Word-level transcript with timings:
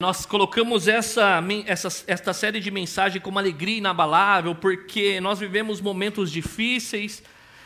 Nós 0.00 0.24
colocamos 0.24 0.86
essa, 0.86 1.42
essa, 1.66 2.04
esta 2.06 2.32
série 2.32 2.60
de 2.60 2.70
mensagens 2.70 3.20
como 3.20 3.36
alegria 3.36 3.78
inabalável, 3.78 4.54
porque 4.54 5.20
nós 5.20 5.40
vivemos 5.40 5.80
momentos 5.80 6.30
difíceis, 6.30 7.20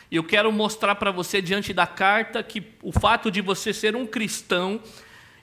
e 0.09 0.15
eu 0.15 0.23
quero 0.23 0.51
mostrar 0.51 0.95
para 0.95 1.11
você, 1.11 1.43
diante 1.43 1.71
da 1.73 1.85
carta, 1.85 2.41
que 2.41 2.63
o 2.81 2.91
fato 2.91 3.29
de 3.29 3.39
você 3.39 3.71
ser 3.71 3.95
um 3.95 4.07
cristão, 4.07 4.81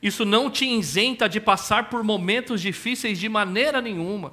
isso 0.02 0.24
não 0.24 0.50
te 0.50 0.66
isenta 0.66 1.28
de 1.28 1.38
passar 1.40 1.88
por 1.88 2.02
momentos 2.02 2.60
difíceis 2.60 3.20
de 3.20 3.28
maneira 3.28 3.80
nenhuma. 3.80 4.32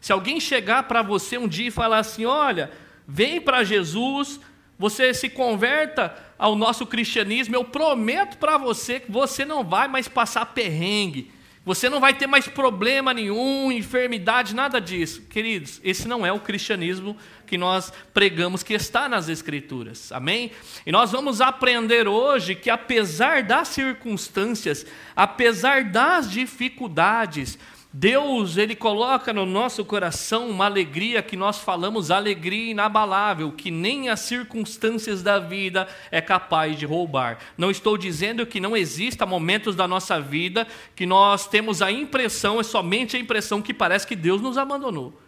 Se 0.00 0.14
alguém 0.14 0.40
chegar 0.40 0.84
para 0.84 1.02
você 1.02 1.36
um 1.36 1.46
dia 1.46 1.68
e 1.68 1.70
falar 1.70 1.98
assim: 1.98 2.24
olha, 2.24 2.70
vem 3.06 3.38
para 3.38 3.62
Jesus, 3.64 4.40
você 4.78 5.12
se 5.12 5.28
converta 5.28 6.16
ao 6.38 6.56
nosso 6.56 6.86
cristianismo, 6.86 7.54
eu 7.54 7.64
prometo 7.64 8.38
para 8.38 8.56
você 8.56 8.98
que 8.98 9.12
você 9.12 9.44
não 9.44 9.62
vai 9.62 9.86
mais 9.88 10.08
passar 10.08 10.46
perrengue 10.46 11.35
você 11.66 11.90
não 11.90 11.98
vai 11.98 12.14
ter 12.14 12.28
mais 12.28 12.46
problema 12.46 13.12
nenhum, 13.12 13.72
enfermidade, 13.72 14.54
nada 14.54 14.80
disso. 14.80 15.22
Queridos, 15.22 15.80
esse 15.82 16.06
não 16.06 16.24
é 16.24 16.30
o 16.30 16.38
cristianismo 16.38 17.16
que 17.44 17.58
nós 17.58 17.92
pregamos 18.14 18.62
que 18.62 18.72
está 18.72 19.08
nas 19.08 19.28
Escrituras. 19.28 20.12
Amém? 20.12 20.52
E 20.86 20.92
nós 20.92 21.10
vamos 21.10 21.40
aprender 21.40 22.06
hoje 22.06 22.54
que, 22.54 22.70
apesar 22.70 23.42
das 23.42 23.66
circunstâncias, 23.66 24.86
apesar 25.16 25.82
das 25.82 26.30
dificuldades, 26.30 27.58
Deus, 27.98 28.58
ele 28.58 28.76
coloca 28.76 29.32
no 29.32 29.46
nosso 29.46 29.82
coração 29.82 30.50
uma 30.50 30.66
alegria 30.66 31.22
que 31.22 31.34
nós 31.34 31.60
falamos 31.60 32.10
alegria 32.10 32.72
inabalável, 32.72 33.50
que 33.50 33.70
nem 33.70 34.10
as 34.10 34.20
circunstâncias 34.20 35.22
da 35.22 35.38
vida 35.38 35.88
é 36.10 36.20
capaz 36.20 36.78
de 36.78 36.84
roubar. 36.84 37.38
Não 37.56 37.70
estou 37.70 37.96
dizendo 37.96 38.44
que 38.44 38.60
não 38.60 38.76
exista 38.76 39.24
momentos 39.24 39.74
da 39.74 39.88
nossa 39.88 40.20
vida 40.20 40.66
que 40.94 41.06
nós 41.06 41.48
temos 41.48 41.80
a 41.80 41.90
impressão, 41.90 42.60
é 42.60 42.62
somente 42.62 43.16
a 43.16 43.18
impressão 43.18 43.62
que 43.62 43.72
parece 43.72 44.06
que 44.06 44.14
Deus 44.14 44.42
nos 44.42 44.58
abandonou. 44.58 45.18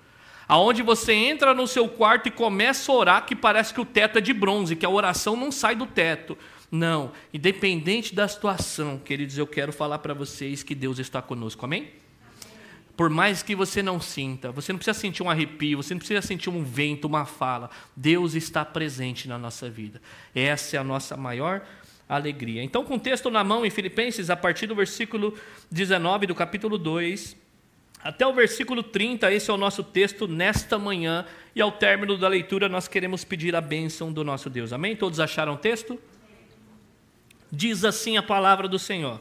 Aonde 0.47 0.83
você 0.83 1.15
entra 1.15 1.55
no 1.55 1.67
seu 1.67 1.89
quarto 1.89 2.29
e 2.29 2.31
começa 2.31 2.93
a 2.93 2.95
orar 2.95 3.25
que 3.25 3.35
parece 3.35 3.73
que 3.73 3.81
o 3.81 3.87
teto 3.87 4.19
é 4.19 4.21
de 4.21 4.35
bronze, 4.35 4.77
que 4.77 4.85
a 4.85 4.91
oração 4.91 5.35
não 5.35 5.51
sai 5.51 5.75
do 5.75 5.87
teto. 5.87 6.37
Não, 6.71 7.13
independente 7.33 8.15
da 8.15 8.29
situação, 8.29 8.99
queridos, 8.99 9.39
eu 9.39 9.47
quero 9.47 9.73
falar 9.73 10.01
para 10.01 10.13
vocês 10.13 10.63
que 10.63 10.75
Deus 10.75 10.99
está 10.99 11.23
conosco. 11.23 11.65
Amém? 11.65 12.08
Por 12.99 13.09
mais 13.09 13.45
que 13.45 13.55
você 13.55 13.81
não 13.81 14.01
sinta, 14.01 14.51
você 14.51 14.73
não 14.73 14.79
precisa 14.79 14.99
sentir 14.99 15.23
um 15.23 15.31
arrepio, 15.31 15.81
você 15.81 15.95
não 15.95 16.01
precisa 16.01 16.21
sentir 16.21 16.51
um 16.51 16.65
vento, 16.65 17.05
uma 17.05 17.25
fala. 17.25 17.71
Deus 17.95 18.35
está 18.35 18.65
presente 18.65 19.29
na 19.29 19.39
nossa 19.39 19.71
vida. 19.71 20.03
Essa 20.35 20.75
é 20.75 20.81
a 20.81 20.83
nossa 20.83 21.17
maior 21.17 21.65
alegria. 22.09 22.61
Então, 22.61 22.85
com 22.85 22.97
o 22.97 22.99
texto 22.99 23.31
na 23.31 23.45
mão 23.45 23.65
em 23.65 23.71
Filipenses, 23.71 24.31
a 24.31 24.37
partir 24.37 24.67
do 24.67 24.75
versículo 24.75 25.39
19 25.71 26.27
do 26.27 26.35
capítulo 26.35 26.77
2, 26.77 27.37
até 28.03 28.27
o 28.27 28.33
versículo 28.33 28.83
30, 28.83 29.33
esse 29.33 29.49
é 29.49 29.55
o 29.55 29.57
nosso 29.57 29.85
texto 29.85 30.27
nesta 30.27 30.77
manhã, 30.77 31.25
e 31.55 31.61
ao 31.61 31.71
término 31.71 32.19
da 32.19 32.27
leitura 32.27 32.69
nós 32.69 32.89
queremos 32.89 33.23
pedir 33.23 33.55
a 33.55 33.61
bênção 33.61 34.13
do 34.13 34.25
nosso 34.25 34.51
Deus. 34.51 34.73
Amém? 34.73 34.97
Todos 34.97 35.21
acharam 35.21 35.53
o 35.53 35.57
texto? 35.57 36.01
Diz 37.49 37.85
assim 37.85 38.17
a 38.17 38.25
palavra 38.25 38.67
do 38.67 38.77
Senhor. 38.77 39.21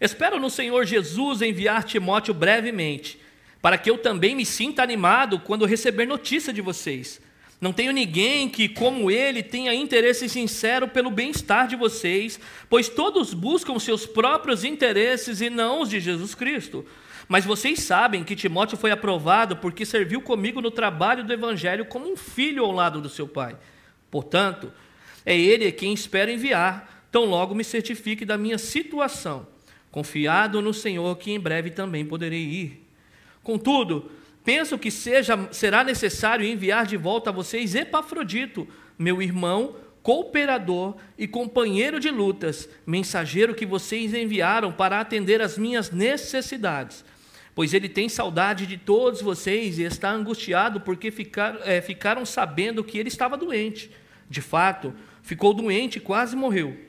Espero 0.00 0.38
no 0.38 0.50
Senhor 0.50 0.84
Jesus 0.84 1.40
enviar 1.40 1.82
Timóteo 1.82 2.34
brevemente, 2.34 3.18
para 3.62 3.78
que 3.78 3.90
eu 3.90 3.96
também 3.96 4.34
me 4.34 4.44
sinta 4.44 4.82
animado 4.82 5.40
quando 5.40 5.64
receber 5.64 6.06
notícia 6.06 6.52
de 6.52 6.60
vocês. 6.60 7.20
Não 7.58 7.72
tenho 7.72 7.92
ninguém 7.92 8.50
que, 8.50 8.68
como 8.68 9.10
ele, 9.10 9.42
tenha 9.42 9.74
interesse 9.74 10.28
sincero 10.28 10.86
pelo 10.86 11.10
bem-estar 11.10 11.66
de 11.66 11.74
vocês, 11.74 12.38
pois 12.68 12.90
todos 12.90 13.32
buscam 13.32 13.78
seus 13.78 14.04
próprios 14.04 14.62
interesses 14.62 15.40
e 15.40 15.48
não 15.48 15.80
os 15.80 15.88
de 15.88 15.98
Jesus 15.98 16.34
Cristo. 16.34 16.84
Mas 17.26 17.46
vocês 17.46 17.80
sabem 17.80 18.22
que 18.22 18.36
Timóteo 18.36 18.76
foi 18.76 18.90
aprovado 18.90 19.56
porque 19.56 19.86
serviu 19.86 20.20
comigo 20.20 20.60
no 20.60 20.70
trabalho 20.70 21.24
do 21.24 21.32
Evangelho 21.32 21.86
como 21.86 22.12
um 22.12 22.16
filho 22.16 22.62
ao 22.62 22.70
lado 22.70 23.00
do 23.00 23.08
seu 23.08 23.26
pai. 23.26 23.56
Portanto, 24.10 24.70
é 25.24 25.36
ele 25.36 25.72
quem 25.72 25.94
espero 25.94 26.30
enviar, 26.30 27.08
tão 27.10 27.24
logo 27.24 27.54
me 27.54 27.64
certifique 27.64 28.26
da 28.26 28.36
minha 28.36 28.58
situação 28.58 29.55
confiado 29.96 30.60
no 30.60 30.74
Senhor 30.74 31.16
que 31.16 31.32
em 31.32 31.40
breve 31.40 31.70
também 31.70 32.04
poderei 32.04 32.42
ir. 32.42 32.86
Contudo, 33.42 34.10
penso 34.44 34.78
que 34.78 34.90
seja, 34.90 35.48
será 35.50 35.82
necessário 35.82 36.44
enviar 36.44 36.84
de 36.84 36.98
volta 36.98 37.30
a 37.30 37.32
vocês 37.32 37.74
Epafrodito, 37.74 38.68
meu 38.98 39.22
irmão, 39.22 39.74
cooperador 40.02 40.96
e 41.16 41.26
companheiro 41.26 41.98
de 41.98 42.10
lutas, 42.10 42.68
mensageiro 42.84 43.54
que 43.54 43.64
vocês 43.64 44.12
enviaram 44.12 44.70
para 44.70 45.00
atender 45.00 45.40
às 45.40 45.56
minhas 45.56 45.90
necessidades. 45.90 47.02
Pois 47.54 47.72
ele 47.72 47.88
tem 47.88 48.06
saudade 48.06 48.66
de 48.66 48.76
todos 48.76 49.22
vocês 49.22 49.78
e 49.78 49.84
está 49.84 50.10
angustiado 50.10 50.82
porque 50.82 51.10
ficar, 51.10 51.58
é, 51.64 51.80
ficaram 51.80 52.26
sabendo 52.26 52.84
que 52.84 52.98
ele 52.98 53.08
estava 53.08 53.34
doente. 53.34 53.90
De 54.28 54.42
fato, 54.42 54.92
ficou 55.22 55.54
doente 55.54 55.96
e 55.96 56.00
quase 56.00 56.36
morreu. 56.36 56.85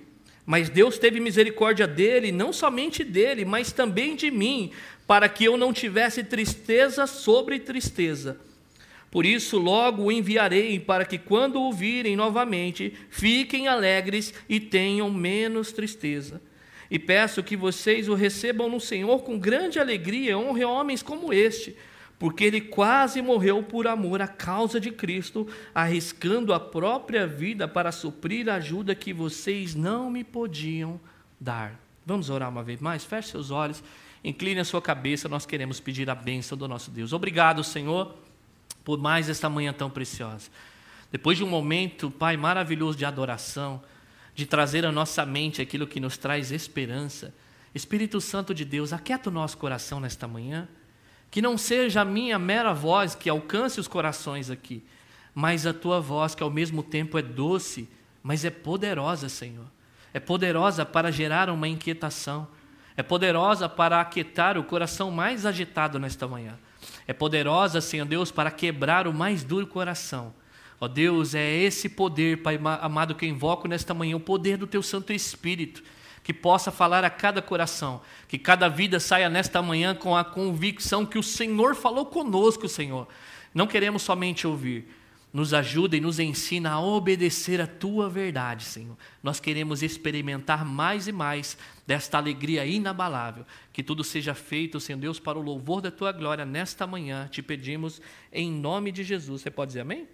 Mas 0.47 0.69
Deus 0.69 0.97
teve 0.97 1.19
misericórdia 1.19 1.85
dele, 1.85 2.31
não 2.31 2.53
somente 2.53 3.03
dele, 3.03 3.43
mas 3.43 3.73
também 3.73 4.15
de 4.15 4.31
mim, 4.31 4.71
para 5.05 5.27
que 5.27 5.43
eu 5.43 5.57
não 5.57 5.73
tivesse 5.73 6.23
tristeza 6.23 7.05
sobre 7.05 7.59
tristeza. 7.59 8.39
Por 9.11 9.25
isso, 9.25 9.57
logo 9.57 10.03
o 10.03 10.11
enviarei, 10.11 10.79
para 10.79 11.03
que, 11.03 11.17
quando 11.17 11.61
o 11.61 11.73
virem 11.73 12.15
novamente, 12.15 12.93
fiquem 13.09 13.67
alegres 13.67 14.33
e 14.47 14.57
tenham 14.57 15.11
menos 15.11 15.73
tristeza. 15.73 16.41
E 16.89 16.97
peço 16.97 17.43
que 17.43 17.57
vocês 17.57 18.07
o 18.07 18.13
recebam 18.13 18.69
no 18.69 18.79
Senhor 18.79 19.23
com 19.23 19.37
grande 19.37 19.79
alegria, 19.79 20.37
honre 20.37 20.63
homens 20.63 21.03
como 21.03 21.33
este 21.33 21.75
porque 22.19 22.43
ele 22.43 22.61
quase 22.61 23.21
morreu 23.21 23.61
por 23.61 23.87
amor 23.87 24.21
à 24.21 24.27
causa 24.27 24.79
de 24.79 24.91
Cristo, 24.91 25.47
arriscando 25.73 26.53
a 26.53 26.59
própria 26.59 27.27
vida 27.27 27.67
para 27.67 27.91
suprir 27.91 28.49
a 28.49 28.55
ajuda 28.55 28.95
que 28.95 29.13
vocês 29.13 29.75
não 29.75 30.09
me 30.09 30.23
podiam 30.23 30.99
dar. 31.39 31.79
Vamos 32.05 32.29
orar 32.29 32.49
uma 32.49 32.63
vez 32.63 32.79
mais? 32.81 33.05
Feche 33.05 33.29
seus 33.29 33.51
olhos, 33.51 33.83
incline 34.23 34.59
a 34.59 34.65
sua 34.65 34.81
cabeça, 34.81 35.29
nós 35.29 35.45
queremos 35.45 35.79
pedir 35.79 36.09
a 36.09 36.15
bênção 36.15 36.57
do 36.57 36.67
nosso 36.67 36.89
Deus. 36.89 37.13
Obrigado, 37.13 37.63
Senhor, 37.63 38.15
por 38.83 38.97
mais 38.97 39.29
esta 39.29 39.49
manhã 39.49 39.71
tão 39.71 39.89
preciosa. 39.89 40.49
Depois 41.11 41.37
de 41.37 41.43
um 41.43 41.49
momento, 41.49 42.09
Pai, 42.09 42.35
maravilhoso 42.35 42.97
de 42.97 43.05
adoração, 43.05 43.81
de 44.33 44.45
trazer 44.45 44.85
à 44.85 44.91
nossa 44.91 45.25
mente 45.25 45.61
aquilo 45.61 45.85
que 45.85 45.99
nos 45.99 46.17
traz 46.17 46.51
esperança, 46.51 47.33
Espírito 47.75 48.19
Santo 48.19 48.53
de 48.53 48.65
Deus, 48.65 48.91
aquieta 48.91 49.29
o 49.29 49.33
nosso 49.33 49.57
coração 49.57 49.99
nesta 49.99 50.27
manhã. 50.27 50.67
Que 51.29 51.41
não 51.41 51.57
seja 51.57 52.01
a 52.01 52.05
minha 52.05 52.39
mera 52.39 52.73
voz 52.73 53.15
que 53.15 53.29
alcance 53.29 53.79
os 53.79 53.87
corações 53.87 54.49
aqui, 54.49 54.83
mas 55.33 55.65
a 55.65 55.73
tua 55.73 55.99
voz 55.99 56.33
que 56.33 56.43
ao 56.43 56.49
mesmo 56.49 56.81
tempo 56.81 57.17
é 57.17 57.21
doce, 57.21 57.89
mas 58.23 58.43
é 58.45 58.49
poderosa, 58.49 59.29
Senhor. 59.29 59.65
É 60.13 60.19
poderosa 60.19 60.85
para 60.85 61.11
gerar 61.11 61.49
uma 61.49 61.67
inquietação. 61.67 62.47
É 62.95 63.03
poderosa 63.03 63.69
para 63.69 64.01
aquietar 64.01 64.57
o 64.57 64.63
coração 64.63 65.11
mais 65.11 65.45
agitado 65.45 65.99
nesta 65.99 66.27
manhã. 66.27 66.57
É 67.05 67.13
poderosa, 67.13 67.81
Senhor 67.81 68.05
Deus, 68.05 68.31
para 68.31 68.49
quebrar 68.49 69.07
o 69.07 69.13
mais 69.13 69.43
duro 69.43 69.67
coração. 69.67 70.33
Ó 70.79 70.87
Deus, 70.87 71.35
é 71.35 71.55
esse 71.55 71.89
poder, 71.89 72.41
Pai 72.41 72.59
amado, 72.81 73.15
que 73.15 73.25
eu 73.25 73.29
invoco 73.29 73.67
nesta 73.67 73.93
manhã, 73.93 74.15
o 74.15 74.19
poder 74.19 74.57
do 74.57 74.67
Teu 74.67 74.83
Santo 74.83 75.13
Espírito 75.13 75.83
que 76.27 76.33
possa 76.33 76.73
falar 76.73 77.05
a 77.05 77.09
cada 77.09 77.41
coração, 77.41 78.01
que 78.27 78.37
cada 78.37 78.67
vida 78.67 78.99
saia 78.99 79.29
nesta 79.29 79.61
manhã 79.61 79.95
com 79.95 80.13
a 80.13 80.25
convicção 80.25 81.05
que 81.05 81.17
o 81.17 81.23
Senhor 81.23 81.73
falou 81.73 82.05
conosco, 82.05 82.67
Senhor. 82.67 83.07
Não 83.53 83.65
queremos 83.65 84.01
somente 84.01 84.45
ouvir, 84.45 84.93
nos 85.31 85.53
ajuda 85.53 85.95
e 85.95 86.01
nos 86.01 86.19
ensina 86.19 86.71
a 86.71 86.81
obedecer 86.81 87.61
a 87.61 87.65
tua 87.65 88.09
verdade, 88.09 88.65
Senhor. 88.65 88.97
Nós 89.23 89.39
queremos 89.39 89.81
experimentar 89.81 90.65
mais 90.65 91.07
e 91.07 91.13
mais 91.13 91.57
desta 91.87 92.17
alegria 92.17 92.65
inabalável. 92.65 93.45
Que 93.71 93.81
tudo 93.81 94.03
seja 94.03 94.33
feito, 94.33 94.81
Senhor 94.81 94.99
Deus, 94.99 95.21
para 95.21 95.39
o 95.39 95.41
louvor 95.41 95.79
da 95.79 95.91
tua 95.91 96.11
glória 96.11 96.43
nesta 96.43 96.85
manhã. 96.85 97.29
Te 97.31 97.41
pedimos 97.41 98.01
em 98.33 98.51
nome 98.51 98.91
de 98.91 99.01
Jesus. 99.01 99.43
Você 99.43 99.49
pode 99.49 99.69
dizer 99.69 99.79
amém? 99.79 100.05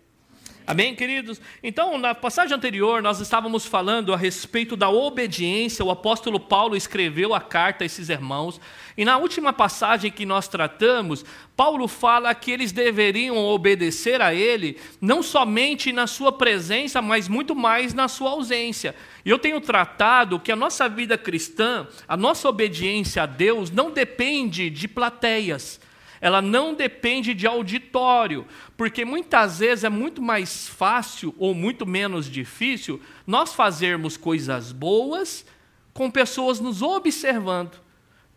Amém, 0.65 0.95
queridos? 0.95 1.41
Então, 1.61 1.97
na 1.97 2.15
passagem 2.15 2.55
anterior, 2.55 3.01
nós 3.01 3.19
estávamos 3.19 3.65
falando 3.65 4.13
a 4.13 4.17
respeito 4.17 4.77
da 4.77 4.89
obediência. 4.89 5.83
O 5.83 5.91
apóstolo 5.91 6.39
Paulo 6.39 6.73
escreveu 6.75 7.33
a 7.33 7.41
carta 7.41 7.83
a 7.83 7.85
esses 7.85 8.07
irmãos. 8.07 8.61
E 8.95 9.03
na 9.03 9.17
última 9.17 9.51
passagem 9.51 10.09
que 10.09 10.25
nós 10.25 10.47
tratamos, 10.47 11.25
Paulo 11.53 11.85
fala 11.87 12.33
que 12.33 12.49
eles 12.49 12.71
deveriam 12.71 13.37
obedecer 13.37 14.21
a 14.21 14.33
ele, 14.33 14.79
não 15.01 15.21
somente 15.21 15.91
na 15.91 16.07
sua 16.07 16.31
presença, 16.31 17.01
mas 17.01 17.27
muito 17.27 17.53
mais 17.53 17.93
na 17.93 18.07
sua 18.07 18.29
ausência. 18.29 18.95
E 19.25 19.29
eu 19.29 19.37
tenho 19.37 19.59
tratado 19.59 20.39
que 20.39 20.51
a 20.51 20.55
nossa 20.55 20.87
vida 20.87 21.17
cristã, 21.17 21.85
a 22.07 22.15
nossa 22.15 22.47
obediência 22.47 23.23
a 23.23 23.25
Deus, 23.25 23.69
não 23.69 23.91
depende 23.91 24.69
de 24.69 24.87
plateias 24.87 25.81
ela 26.23 26.41
não 26.41 26.73
depende 26.73 27.33
de 27.33 27.45
auditório, 27.45 28.47
porque 28.77 29.03
muitas 29.03 29.59
vezes 29.59 29.83
é 29.83 29.89
muito 29.89 30.21
mais 30.21 30.69
fácil 30.69 31.35
ou 31.37 31.53
muito 31.53 31.85
menos 31.85 32.31
difícil 32.31 33.01
nós 33.27 33.53
fazermos 33.53 34.15
coisas 34.15 34.71
boas 34.71 35.45
com 35.93 36.09
pessoas 36.09 36.61
nos 36.61 36.81
observando. 36.81 37.83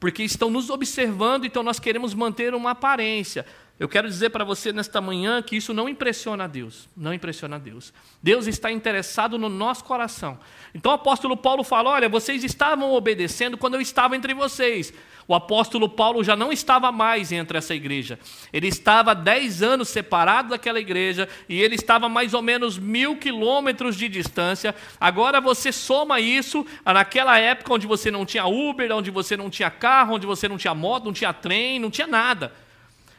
porque 0.00 0.22
estão 0.24 0.50
nos 0.50 0.68
observando, 0.68 1.46
então 1.46 1.62
nós 1.62 1.78
queremos 1.78 2.12
manter 2.12 2.54
uma 2.54 2.72
aparência. 2.72 3.46
Eu 3.78 3.88
quero 3.88 4.08
dizer 4.08 4.30
para 4.30 4.44
você 4.44 4.72
nesta 4.72 5.00
manhã 5.00 5.40
que 5.42 5.56
isso 5.56 5.72
não 5.72 5.88
impressiona 5.88 6.44
a 6.44 6.46
Deus. 6.46 6.88
Não 6.96 7.14
impressiona 7.14 7.56
a 7.56 7.58
Deus. 7.58 7.94
Deus 8.22 8.46
está 8.46 8.70
interessado 8.70 9.38
no 9.38 9.48
nosso 9.48 9.84
coração. 9.84 10.38
Então 10.74 10.92
o 10.92 10.94
apóstolo 10.94 11.36
Paulo 11.36 11.62
fala: 11.62 11.90
Olha, 11.90 12.08
vocês 12.08 12.42
estavam 12.42 12.92
obedecendo 12.92 13.56
quando 13.56 13.74
eu 13.74 13.80
estava 13.80 14.16
entre 14.16 14.34
vocês. 14.34 14.92
O 15.28 15.34
apóstolo 15.34 15.88
Paulo 15.88 16.22
já 16.22 16.36
não 16.36 16.52
estava 16.52 16.92
mais 16.92 17.32
entre 17.32 17.58
essa 17.58 17.74
igreja. 17.74 18.18
Ele 18.52 18.68
estava 18.68 19.14
dez 19.14 19.60
anos 19.62 19.88
separado 19.88 20.50
daquela 20.50 20.78
igreja 20.78 21.28
e 21.48 21.60
ele 21.60 21.74
estava 21.74 22.08
mais 22.08 22.32
ou 22.32 22.42
menos 22.42 22.78
mil 22.78 23.16
quilômetros 23.16 23.96
de 23.96 24.08
distância. 24.08 24.74
Agora 25.00 25.40
você 25.40 25.72
soma 25.72 26.20
isso 26.20 26.64
naquela 26.84 27.38
época 27.38 27.74
onde 27.74 27.86
você 27.86 28.10
não 28.10 28.24
tinha 28.24 28.46
Uber, 28.46 28.92
onde 28.92 29.10
você 29.10 29.36
não 29.36 29.50
tinha 29.50 29.70
carro, 29.70 30.14
onde 30.14 30.26
você 30.26 30.48
não 30.48 30.56
tinha 30.56 30.74
moto, 30.74 31.06
não 31.06 31.12
tinha 31.12 31.32
trem, 31.32 31.80
não 31.80 31.90
tinha 31.90 32.06
nada. 32.06 32.52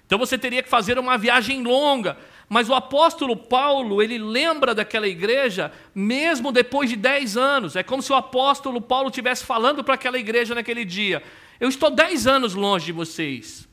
Então 0.05 0.17
você 0.17 0.37
teria 0.37 0.63
que 0.63 0.69
fazer 0.69 0.97
uma 0.97 1.17
viagem 1.17 1.61
longa. 1.61 2.17
Mas 2.49 2.69
o 2.69 2.73
apóstolo 2.73 3.35
Paulo, 3.35 4.01
ele 4.01 4.17
lembra 4.17 4.73
daquela 4.73 5.05
igreja 5.05 5.69
mesmo 5.93 6.53
depois 6.53 6.89
de 6.89 6.95
dez 6.95 7.35
anos. 7.35 7.75
É 7.75 7.83
como 7.83 8.01
se 8.01 8.13
o 8.13 8.15
apóstolo 8.15 8.79
Paulo 8.79 9.09
estivesse 9.09 9.43
falando 9.43 9.83
para 9.83 9.95
aquela 9.95 10.17
igreja 10.17 10.55
naquele 10.55 10.85
dia: 10.85 11.21
Eu 11.59 11.69
estou 11.69 11.89
dez 11.89 12.27
anos 12.27 12.53
longe 12.53 12.85
de 12.85 12.91
vocês. 12.91 13.67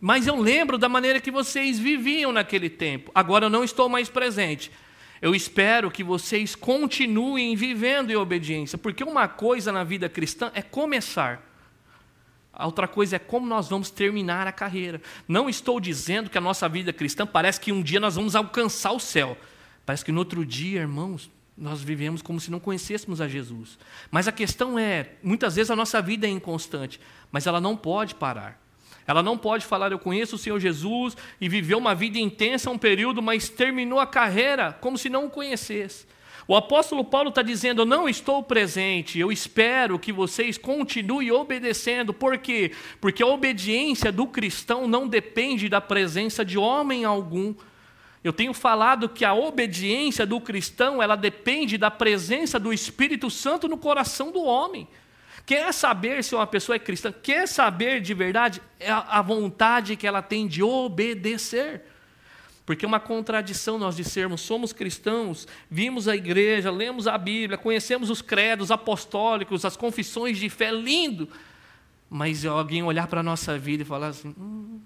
Mas 0.00 0.26
eu 0.26 0.36
lembro 0.36 0.78
da 0.78 0.88
maneira 0.88 1.20
que 1.20 1.30
vocês 1.30 1.78
viviam 1.78 2.32
naquele 2.32 2.70
tempo. 2.70 3.10
Agora 3.14 3.46
eu 3.46 3.50
não 3.50 3.62
estou 3.62 3.88
mais 3.88 4.08
presente. 4.08 4.70
Eu 5.20 5.34
espero 5.34 5.90
que 5.90 6.02
vocês 6.02 6.54
continuem 6.54 7.54
vivendo 7.54 8.10
em 8.10 8.16
obediência, 8.16 8.78
porque 8.78 9.04
uma 9.04 9.28
coisa 9.28 9.70
na 9.70 9.84
vida 9.84 10.08
cristã 10.08 10.50
é 10.54 10.62
começar. 10.62 11.46
A 12.52 12.64
outra 12.64 12.88
coisa 12.88 13.16
é 13.16 13.18
como 13.18 13.46
nós 13.46 13.68
vamos 13.68 13.90
terminar 13.90 14.46
a 14.46 14.52
carreira. 14.52 15.00
Não 15.28 15.48
estou 15.48 15.78
dizendo 15.78 16.30
que 16.30 16.38
a 16.38 16.40
nossa 16.40 16.68
vida 16.68 16.92
cristã 16.92 17.26
parece 17.26 17.60
que 17.60 17.70
um 17.70 17.82
dia 17.82 18.00
nós 18.00 18.16
vamos 18.16 18.34
alcançar 18.34 18.92
o 18.92 19.00
céu. 19.00 19.36
Parece 19.84 20.04
que 20.04 20.12
no 20.12 20.18
outro 20.18 20.44
dia, 20.44 20.80
irmãos, 20.80 21.30
nós 21.60 21.82
vivemos 21.82 22.22
como 22.22 22.40
se 22.40 22.50
não 22.50 22.58
conhecêssemos 22.58 23.20
a 23.20 23.28
Jesus. 23.28 23.78
Mas 24.10 24.26
a 24.26 24.32
questão 24.32 24.78
é, 24.78 25.10
muitas 25.22 25.56
vezes 25.56 25.70
a 25.70 25.76
nossa 25.76 26.00
vida 26.00 26.26
é 26.26 26.30
inconstante, 26.30 26.98
mas 27.30 27.46
ela 27.46 27.60
não 27.60 27.76
pode 27.76 28.14
parar. 28.14 28.58
Ela 29.06 29.22
não 29.22 29.36
pode 29.36 29.66
falar, 29.66 29.92
eu 29.92 29.98
conheço 29.98 30.36
o 30.36 30.38
Senhor 30.38 30.58
Jesus 30.58 31.16
e 31.40 31.48
viveu 31.48 31.76
uma 31.76 31.94
vida 31.94 32.18
intensa 32.18 32.70
um 32.70 32.78
período, 32.78 33.20
mas 33.20 33.50
terminou 33.50 34.00
a 34.00 34.06
carreira 34.06 34.72
como 34.80 34.96
se 34.96 35.10
não 35.10 35.26
o 35.26 35.30
conhecesse. 35.30 36.06
O 36.48 36.56
apóstolo 36.56 37.04
Paulo 37.04 37.28
está 37.28 37.42
dizendo: 37.42 37.82
Eu 37.82 37.86
não 37.86 38.08
estou 38.08 38.42
presente, 38.42 39.18
eu 39.18 39.30
espero 39.30 39.98
que 39.98 40.12
vocês 40.12 40.56
continuem 40.56 41.30
obedecendo. 41.30 42.14
Por 42.14 42.38
quê? 42.38 42.72
Porque 43.00 43.22
a 43.22 43.26
obediência 43.26 44.10
do 44.10 44.26
cristão 44.26 44.88
não 44.88 45.06
depende 45.06 45.68
da 45.68 45.80
presença 45.80 46.44
de 46.44 46.56
homem 46.56 47.04
algum. 47.04 47.54
Eu 48.22 48.32
tenho 48.32 48.52
falado 48.52 49.08
que 49.08 49.24
a 49.24 49.32
obediência 49.32 50.26
do 50.26 50.40
cristão, 50.40 51.02
ela 51.02 51.16
depende 51.16 51.78
da 51.78 51.90
presença 51.90 52.58
do 52.58 52.72
Espírito 52.72 53.30
Santo 53.30 53.66
no 53.66 53.78
coração 53.78 54.30
do 54.30 54.42
homem. 54.42 54.86
Quer 55.46 55.72
saber 55.72 56.22
se 56.22 56.34
uma 56.34 56.46
pessoa 56.46 56.76
é 56.76 56.78
cristã? 56.78 57.10
Quer 57.10 57.48
saber 57.48 58.00
de 58.00 58.12
verdade? 58.12 58.60
É 58.78 58.90
a 58.90 59.22
vontade 59.22 59.96
que 59.96 60.06
ela 60.06 60.20
tem 60.20 60.46
de 60.46 60.62
obedecer. 60.62 61.82
Porque 62.66 62.84
é 62.84 62.88
uma 62.88 63.00
contradição 63.00 63.78
nós 63.78 63.96
dissermos, 63.96 64.42
somos 64.42 64.72
cristãos, 64.72 65.48
vimos 65.68 66.06
a 66.06 66.14
igreja, 66.14 66.70
lemos 66.70 67.08
a 67.08 67.18
Bíblia, 67.18 67.58
conhecemos 67.58 68.10
os 68.10 68.22
credos 68.22 68.70
apostólicos, 68.70 69.64
as 69.64 69.76
confissões 69.76 70.38
de 70.38 70.48
fé, 70.48 70.70
lindo. 70.70 71.28
Mas 72.08 72.44
alguém 72.44 72.82
olhar 72.82 73.08
para 73.08 73.20
a 73.20 73.24
nossa 73.24 73.58
vida 73.58 73.82
e 73.82 73.86
falar 73.86 74.08
assim: 74.08 74.34
hum, 74.38 74.78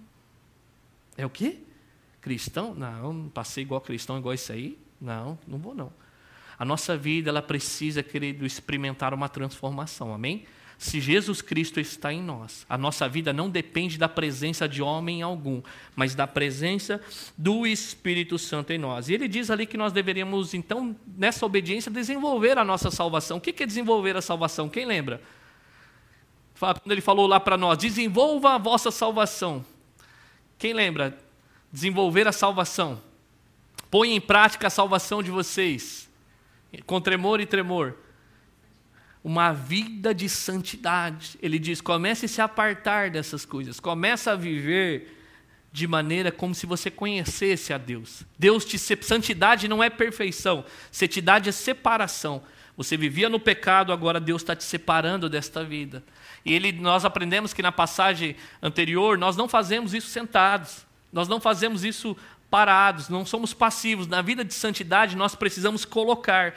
é 1.17 1.27
o 1.27 1.31
quê? 1.31 1.59
Cristão? 2.25 2.75
Não, 2.75 3.29
passei 3.29 3.65
igual 3.65 3.83
cristão, 3.83 4.17
igual 4.17 4.33
isso 4.33 4.51
aí. 4.51 4.79
Não, 4.99 5.39
não 5.47 5.59
vou 5.59 5.75
não. 5.75 5.93
A 6.59 6.65
nossa 6.65 6.97
vida, 6.97 7.29
ela 7.29 7.43
precisa, 7.43 8.03
querido, 8.03 8.47
experimentar 8.47 9.13
uma 9.13 9.29
transformação, 9.29 10.15
amém? 10.15 10.47
Se 10.79 11.03
Jesus 11.03 11.43
Cristo 11.43 11.79
está 11.81 12.15
em 12.15 12.23
nós, 12.23 12.65
a 12.67 12.79
nossa 12.79 13.07
vida 13.07 13.31
não 13.31 13.51
depende 13.51 13.99
da 13.99 14.09
presença 14.09 14.67
de 14.67 14.81
homem 14.81 15.21
algum, 15.21 15.61
mas 15.95 16.15
da 16.15 16.27
presença 16.27 16.99
do 17.37 17.67
Espírito 17.67 18.39
Santo 18.39 18.73
em 18.73 18.79
nós. 18.79 19.11
E 19.11 19.13
ele 19.13 19.29
diz 19.29 19.51
ali 19.51 19.67
que 19.67 19.77
nós 19.77 19.93
deveríamos, 19.93 20.55
então, 20.55 20.97
nessa 21.19 21.45
obediência, 21.45 21.93
desenvolver 21.93 22.57
a 22.57 22.65
nossa 22.65 22.91
salvação. 22.91 23.37
O 23.37 23.41
que 23.41 23.63
é 23.63 23.67
desenvolver 23.67 24.17
a 24.17 24.23
salvação? 24.23 24.67
Quem 24.71 24.87
lembra? 24.87 25.21
Quando 26.59 26.91
ele 26.91 27.03
falou 27.03 27.27
lá 27.27 27.39
para 27.39 27.59
nós: 27.59 27.77
desenvolva 27.77 28.55
a 28.55 28.59
vossa 28.59 28.91
salvação. 28.91 29.63
Quem 30.57 30.73
lembra? 30.73 31.23
Desenvolver 31.75 32.29
a 32.29 32.33
salvação. 32.33 33.03
Põe 33.91 34.15
em 34.15 34.21
prática 34.21 34.69
a 34.69 34.71
salvação 34.71 35.23
de 35.23 35.31
vocês, 35.33 36.09
com 36.87 37.01
tremor 37.01 37.41
e 37.41 37.47
tremor 37.47 37.97
uma 39.25 39.53
vida 39.53 40.15
de 40.15 40.29
santidade. 40.29 41.39
Ele 41.43 41.59
diz: 41.59 41.81
comece 41.81 42.27
a 42.27 42.29
se 42.29 42.43
apartar 42.43 43.11
dessas 43.11 43.47
coisas, 43.47 43.81
comece 43.81 44.29
a 44.29 44.37
viver 44.37 45.19
de 45.73 45.89
maneira 45.89 46.31
como 46.31 46.55
se 46.55 46.67
você 46.67 46.91
conhecesse 46.91 47.73
a 47.73 47.79
Deus. 47.79 48.23
Deus 48.39 48.65
te 48.65 48.79
santidade 48.79 49.67
não 49.67 49.83
é 49.83 49.91
perfeição, 49.91 50.65
santidade 50.93 51.49
é 51.49 51.53
separação. 51.53 52.43
Você 52.77 52.97
vivia 52.97 53.29
no 53.29 53.41
pecado, 53.41 53.93
agora 53.93 54.21
Deus 54.21 54.43
está 54.43 54.55
te 54.55 54.65
separando 54.65 55.29
desta 55.29 55.65
vida. 55.65 56.03
E 56.45 56.53
ele, 56.53 56.73
nós 56.73 57.05
aprendemos 57.05 57.53
que 57.53 57.63
na 57.63 57.73
passagem 57.73 58.37
anterior 58.63 59.17
nós 59.17 59.37
não 59.37 59.49
fazemos 59.49 59.95
isso 59.95 60.09
sentados, 60.09 60.85
nós 61.15 61.29
não 61.29 61.41
fazemos 61.41 61.85
isso 61.85 62.17
parados, 62.51 63.09
não 63.09 63.25
somos 63.25 63.55
passivos. 63.55 64.07
Na 64.07 64.21
vida 64.21 64.45
de 64.45 64.53
santidade 64.53 65.17
nós 65.17 65.35
precisamos 65.35 65.85
colocar 65.85 66.55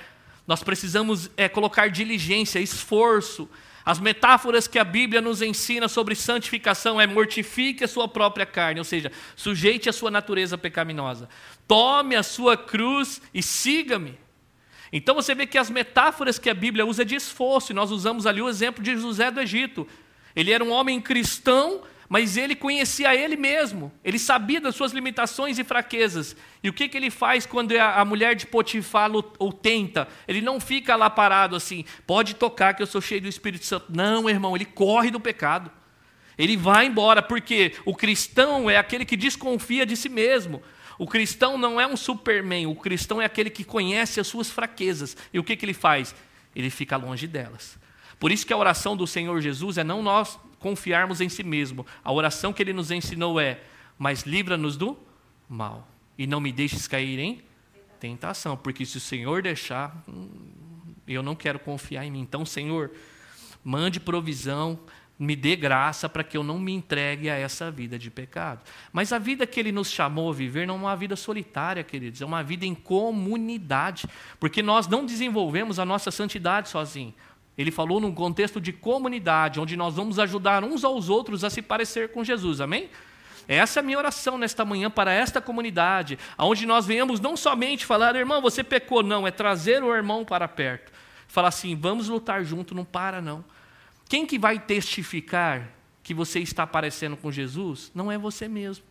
nós 0.48 0.63
precisamos 0.63 1.30
é, 1.36 1.50
colocar 1.50 1.89
diligência, 1.89 2.59
esforço. 2.59 3.50
As 3.83 4.00
metáforas 4.00 4.65
que 4.65 4.80
a 4.80 4.83
Bíblia 4.83 5.21
nos 5.21 5.42
ensina 5.42 5.89
sobre 5.89 6.15
santificação 6.15 7.00
é 7.00 7.06
mortifique 7.06 7.83
a 7.83 7.88
sua 7.88 8.07
própria 8.07 8.45
carne, 8.45 8.80
ou 8.80 8.86
seja, 8.86 9.12
sujeite 9.36 9.89
a 9.89 9.94
sua 9.94 10.09
natureza 10.09 10.57
pecaminosa. 10.57 11.27
Tome 11.68 12.15
a 12.15 12.24
sua 12.24 12.56
cruz 12.56 13.21
e 13.33 13.44
siga-me. 13.44 14.18
Então 14.92 15.15
você 15.15 15.36
vê 15.36 15.45
que 15.45 15.57
as 15.57 15.69
metáforas 15.69 16.39
que 16.39 16.50
a 16.50 16.53
Bíblia 16.53 16.86
usa 16.86 17.01
é 17.01 17.06
de 17.06 17.15
esforço, 17.15 17.74
e 17.74 17.75
nós 17.75 17.92
usamos 17.92 18.25
ali 18.25 18.42
o 18.42 18.50
exemplo 18.50 18.81
de 18.81 18.95
José 18.95 19.30
do 19.30 19.42
Egito. 19.42 19.86
Ele 20.33 20.51
era 20.51 20.63
um 20.63 20.71
homem 20.71 21.01
cristão, 21.01 21.81
mas 22.09 22.38
ele 22.38 22.56
conhecia 22.56 23.13
ele 23.13 23.36
mesmo, 23.36 23.91
ele 24.03 24.17
sabia 24.17 24.62
das 24.62 24.75
suas 24.75 24.93
limitações 24.93 25.60
e 25.60 25.63
fraquezas. 25.63 26.36
E 26.63 26.70
o 26.70 26.74
que, 26.74 26.88
que 26.88 26.96
ele 26.96 27.10
faz 27.10 27.46
quando 27.46 27.74
a, 27.77 28.03
mulher 28.05 28.34
de 28.36 28.46
Potifar 28.46 29.12
o, 29.12 29.51
tenta? 29.51 30.08
Ele 30.27 30.39
não 30.39 30.60
fica 30.60 30.96
lá 30.96 31.10
parado 31.10 31.55
assim, 31.55 31.84
pode 32.05 32.36
tocar 32.36 32.74
que 32.74 32.81
eu 32.81 32.88
sou 32.88 33.01
cheio 33.01 33.22
do 33.22 33.27
Espírito 33.27 33.65
Santo. 33.65 33.88
Não, 33.89 34.29
irmão, 34.29 34.55
ele 34.55 34.65
corre 34.65 35.12
do 35.12 35.20
pecado. 35.20 35.70
Ele 36.38 36.55
vai 36.55 36.86
embora, 36.86 37.22
porque 37.22 37.74
o 37.84 37.96
cristão 37.96 38.70
é 38.70 38.77
aquele 38.77 39.03
que 39.03 39.17
desconfia 39.17 39.86
de 39.86 39.98
si 39.98 40.08
mesmo. 40.08 40.62
O 40.98 41.08
cristão 41.08 41.58
não 41.58 41.79
é 41.79 41.86
um 41.86 41.98
superman, 41.98 42.67
o 42.67 42.75
cristão 42.75 43.22
é 43.22 43.25
aquele 43.25 43.50
que 43.50 43.63
conhece 43.63 44.20
as 44.20 44.27
suas 44.27 44.50
fraquezas. 44.50 45.17
E 45.34 45.39
o 45.39 45.43
que, 45.43 45.55
que 45.55 45.65
ele 45.65 45.74
faz? 45.74 46.15
Ele 46.55 46.70
fica 46.70 46.96
longe 46.96 47.27
delas. 47.27 47.77
Por 48.20 48.31
isso 48.31 48.46
que 48.46 48.53
a 48.53 48.58
oração 48.58 48.96
do 48.96 49.05
Senhor 49.05 49.39
Jesus 49.41 49.77
é 49.77 49.84
não 49.84 50.01
nós 50.01 50.39
confiarmos 50.67 51.21
em 51.21 51.29
si 51.29 51.43
mesmo. 51.43 51.86
A 52.03 52.12
oração 52.12 52.51
que 52.51 52.62
ele 52.62 52.74
nos 52.74 52.91
ensinou 52.91 53.39
é: 53.39 53.62
Mas 53.97 54.24
livra-nos 54.24 54.75
do 54.75 54.97
mal 55.47 55.88
e 56.17 56.27
não 56.27 56.41
me 56.41 56.51
deixes 56.51 56.88
cair 56.88 57.17
em 57.19 57.41
tentação, 58.01 58.57
porque 58.57 58.86
se 58.86 58.97
o 58.97 59.00
Senhor 59.00 59.41
deixar, 59.41 60.03
hum, 60.07 60.27
eu 61.07 61.24
não 61.24 61.36
quero 61.36 61.57
confiar 61.57 62.05
em 62.05 62.12
mim. 62.12 62.19
Então, 62.19 62.45
Senhor, 62.45 62.91
mande 63.63 63.97
provisão, 63.97 64.77
me 65.17 65.38
dê 65.38 65.55
graça 65.55 66.09
para 66.09 66.24
que 66.24 66.36
eu 66.36 66.43
não 66.43 66.59
me 66.59 66.74
entregue 66.74 67.29
a 67.29 67.36
essa 67.36 67.71
vida 67.71 67.97
de 67.97 68.12
pecado. 68.12 68.62
Mas 68.91 69.13
a 69.13 69.17
vida 69.17 69.47
que 69.47 69.59
Ele 69.59 69.71
nos 69.71 69.89
chamou 69.89 70.29
a 70.29 70.33
viver 70.33 70.67
não 70.67 70.75
é 70.75 70.79
uma 70.79 70.95
vida 70.97 71.15
solitária, 71.15 71.83
queridos, 71.83 72.21
é 72.21 72.25
uma 72.25 72.43
vida 72.43 72.65
em 72.65 72.75
comunidade, 72.75 74.05
porque 74.38 74.62
nós 74.62 74.86
não 74.86 75.05
desenvolvemos 75.05 75.79
a 75.79 75.86
nossa 75.86 76.12
santidade 76.12 76.67
sozinhos. 76.67 77.15
Ele 77.57 77.71
falou 77.71 77.99
num 77.99 78.13
contexto 78.13 78.61
de 78.61 78.71
comunidade, 78.71 79.59
onde 79.59 79.75
nós 79.75 79.95
vamos 79.95 80.19
ajudar 80.19 80.63
uns 80.63 80.83
aos 80.83 81.09
outros 81.09 81.43
a 81.43 81.49
se 81.49 81.61
parecer 81.61 82.09
com 82.09 82.23
Jesus, 82.23 82.61
amém? 82.61 82.89
Essa 83.47 83.79
é 83.79 83.81
a 83.81 83.83
minha 83.83 83.97
oração 83.97 84.37
nesta 84.37 84.65
manhã 84.65 84.91
para 84.91 85.11
esta 85.11 85.41
comunidade, 85.41 86.19
onde 86.37 86.65
nós 86.65 86.85
venhamos 86.85 87.19
não 87.19 87.37
somente 87.37 87.85
falar, 87.85 88.15
irmão, 88.15 88.41
você 88.41 88.63
pecou, 88.63 89.01
não, 89.01 89.25
é 89.25 89.31
trazer 89.31 89.81
o 89.83 89.95
irmão 89.95 90.25
para 90.25 90.47
perto. 90.47 90.91
Falar 91.27 91.47
assim, 91.47 91.75
vamos 91.75 92.09
lutar 92.09 92.43
junto, 92.43 92.75
não 92.75 92.85
para 92.85 93.21
não. 93.21 93.43
Quem 94.07 94.25
que 94.25 94.37
vai 94.37 94.59
testificar 94.59 95.69
que 96.03 96.13
você 96.13 96.39
está 96.39 96.67
parecendo 96.67 97.17
com 97.17 97.31
Jesus? 97.31 97.91
Não 97.95 98.11
é 98.11 98.17
você 98.17 98.47
mesmo. 98.47 98.85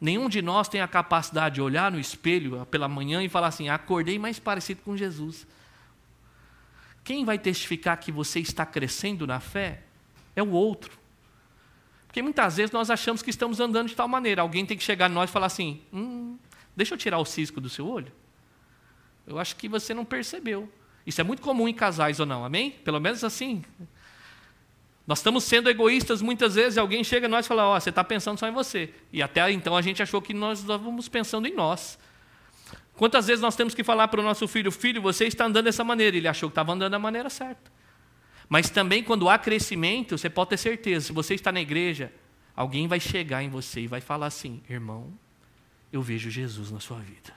Nenhum 0.00 0.28
de 0.28 0.42
nós 0.42 0.68
tem 0.68 0.80
a 0.80 0.88
capacidade 0.88 1.56
de 1.56 1.62
olhar 1.62 1.90
no 1.90 1.98
espelho 1.98 2.66
pela 2.70 2.86
manhã 2.86 3.22
e 3.22 3.28
falar 3.28 3.48
assim, 3.48 3.68
acordei 3.68 4.18
mais 4.18 4.38
parecido 4.38 4.82
com 4.82 4.96
Jesus. 4.96 5.46
Quem 7.06 7.24
vai 7.24 7.38
testificar 7.38 7.96
que 8.00 8.10
você 8.10 8.40
está 8.40 8.66
crescendo 8.66 9.28
na 9.28 9.38
fé 9.38 9.84
é 10.34 10.42
o 10.42 10.50
outro, 10.50 10.98
Porque 12.08 12.20
muitas 12.20 12.56
vezes 12.56 12.72
nós 12.72 12.90
achamos 12.90 13.22
que 13.22 13.30
estamos 13.30 13.60
andando 13.60 13.88
de 13.88 13.94
tal 13.94 14.08
maneira. 14.08 14.42
Alguém 14.42 14.66
tem 14.66 14.76
que 14.76 14.82
chegar 14.82 15.08
em 15.08 15.14
nós 15.14 15.30
e 15.30 15.32
falar 15.32 15.46
assim: 15.46 15.82
hum, 15.92 16.36
deixa 16.74 16.94
eu 16.94 16.98
tirar 16.98 17.18
o 17.18 17.24
cisco 17.24 17.60
do 17.60 17.68
seu 17.68 17.86
olho. 17.86 18.10
Eu 19.24 19.38
acho 19.38 19.54
que 19.54 19.68
você 19.68 19.94
não 19.94 20.04
percebeu. 20.04 20.68
Isso 21.06 21.20
é 21.20 21.24
muito 21.24 21.42
comum 21.42 21.68
em 21.68 21.74
casais 21.74 22.18
ou 22.18 22.26
não, 22.26 22.44
amém? 22.44 22.72
Pelo 22.72 22.98
menos 22.98 23.22
assim. 23.22 23.62
Nós 25.06 25.20
estamos 25.20 25.44
sendo 25.44 25.70
egoístas 25.70 26.20
muitas 26.20 26.56
vezes 26.56 26.76
e 26.76 26.80
alguém 26.80 27.04
chega 27.04 27.26
a 27.26 27.28
nós 27.28 27.46
e 27.46 27.48
fala: 27.48 27.68
Ó, 27.68 27.76
oh, 27.76 27.80
você 27.80 27.90
está 27.90 28.02
pensando 28.02 28.36
só 28.36 28.48
em 28.48 28.52
você. 28.52 28.92
E 29.12 29.22
até 29.22 29.48
então 29.52 29.76
a 29.76 29.82
gente 29.82 30.02
achou 30.02 30.20
que 30.20 30.34
nós 30.34 30.58
estávamos 30.58 31.08
pensando 31.08 31.46
em 31.46 31.54
nós. 31.54 32.00
Quantas 32.96 33.26
vezes 33.26 33.42
nós 33.42 33.54
temos 33.54 33.74
que 33.74 33.84
falar 33.84 34.08
para 34.08 34.20
o 34.20 34.24
nosso 34.24 34.48
filho: 34.48 34.72
Filho, 34.72 35.02
você 35.02 35.26
está 35.26 35.44
andando 35.44 35.64
dessa 35.64 35.84
maneira. 35.84 36.16
Ele 36.16 36.28
achou 36.28 36.48
que 36.48 36.52
estava 36.52 36.72
andando 36.72 36.92
da 36.92 36.98
maneira 36.98 37.28
certa. 37.28 37.70
Mas 38.48 38.70
também 38.70 39.02
quando 39.02 39.28
há 39.28 39.38
crescimento, 39.38 40.16
você 40.16 40.30
pode 40.30 40.50
ter 40.50 40.56
certeza: 40.56 41.06
se 41.06 41.12
você 41.12 41.34
está 41.34 41.52
na 41.52 41.60
igreja, 41.60 42.12
alguém 42.54 42.88
vai 42.88 42.98
chegar 42.98 43.42
em 43.42 43.48
você 43.48 43.82
e 43.82 43.86
vai 43.86 44.00
falar 44.00 44.26
assim: 44.26 44.62
Irmão, 44.68 45.12
eu 45.92 46.00
vejo 46.00 46.30
Jesus 46.30 46.70
na 46.70 46.80
sua 46.80 46.98
vida. 46.98 47.34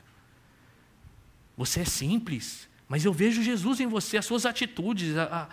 Você 1.58 1.82
é 1.82 1.86
simples, 1.86 2.70
mas 2.88 3.04
eu 3.04 3.12
vejo 3.12 3.44
Jesus 3.44 3.82
em 3.82 3.88
você, 3.88 4.18
as 4.18 4.26
suas 4.26 4.46
atitudes, 4.46 5.18
a, 5.18 5.24
a, 5.24 5.48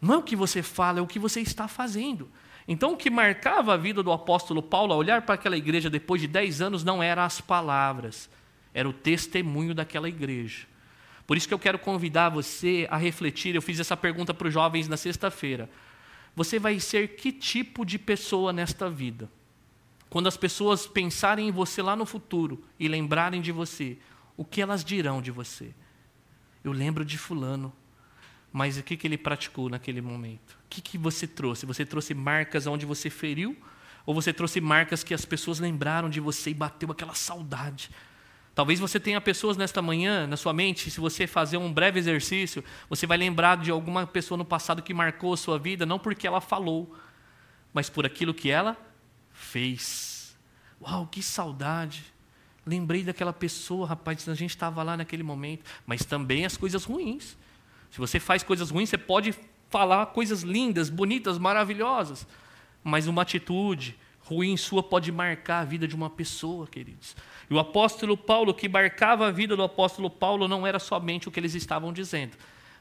não 0.00 0.14
é 0.14 0.16
o 0.18 0.22
que 0.22 0.36
você 0.36 0.62
fala, 0.62 0.98
é 0.98 1.02
o 1.02 1.06
que 1.06 1.18
você 1.18 1.40
está 1.40 1.66
fazendo. 1.66 2.28
Então, 2.68 2.92
o 2.92 2.96
que 2.96 3.08
marcava 3.08 3.74
a 3.74 3.76
vida 3.76 4.02
do 4.02 4.12
apóstolo 4.12 4.62
Paulo, 4.62 4.92
a 4.92 4.96
olhar 4.96 5.22
para 5.22 5.36
aquela 5.36 5.56
igreja 5.56 5.88
depois 5.88 6.20
de 6.20 6.26
dez 6.26 6.60
anos, 6.60 6.84
não 6.84 7.02
eram 7.02 7.22
as 7.22 7.40
palavras, 7.40 8.28
era 8.76 8.86
o 8.86 8.92
testemunho 8.92 9.74
daquela 9.74 10.06
igreja. 10.06 10.66
Por 11.26 11.34
isso 11.34 11.48
que 11.48 11.54
eu 11.54 11.58
quero 11.58 11.78
convidar 11.78 12.28
você 12.28 12.86
a 12.90 12.98
refletir. 12.98 13.54
Eu 13.54 13.62
fiz 13.62 13.80
essa 13.80 13.96
pergunta 13.96 14.34
para 14.34 14.48
os 14.48 14.52
jovens 14.52 14.86
na 14.86 14.98
sexta-feira. 14.98 15.70
Você 16.36 16.58
vai 16.58 16.78
ser 16.78 17.16
que 17.16 17.32
tipo 17.32 17.86
de 17.86 17.98
pessoa 17.98 18.52
nesta 18.52 18.90
vida? 18.90 19.30
Quando 20.10 20.26
as 20.26 20.36
pessoas 20.36 20.86
pensarem 20.86 21.48
em 21.48 21.50
você 21.50 21.80
lá 21.80 21.96
no 21.96 22.04
futuro 22.04 22.62
e 22.78 22.86
lembrarem 22.86 23.40
de 23.40 23.50
você, 23.50 23.96
o 24.36 24.44
que 24.44 24.60
elas 24.60 24.84
dirão 24.84 25.22
de 25.22 25.30
você? 25.30 25.74
Eu 26.62 26.70
lembro 26.70 27.02
de 27.02 27.16
Fulano, 27.16 27.72
mas 28.52 28.76
o 28.76 28.82
que, 28.82 28.94
que 28.94 29.06
ele 29.06 29.16
praticou 29.16 29.70
naquele 29.70 30.02
momento? 30.02 30.52
O 30.52 30.68
que, 30.68 30.82
que 30.82 30.98
você 30.98 31.26
trouxe? 31.26 31.64
Você 31.64 31.86
trouxe 31.86 32.12
marcas 32.12 32.66
onde 32.66 32.84
você 32.84 33.08
feriu? 33.08 33.56
Ou 34.04 34.14
você 34.14 34.34
trouxe 34.34 34.60
marcas 34.60 35.02
que 35.02 35.14
as 35.14 35.24
pessoas 35.24 35.60
lembraram 35.60 36.10
de 36.10 36.20
você 36.20 36.50
e 36.50 36.54
bateu 36.54 36.92
aquela 36.92 37.14
saudade? 37.14 37.90
Talvez 38.56 38.80
você 38.80 38.98
tenha 38.98 39.20
pessoas 39.20 39.54
nesta 39.54 39.82
manhã, 39.82 40.26
na 40.26 40.34
sua 40.34 40.50
mente, 40.50 40.90
se 40.90 40.98
você 40.98 41.26
fazer 41.26 41.58
um 41.58 41.70
breve 41.70 41.98
exercício, 41.98 42.64
você 42.88 43.06
vai 43.06 43.18
lembrar 43.18 43.58
de 43.58 43.70
alguma 43.70 44.06
pessoa 44.06 44.38
no 44.38 44.46
passado 44.46 44.80
que 44.80 44.94
marcou 44.94 45.34
a 45.34 45.36
sua 45.36 45.58
vida, 45.58 45.84
não 45.84 45.98
porque 45.98 46.26
ela 46.26 46.40
falou, 46.40 46.96
mas 47.70 47.90
por 47.90 48.06
aquilo 48.06 48.32
que 48.32 48.48
ela 48.48 48.74
fez. 49.30 50.34
Uau, 50.80 51.06
que 51.06 51.22
saudade! 51.22 52.02
Lembrei 52.64 53.04
daquela 53.04 53.30
pessoa, 53.30 53.86
rapaz, 53.86 54.26
a 54.26 54.34
gente 54.34 54.52
estava 54.52 54.82
lá 54.82 54.96
naquele 54.96 55.22
momento, 55.22 55.62
mas 55.84 56.06
também 56.06 56.46
as 56.46 56.56
coisas 56.56 56.82
ruins. 56.82 57.36
Se 57.90 57.98
você 57.98 58.18
faz 58.18 58.42
coisas 58.42 58.70
ruins, 58.70 58.88
você 58.88 58.96
pode 58.96 59.34
falar 59.68 60.06
coisas 60.06 60.40
lindas, 60.40 60.88
bonitas, 60.88 61.36
maravilhosas, 61.36 62.26
mas 62.82 63.06
uma 63.06 63.20
atitude 63.20 63.98
ruim 64.26 64.56
sua 64.56 64.82
pode 64.82 65.12
marcar 65.12 65.60
a 65.60 65.64
vida 65.64 65.86
de 65.86 65.94
uma 65.94 66.10
pessoa, 66.10 66.66
queridos. 66.66 67.16
E 67.48 67.54
o 67.54 67.58
apóstolo 67.58 68.16
Paulo, 68.16 68.52
que 68.52 68.68
marcava 68.68 69.28
a 69.28 69.30
vida 69.30 69.56
do 69.56 69.62
apóstolo 69.62 70.10
Paulo, 70.10 70.48
não 70.48 70.66
era 70.66 70.80
somente 70.80 71.28
o 71.28 71.30
que 71.30 71.38
eles 71.38 71.54
estavam 71.54 71.92
dizendo, 71.92 72.36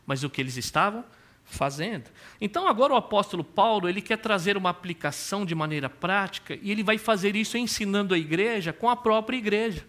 mas 0.05 0.23
o 0.23 0.29
que 0.29 0.41
eles 0.41 0.57
estavam 0.57 1.05
fazendo. 1.43 2.09
Então, 2.41 2.67
agora 2.67 2.93
o 2.93 2.97
apóstolo 2.97 3.43
Paulo, 3.43 3.87
ele 3.87 4.01
quer 4.01 4.17
trazer 4.17 4.57
uma 4.57 4.71
aplicação 4.71 5.45
de 5.45 5.53
maneira 5.53 5.87
prática, 5.87 6.57
e 6.59 6.71
ele 6.71 6.81
vai 6.81 6.97
fazer 6.97 7.35
isso 7.35 7.57
ensinando 7.57 8.15
a 8.15 8.17
igreja 8.17 8.73
com 8.73 8.89
a 8.89 8.95
própria 8.95 9.37
igreja. 9.37 9.85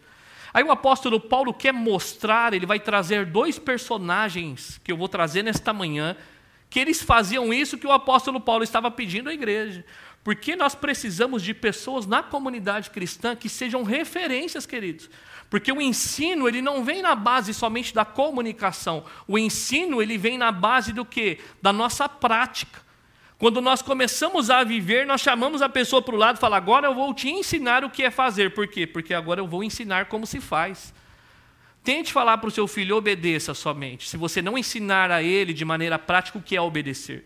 Aí 0.52 0.62
o 0.62 0.70
apóstolo 0.70 1.18
Paulo 1.18 1.54
quer 1.54 1.72
mostrar, 1.72 2.52
ele 2.52 2.66
vai 2.66 2.78
trazer 2.78 3.24
dois 3.24 3.58
personagens 3.58 4.78
que 4.84 4.92
eu 4.92 4.96
vou 4.96 5.08
trazer 5.08 5.42
nesta 5.42 5.72
manhã, 5.72 6.14
que 6.68 6.80
eles 6.80 7.02
faziam 7.02 7.52
isso 7.52 7.78
que 7.78 7.86
o 7.86 7.92
apóstolo 7.92 8.40
Paulo 8.40 8.62
estava 8.62 8.90
pedindo 8.90 9.30
à 9.30 9.34
igreja. 9.34 9.84
Porque 10.26 10.56
nós 10.56 10.74
precisamos 10.74 11.40
de 11.40 11.54
pessoas 11.54 12.04
na 12.04 12.20
comunidade 12.20 12.90
cristã 12.90 13.36
que 13.36 13.48
sejam 13.48 13.84
referências, 13.84 14.66
queridos. 14.66 15.08
Porque 15.48 15.70
o 15.70 15.80
ensino, 15.80 16.48
ele 16.48 16.60
não 16.60 16.82
vem 16.82 17.00
na 17.00 17.14
base 17.14 17.54
somente 17.54 17.94
da 17.94 18.04
comunicação. 18.04 19.04
O 19.28 19.38
ensino, 19.38 20.02
ele 20.02 20.18
vem 20.18 20.36
na 20.36 20.50
base 20.50 20.92
do 20.92 21.04
quê? 21.04 21.38
Da 21.62 21.72
nossa 21.72 22.08
prática. 22.08 22.80
Quando 23.38 23.60
nós 23.60 23.82
começamos 23.82 24.50
a 24.50 24.64
viver, 24.64 25.06
nós 25.06 25.20
chamamos 25.20 25.62
a 25.62 25.68
pessoa 25.68 26.02
para 26.02 26.16
o 26.16 26.18
lado 26.18 26.38
e 26.38 26.40
falamos: 26.40 26.60
agora 26.60 26.88
eu 26.88 26.94
vou 26.96 27.14
te 27.14 27.28
ensinar 27.28 27.84
o 27.84 27.90
que 27.90 28.02
é 28.02 28.10
fazer. 28.10 28.52
Por 28.52 28.66
quê? 28.66 28.84
Porque 28.84 29.14
agora 29.14 29.40
eu 29.40 29.46
vou 29.46 29.62
ensinar 29.62 30.06
como 30.06 30.26
se 30.26 30.40
faz. 30.40 30.92
Tente 31.84 32.12
falar 32.12 32.38
para 32.38 32.48
o 32.48 32.50
seu 32.50 32.66
filho, 32.66 32.96
obedeça 32.96 33.54
somente. 33.54 34.08
Se 34.08 34.16
você 34.16 34.42
não 34.42 34.58
ensinar 34.58 35.08
a 35.12 35.22
ele 35.22 35.54
de 35.54 35.64
maneira 35.64 36.00
prática 36.00 36.36
o 36.36 36.42
que 36.42 36.56
é 36.56 36.60
obedecer. 36.60 37.24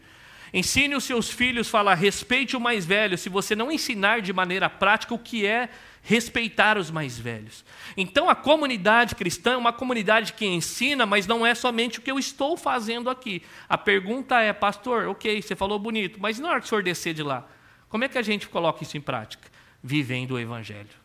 Ensine 0.52 0.97
os 0.97 1.04
seus 1.04 1.30
filhos 1.30 1.69
a 1.69 1.71
falar, 1.71 1.95
respeite 1.95 2.57
o 2.57 2.61
mais 2.61 2.85
velho, 2.85 3.16
se 3.16 3.28
você 3.28 3.54
não 3.54 3.71
ensinar 3.71 4.21
de 4.21 4.33
maneira 4.33 4.69
prática 4.69 5.14
o 5.14 5.19
que 5.19 5.47
é 5.47 5.69
respeitar 6.02 6.78
os 6.78 6.90
mais 6.90 7.19
velhos. 7.19 7.64
Então 7.97 8.28
a 8.28 8.35
comunidade 8.35 9.14
cristã 9.14 9.52
é 9.52 9.57
uma 9.57 9.73
comunidade 9.73 10.33
que 10.33 10.47
ensina, 10.47 11.07
mas 11.07 11.26
não 11.26 11.45
é 11.47 11.54
somente 11.54 11.99
o 11.99 12.02
que 12.02 12.11
eu 12.11 12.19
estou 12.19 12.57
fazendo 12.57 13.11
aqui. 13.11 13.42
A 13.69 13.78
pergunta 13.78 14.40
é, 14.40 14.52
pastor, 14.52 15.07
ok, 15.09 15.40
você 15.40 15.54
falou 15.54 15.78
bonito, 15.78 16.19
mas 16.21 16.38
na 16.38 16.49
hora 16.50 16.61
que 16.61 16.66
o 16.66 16.69
senhor 16.69 16.83
descer 16.83 17.14
de 17.14 17.23
lá, 17.23 17.47
como 17.88 18.04
é 18.04 18.09
que 18.09 18.19
a 18.19 18.23
gente 18.23 18.49
coloca 18.49 18.83
isso 18.83 18.97
em 18.97 19.00
prática? 19.00 19.49
Vivendo 19.83 20.33
o 20.33 20.38
Evangelho. 20.38 21.00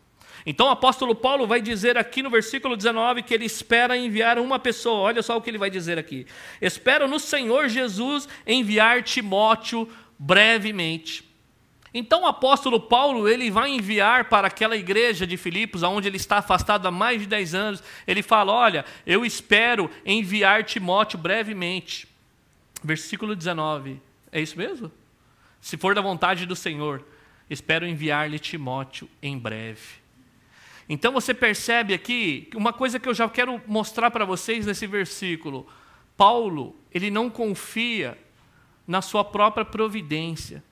Então 0.46 0.68
o 0.68 0.70
apóstolo 0.70 1.14
Paulo 1.14 1.46
vai 1.46 1.60
dizer 1.60 1.98
aqui 1.98 2.22
no 2.22 2.30
versículo 2.30 2.76
19 2.76 3.22
que 3.22 3.34
ele 3.34 3.44
espera 3.44 3.96
enviar 3.98 4.38
uma 4.38 4.58
pessoa. 4.58 5.00
Olha 5.00 5.22
só 5.22 5.36
o 5.36 5.42
que 5.42 5.50
ele 5.50 5.58
vai 5.58 5.68
dizer 5.68 5.98
aqui. 5.98 6.26
Espero 6.62 7.08
no 7.08 7.18
Senhor 7.18 7.68
Jesus 7.68 8.28
enviar 8.46 9.02
Timóteo 9.02 9.88
brevemente 10.18 11.26
então 11.98 12.24
o 12.24 12.26
apóstolo 12.26 12.78
Paulo, 12.78 13.26
ele 13.26 13.50
vai 13.50 13.70
enviar 13.70 14.28
para 14.28 14.48
aquela 14.48 14.76
igreja 14.76 15.26
de 15.26 15.38
Filipos, 15.38 15.82
onde 15.82 16.06
ele 16.06 16.18
está 16.18 16.36
afastado 16.36 16.86
há 16.86 16.90
mais 16.90 17.22
de 17.22 17.26
10 17.26 17.54
anos, 17.54 17.82
ele 18.06 18.22
fala: 18.22 18.52
"Olha, 18.52 18.84
eu 19.06 19.24
espero 19.24 19.90
enviar 20.04 20.62
Timóteo 20.62 21.18
brevemente". 21.18 22.06
Versículo 22.84 23.34
19. 23.34 23.98
É 24.30 24.38
isso 24.38 24.58
mesmo? 24.58 24.92
Se 25.58 25.78
for 25.78 25.94
da 25.94 26.02
vontade 26.02 26.44
do 26.44 26.54
Senhor, 26.54 27.02
espero 27.48 27.86
enviar-lhe 27.86 28.38
Timóteo 28.38 29.08
em 29.22 29.38
breve. 29.38 30.05
Então 30.88 31.12
você 31.12 31.34
percebe 31.34 31.92
aqui 31.92 32.48
uma 32.54 32.72
coisa 32.72 32.98
que 33.00 33.08
eu 33.08 33.14
já 33.14 33.28
quero 33.28 33.60
mostrar 33.66 34.10
para 34.10 34.24
vocês 34.24 34.66
nesse 34.66 34.86
versículo. 34.86 35.66
Paulo, 36.16 36.76
ele 36.92 37.10
não 37.10 37.28
confia 37.28 38.16
na 38.86 39.02
sua 39.02 39.24
própria 39.24 39.64
providência. 39.64 40.62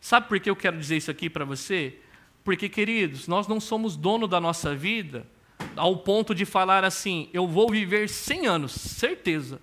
Sabe 0.00 0.28
por 0.28 0.38
que 0.38 0.48
eu 0.48 0.54
quero 0.54 0.78
dizer 0.78 0.96
isso 0.96 1.10
aqui 1.10 1.28
para 1.28 1.44
você? 1.44 1.98
Porque, 2.44 2.68
queridos, 2.68 3.26
nós 3.26 3.48
não 3.48 3.58
somos 3.58 3.96
dono 3.96 4.28
da 4.28 4.40
nossa 4.40 4.74
vida 4.74 5.26
ao 5.74 5.96
ponto 5.96 6.32
de 6.32 6.44
falar 6.44 6.84
assim: 6.84 7.28
eu 7.32 7.48
vou 7.48 7.68
viver 7.68 8.08
100 8.08 8.46
anos, 8.46 8.72
certeza. 8.72 9.60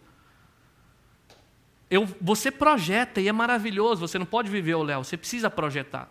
Eu, 1.89 2.07
você 2.19 2.51
projeta 2.51 3.21
e 3.21 3.27
é 3.27 3.31
maravilhoso, 3.31 4.01
você 4.01 4.19
não 4.19 4.25
pode 4.25 4.49
viver 4.49 4.73
o 4.75 4.83
Léo, 4.83 5.03
você 5.03 5.15
precisa 5.15 5.49
projetar. 5.49 6.09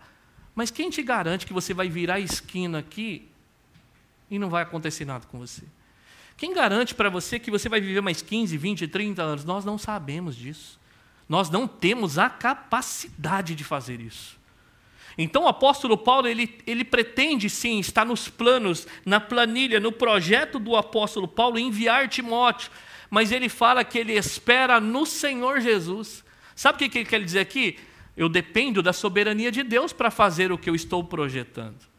Mas 0.54 0.70
quem 0.70 0.88
te 0.88 1.02
garante 1.02 1.44
que 1.44 1.52
você 1.52 1.74
vai 1.74 1.88
virar 1.88 2.14
a 2.14 2.20
esquina 2.20 2.78
aqui 2.78 3.28
e 4.32 4.38
não 4.38 4.48
vai 4.48 4.62
acontecer 4.62 5.04
nada 5.04 5.26
com 5.26 5.38
você? 5.38 5.62
Quem 6.38 6.54
garante 6.54 6.94
para 6.94 7.10
você 7.10 7.38
que 7.38 7.50
você 7.50 7.68
vai 7.68 7.82
viver 7.82 8.00
mais 8.00 8.22
15, 8.22 8.56
20, 8.56 8.88
30 8.88 9.22
anos? 9.22 9.44
Nós 9.44 9.62
não 9.62 9.76
sabemos 9.76 10.34
disso. 10.34 10.80
Nós 11.28 11.50
não 11.50 11.68
temos 11.68 12.18
a 12.18 12.30
capacidade 12.30 13.54
de 13.54 13.62
fazer 13.62 14.00
isso. 14.00 14.40
Então 15.18 15.44
o 15.44 15.48
apóstolo 15.48 15.98
Paulo, 15.98 16.26
ele, 16.26 16.58
ele 16.66 16.82
pretende 16.82 17.50
sim 17.50 17.78
estar 17.78 18.06
nos 18.06 18.26
planos, 18.26 18.86
na 19.04 19.20
planilha, 19.20 19.78
no 19.78 19.92
projeto 19.92 20.58
do 20.58 20.74
apóstolo 20.76 21.28
Paulo, 21.28 21.58
enviar 21.58 22.08
Timóteo, 22.08 22.70
mas 23.10 23.30
ele 23.30 23.50
fala 23.50 23.84
que 23.84 23.98
ele 23.98 24.14
espera 24.14 24.80
no 24.80 25.04
Senhor 25.04 25.60
Jesus. 25.60 26.24
Sabe 26.56 26.86
o 26.86 26.90
que 26.90 26.98
ele 26.98 27.04
quer 27.08 27.22
dizer 27.22 27.40
aqui? 27.40 27.78
Eu 28.16 28.30
dependo 28.30 28.82
da 28.82 28.94
soberania 28.94 29.52
de 29.52 29.62
Deus 29.62 29.92
para 29.92 30.10
fazer 30.10 30.50
o 30.50 30.56
que 30.56 30.70
eu 30.70 30.74
estou 30.74 31.04
projetando. 31.04 31.91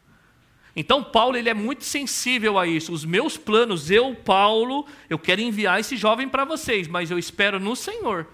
Então 0.76 1.04
Paulo 1.04 1.36
ele 1.36 1.48
é 1.48 1.54
muito 1.54 1.84
sensível 1.84 2.58
a 2.58 2.66
isso. 2.66 2.92
Os 2.92 3.04
meus 3.04 3.36
planos, 3.36 3.90
eu, 3.90 4.14
Paulo, 4.14 4.86
eu 5.08 5.18
quero 5.18 5.40
enviar 5.40 5.78
esse 5.78 5.96
jovem 5.96 6.28
para 6.28 6.44
vocês, 6.44 6.88
mas 6.88 7.10
eu 7.10 7.18
espero 7.18 7.60
no 7.60 7.76
Senhor. 7.76 8.26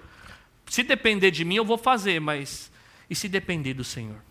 Se 0.66 0.82
depender 0.82 1.30
de 1.30 1.44
mim, 1.44 1.56
eu 1.56 1.64
vou 1.64 1.76
fazer, 1.76 2.20
mas 2.20 2.70
e 3.08 3.14
se 3.14 3.28
depender 3.28 3.74
do 3.74 3.84
Senhor? 3.84 4.22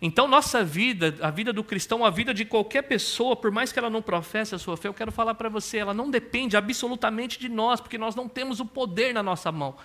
Então, 0.00 0.28
nossa 0.28 0.62
vida, 0.62 1.16
a 1.20 1.30
vida 1.30 1.52
do 1.52 1.64
cristão, 1.64 2.04
a 2.04 2.10
vida 2.10 2.32
de 2.32 2.44
qualquer 2.44 2.82
pessoa, 2.82 3.34
por 3.34 3.50
mais 3.50 3.72
que 3.72 3.78
ela 3.80 3.90
não 3.90 4.00
professe 4.00 4.54
a 4.54 4.58
sua 4.58 4.76
fé, 4.76 4.86
eu 4.86 4.94
quero 4.94 5.10
falar 5.10 5.34
para 5.34 5.48
você, 5.48 5.78
ela 5.78 5.92
não 5.92 6.08
depende 6.08 6.56
absolutamente 6.56 7.38
de 7.38 7.48
nós, 7.48 7.80
porque 7.80 7.98
nós 7.98 8.14
não 8.14 8.28
temos 8.28 8.60
o 8.60 8.64
poder 8.64 9.12
na 9.12 9.24
nossa 9.24 9.50
mão. 9.50 9.76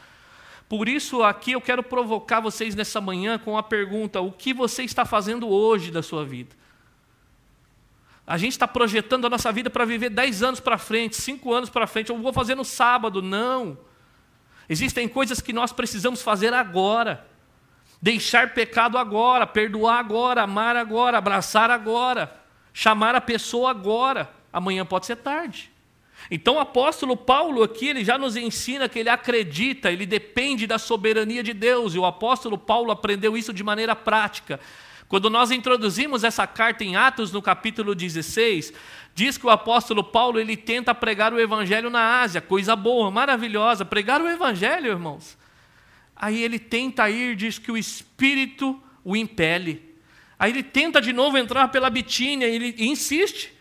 Por 0.70 0.88
isso, 0.88 1.24
aqui 1.24 1.54
eu 1.54 1.62
quero 1.62 1.82
provocar 1.82 2.40
vocês 2.40 2.76
nessa 2.76 3.02
manhã 3.02 3.40
com 3.40 3.58
a 3.58 3.64
pergunta: 3.64 4.22
o 4.22 4.32
que 4.32 4.54
você 4.54 4.84
está 4.84 5.04
fazendo 5.04 5.50
hoje 5.50 5.90
da 5.90 6.04
sua 6.04 6.24
vida? 6.24 6.56
A 8.26 8.38
gente 8.38 8.54
está 8.54 8.68
projetando 8.68 9.26
a 9.26 9.30
nossa 9.30 9.52
vida 9.52 9.70
para 9.70 9.86
viver 9.86 10.10
10 10.10 10.44
anos 10.44 10.60
para 10.60 10.78
frente, 10.78 11.18
5 11.18 11.54
anos 11.54 11.70
para 11.70 11.86
frente, 11.86 12.10
eu 12.10 12.18
vou 12.18 12.32
fazer 12.32 12.56
no 12.56 12.64
sábado. 12.64 13.22
Não. 13.22 13.78
Existem 14.70 15.08
coisas 15.08 15.42
que 15.42 15.52
nós 15.52 15.74
precisamos 15.74 16.22
fazer 16.22 16.54
agora. 16.54 17.28
Deixar 18.02 18.54
pecado 18.54 18.98
agora, 18.98 19.46
perdoar 19.46 20.00
agora, 20.00 20.44
amar 20.44 20.76
agora, 20.76 21.18
abraçar 21.18 21.70
agora, 21.70 22.34
chamar 22.74 23.16
a 23.16 23.22
pessoa 23.22 23.72
agora. 23.72 24.30
Amanhã 24.52 24.86
pode 24.86 25.06
ser 25.06 25.18
tarde. 25.18 25.72
Então 26.32 26.56
o 26.56 26.60
apóstolo 26.60 27.18
Paulo 27.18 27.64
aqui, 27.64 27.88
ele 27.88 28.04
já 28.04 28.18
nos 28.18 28.36
ensina 28.36 28.88
que 28.88 29.00
ele 29.00 29.10
acredita, 29.10 29.92
ele 29.92 30.06
depende 30.06 30.66
da 30.66 30.78
soberania 30.78 31.44
de 31.44 31.54
Deus, 31.54 31.94
e 31.94 32.00
o 32.00 32.06
apóstolo 32.06 32.58
Paulo 32.58 32.92
aprendeu 32.92 33.36
isso 33.36 33.54
de 33.54 33.64
maneira 33.64 33.96
prática. 33.96 34.60
Quando 35.14 35.30
nós 35.30 35.52
introduzimos 35.52 36.24
essa 36.24 36.48
carta 36.48 36.84
em 36.84 36.96
Atos, 36.96 37.32
no 37.32 37.40
capítulo 37.40 37.94
16, 37.94 38.74
diz 39.14 39.38
que 39.38 39.46
o 39.46 39.52
apóstolo 39.52 40.04
Paulo 40.04 40.40
ele 40.40 40.58
tenta 40.58 40.96
pregar 40.96 41.32
o 41.32 41.40
evangelho 41.40 41.92
na 41.92 42.22
Ásia, 42.22 42.42
coisa 42.42 42.76
boa, 42.76 43.12
maravilhosa, 43.12 43.86
pregar 43.86 44.20
o 44.24 44.28
evangelho, 44.28 44.90
irmãos. 44.90 45.38
Aí 46.16 46.42
ele 46.42 46.58
tenta 46.58 47.08
ir, 47.12 47.36
diz 47.36 47.60
que 47.60 47.72
o 47.72 47.78
espírito 47.78 48.82
o 49.04 49.16
impele. 49.16 49.96
Aí 50.40 50.52
ele 50.52 50.64
tenta 50.64 51.00
de 51.00 51.14
novo 51.14 51.38
entrar 51.38 51.68
pela 51.68 51.92
Bitínia, 51.92 52.48
ele 52.48 52.74
insiste. 52.80 53.53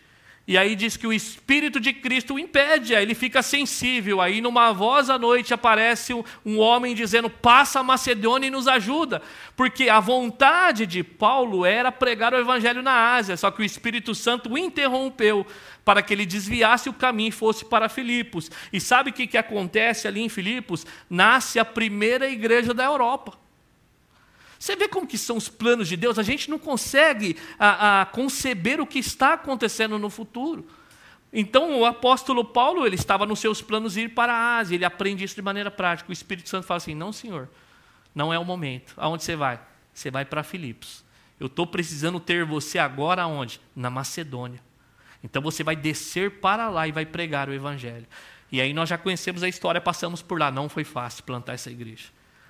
E 0.45 0.57
aí 0.57 0.75
diz 0.75 0.97
que 0.97 1.07
o 1.07 1.13
Espírito 1.13 1.79
de 1.79 1.93
Cristo 1.93 2.33
o 2.33 2.39
impede, 2.39 2.93
aí 2.93 3.03
ele 3.03 3.15
fica 3.15 3.41
sensível. 3.41 4.19
Aí, 4.19 4.41
numa 4.41 4.73
voz 4.73 5.09
à 5.09 5.17
noite, 5.17 5.53
aparece 5.53 6.13
um 6.45 6.59
homem 6.59 6.93
dizendo: 6.93 7.29
Passa 7.29 7.79
a 7.79 7.83
Macedônia 7.83 8.47
e 8.47 8.51
nos 8.51 8.67
ajuda. 8.67 9.21
Porque 9.55 9.87
a 9.87 10.01
vontade 10.01 10.85
de 10.85 11.01
Paulo 11.01 11.65
era 11.65 11.93
pregar 11.93 12.33
o 12.33 12.37
Evangelho 12.37 12.81
na 12.81 13.13
Ásia, 13.13 13.37
só 13.37 13.49
que 13.51 13.61
o 13.61 13.65
Espírito 13.65 14.13
Santo 14.13 14.51
o 14.51 14.57
interrompeu 14.57 15.47
para 15.85 16.01
que 16.01 16.13
ele 16.13 16.25
desviasse 16.25 16.89
o 16.89 16.93
caminho 16.93 17.29
e 17.29 17.31
fosse 17.31 17.63
para 17.63 17.87
Filipos. 17.87 18.51
E 18.71 18.81
sabe 18.81 19.11
o 19.11 19.13
que, 19.13 19.27
que 19.27 19.37
acontece 19.37 20.09
ali 20.09 20.21
em 20.21 20.29
Filipos? 20.29 20.85
Nasce 21.09 21.57
a 21.57 21.63
primeira 21.63 22.29
igreja 22.29 22.73
da 22.73 22.83
Europa. 22.83 23.37
Você 24.63 24.77
vê 24.77 24.87
como 24.87 25.05
que 25.05 25.17
são 25.17 25.35
os 25.35 25.49
planos 25.49 25.89
de 25.89 25.97
Deus? 25.97 26.17
A 26.17 26.23
gente 26.23 26.49
não 26.49 26.57
consegue 26.57 27.35
a, 27.59 27.99
a 27.99 28.05
conceber 28.05 28.79
o 28.79 28.87
que 28.87 28.97
está 28.97 29.33
acontecendo 29.33 29.99
no 29.99 30.09
futuro. 30.09 30.65
Então, 31.33 31.81
o 31.81 31.85
apóstolo 31.85 32.45
Paulo, 32.45 32.87
ele 32.87 32.95
estava 32.95 33.25
nos 33.25 33.39
seus 33.39 33.61
planos 33.61 33.95
de 33.95 34.03
ir 34.03 34.13
para 34.13 34.31
a 34.31 34.57
Ásia, 34.59 34.75
ele 34.75 34.85
aprende 34.85 35.21
isso 35.21 35.35
de 35.35 35.41
maneira 35.41 35.69
prática. 35.69 36.09
O 36.09 36.13
Espírito 36.13 36.47
Santo 36.47 36.65
fala 36.65 36.77
assim: 36.77 36.95
não, 36.95 37.11
senhor, 37.11 37.49
não 38.15 38.33
é 38.33 38.39
o 38.39 38.45
momento. 38.45 38.93
Aonde 38.95 39.25
você 39.25 39.35
vai? 39.35 39.59
Você 39.93 40.09
vai 40.09 40.23
para 40.23 40.43
Filipos. 40.43 41.03
Eu 41.37 41.47
estou 41.47 41.67
precisando 41.67 42.17
ter 42.17 42.45
você 42.45 42.79
agora 42.79 43.23
aonde? 43.23 43.59
Na 43.75 43.89
Macedônia. 43.89 44.61
Então 45.21 45.41
você 45.41 45.61
vai 45.61 45.75
descer 45.75 46.39
para 46.39 46.69
lá 46.69 46.87
e 46.87 46.93
vai 46.93 47.05
pregar 47.05 47.49
o 47.49 47.53
Evangelho. 47.53 48.07
E 48.49 48.61
aí 48.61 48.71
nós 48.71 48.87
já 48.87 48.97
conhecemos 48.97 49.43
a 49.43 49.49
história, 49.49 49.81
passamos 49.81 50.21
por 50.21 50.39
lá. 50.39 50.49
Não 50.49 50.69
foi 50.69 50.85
fácil 50.85 51.25
plantar 51.25 51.51
essa 51.51 51.69
igreja. 51.69 52.05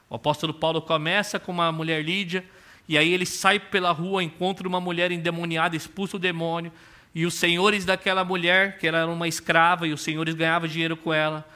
O 0.09 0.15
apóstolo 0.15 0.53
Paulo 0.53 0.81
começa 0.81 1.39
com 1.39 1.51
uma 1.51 1.71
mulher 1.71 2.03
Lídia, 2.03 2.45
e 2.87 2.97
aí 2.97 3.13
ele 3.13 3.25
sai 3.25 3.59
pela 3.59 3.91
rua, 3.91 4.23
encontra 4.23 4.67
uma 4.67 4.79
mulher 4.79 5.11
endemoniada, 5.11 5.75
expulsa 5.75 6.17
o 6.17 6.19
demônio, 6.19 6.71
e 7.15 7.25
os 7.25 7.33
senhores 7.33 7.85
daquela 7.85 8.23
mulher, 8.23 8.77
que 8.77 8.87
era 8.87 9.05
uma 9.07 9.27
escrava, 9.27 9.87
e 9.87 9.93
os 9.93 10.01
senhores 10.01 10.35
ganhavam 10.35 10.67
dinheiro 10.67 10.97
com 10.97 11.13
ela, 11.13 11.47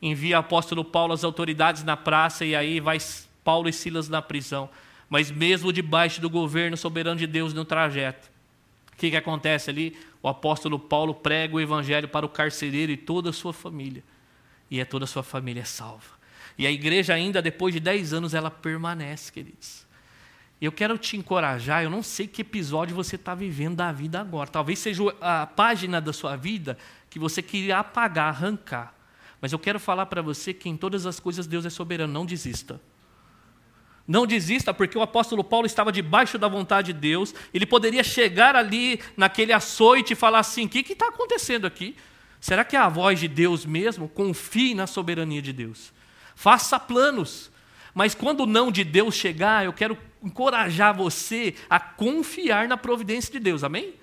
envia 0.00 0.36
o 0.36 0.40
apóstolo 0.40 0.84
Paulo 0.84 1.12
às 1.12 1.22
autoridades 1.22 1.84
na 1.84 1.96
praça, 1.96 2.44
e 2.44 2.54
aí 2.56 2.80
vai 2.80 2.98
Paulo 3.44 3.68
e 3.68 3.72
Silas 3.72 4.08
na 4.08 4.22
prisão. 4.22 4.68
Mas 5.08 5.30
mesmo 5.30 5.72
debaixo 5.72 6.20
do 6.20 6.30
governo 6.30 6.76
soberano 6.76 7.18
de 7.18 7.26
Deus 7.26 7.52
no 7.52 7.64
trajeto, 7.64 8.30
o 8.92 8.96
que, 8.96 9.10
que 9.10 9.16
acontece 9.16 9.68
ali? 9.68 9.96
O 10.22 10.28
apóstolo 10.28 10.78
Paulo 10.78 11.14
prega 11.14 11.56
o 11.56 11.60
evangelho 11.60 12.08
para 12.08 12.24
o 12.24 12.28
carcereiro 12.28 12.92
e 12.92 12.96
toda 12.96 13.30
a 13.30 13.32
sua 13.32 13.52
família. 13.52 14.02
E 14.70 14.80
é 14.80 14.84
toda 14.84 15.04
a 15.04 15.08
sua 15.08 15.22
família 15.22 15.64
salva. 15.64 16.21
E 16.58 16.66
a 16.66 16.70
igreja, 16.70 17.14
ainda 17.14 17.40
depois 17.40 17.72
de 17.74 17.80
10 17.80 18.12
anos, 18.12 18.34
ela 18.34 18.50
permanece, 18.50 19.32
queridos. 19.32 19.86
Eu 20.60 20.70
quero 20.70 20.96
te 20.96 21.16
encorajar, 21.16 21.82
eu 21.82 21.90
não 21.90 22.04
sei 22.04 22.28
que 22.28 22.42
episódio 22.42 22.94
você 22.94 23.16
está 23.16 23.34
vivendo 23.34 23.76
da 23.76 23.90
vida 23.90 24.20
agora. 24.20 24.48
Talvez 24.48 24.78
seja 24.78 25.02
a 25.20 25.44
página 25.44 26.00
da 26.00 26.12
sua 26.12 26.36
vida 26.36 26.78
que 27.10 27.18
você 27.18 27.42
queria 27.42 27.78
apagar, 27.78 28.28
arrancar. 28.28 28.94
Mas 29.40 29.52
eu 29.52 29.58
quero 29.58 29.80
falar 29.80 30.06
para 30.06 30.22
você 30.22 30.54
que 30.54 30.68
em 30.68 30.76
todas 30.76 31.04
as 31.04 31.18
coisas 31.18 31.48
Deus 31.48 31.66
é 31.66 31.70
soberano. 31.70 32.12
Não 32.12 32.24
desista. 32.24 32.80
Não 34.06 34.24
desista, 34.24 34.72
porque 34.72 34.96
o 34.96 35.02
apóstolo 35.02 35.42
Paulo 35.42 35.66
estava 35.66 35.90
debaixo 35.90 36.38
da 36.38 36.46
vontade 36.46 36.92
de 36.92 36.98
Deus. 37.00 37.34
Ele 37.52 37.66
poderia 37.66 38.04
chegar 38.04 38.54
ali 38.54 39.00
naquele 39.16 39.52
açoite 39.52 40.12
e 40.12 40.16
falar 40.16 40.38
assim: 40.40 40.66
o 40.66 40.68
que 40.68 40.92
está 40.92 41.08
acontecendo 41.08 41.66
aqui? 41.66 41.96
Será 42.40 42.64
que 42.64 42.76
é 42.76 42.78
a 42.78 42.88
voz 42.88 43.18
de 43.18 43.26
Deus 43.26 43.66
mesmo? 43.66 44.08
Confie 44.08 44.74
na 44.74 44.86
soberania 44.86 45.42
de 45.42 45.52
Deus. 45.52 45.92
Faça 46.42 46.80
planos. 46.80 47.52
Mas 47.94 48.16
quando 48.16 48.40
o 48.40 48.46
não 48.46 48.72
de 48.72 48.82
Deus 48.82 49.14
chegar, 49.14 49.64
eu 49.64 49.72
quero 49.72 49.96
encorajar 50.20 50.92
você 50.92 51.54
a 51.70 51.78
confiar 51.78 52.66
na 52.66 52.76
providência 52.76 53.30
de 53.30 53.38
Deus. 53.38 53.62
Amém? 53.62 53.94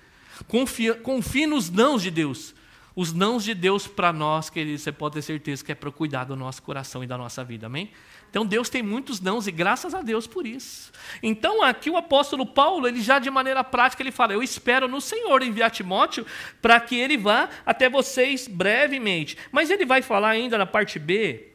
Confia, 0.48 0.94
confie 0.94 1.46
nos 1.46 1.68
nãos 1.68 2.00
de 2.00 2.10
Deus. 2.10 2.54
Os 2.96 3.12
nãos 3.12 3.44
de 3.44 3.52
Deus 3.52 3.86
para 3.86 4.10
nós, 4.10 4.48
queridos, 4.48 4.80
você 4.80 4.90
pode 4.90 5.16
ter 5.16 5.22
certeza 5.22 5.62
que 5.62 5.70
é 5.70 5.74
para 5.74 5.90
cuidar 5.90 6.24
do 6.24 6.34
nosso 6.34 6.62
coração 6.62 7.04
e 7.04 7.06
da 7.06 7.18
nossa 7.18 7.44
vida. 7.44 7.66
Amém? 7.66 7.90
Então 8.30 8.46
Deus 8.46 8.70
tem 8.70 8.82
muitos 8.82 9.20
nãos 9.20 9.46
e 9.46 9.52
graças 9.52 9.92
a 9.94 10.00
Deus 10.00 10.26
por 10.26 10.46
isso. 10.46 10.90
Então 11.22 11.62
aqui 11.62 11.90
o 11.90 11.96
apóstolo 11.98 12.46
Paulo, 12.46 12.88
ele 12.88 13.02
já 13.02 13.18
de 13.18 13.28
maneira 13.28 13.62
prática, 13.62 14.02
ele 14.02 14.10
fala: 14.10 14.32
Eu 14.32 14.42
espero 14.42 14.88
no 14.88 14.98
Senhor 14.98 15.42
enviar 15.42 15.70
Timóteo 15.70 16.24
para 16.62 16.80
que 16.80 16.96
ele 16.96 17.18
vá 17.18 17.50
até 17.66 17.90
vocês 17.90 18.48
brevemente. 18.48 19.36
Mas 19.52 19.68
ele 19.68 19.84
vai 19.84 20.00
falar 20.00 20.30
ainda 20.30 20.56
na 20.56 20.64
parte 20.64 20.98
B, 20.98 21.49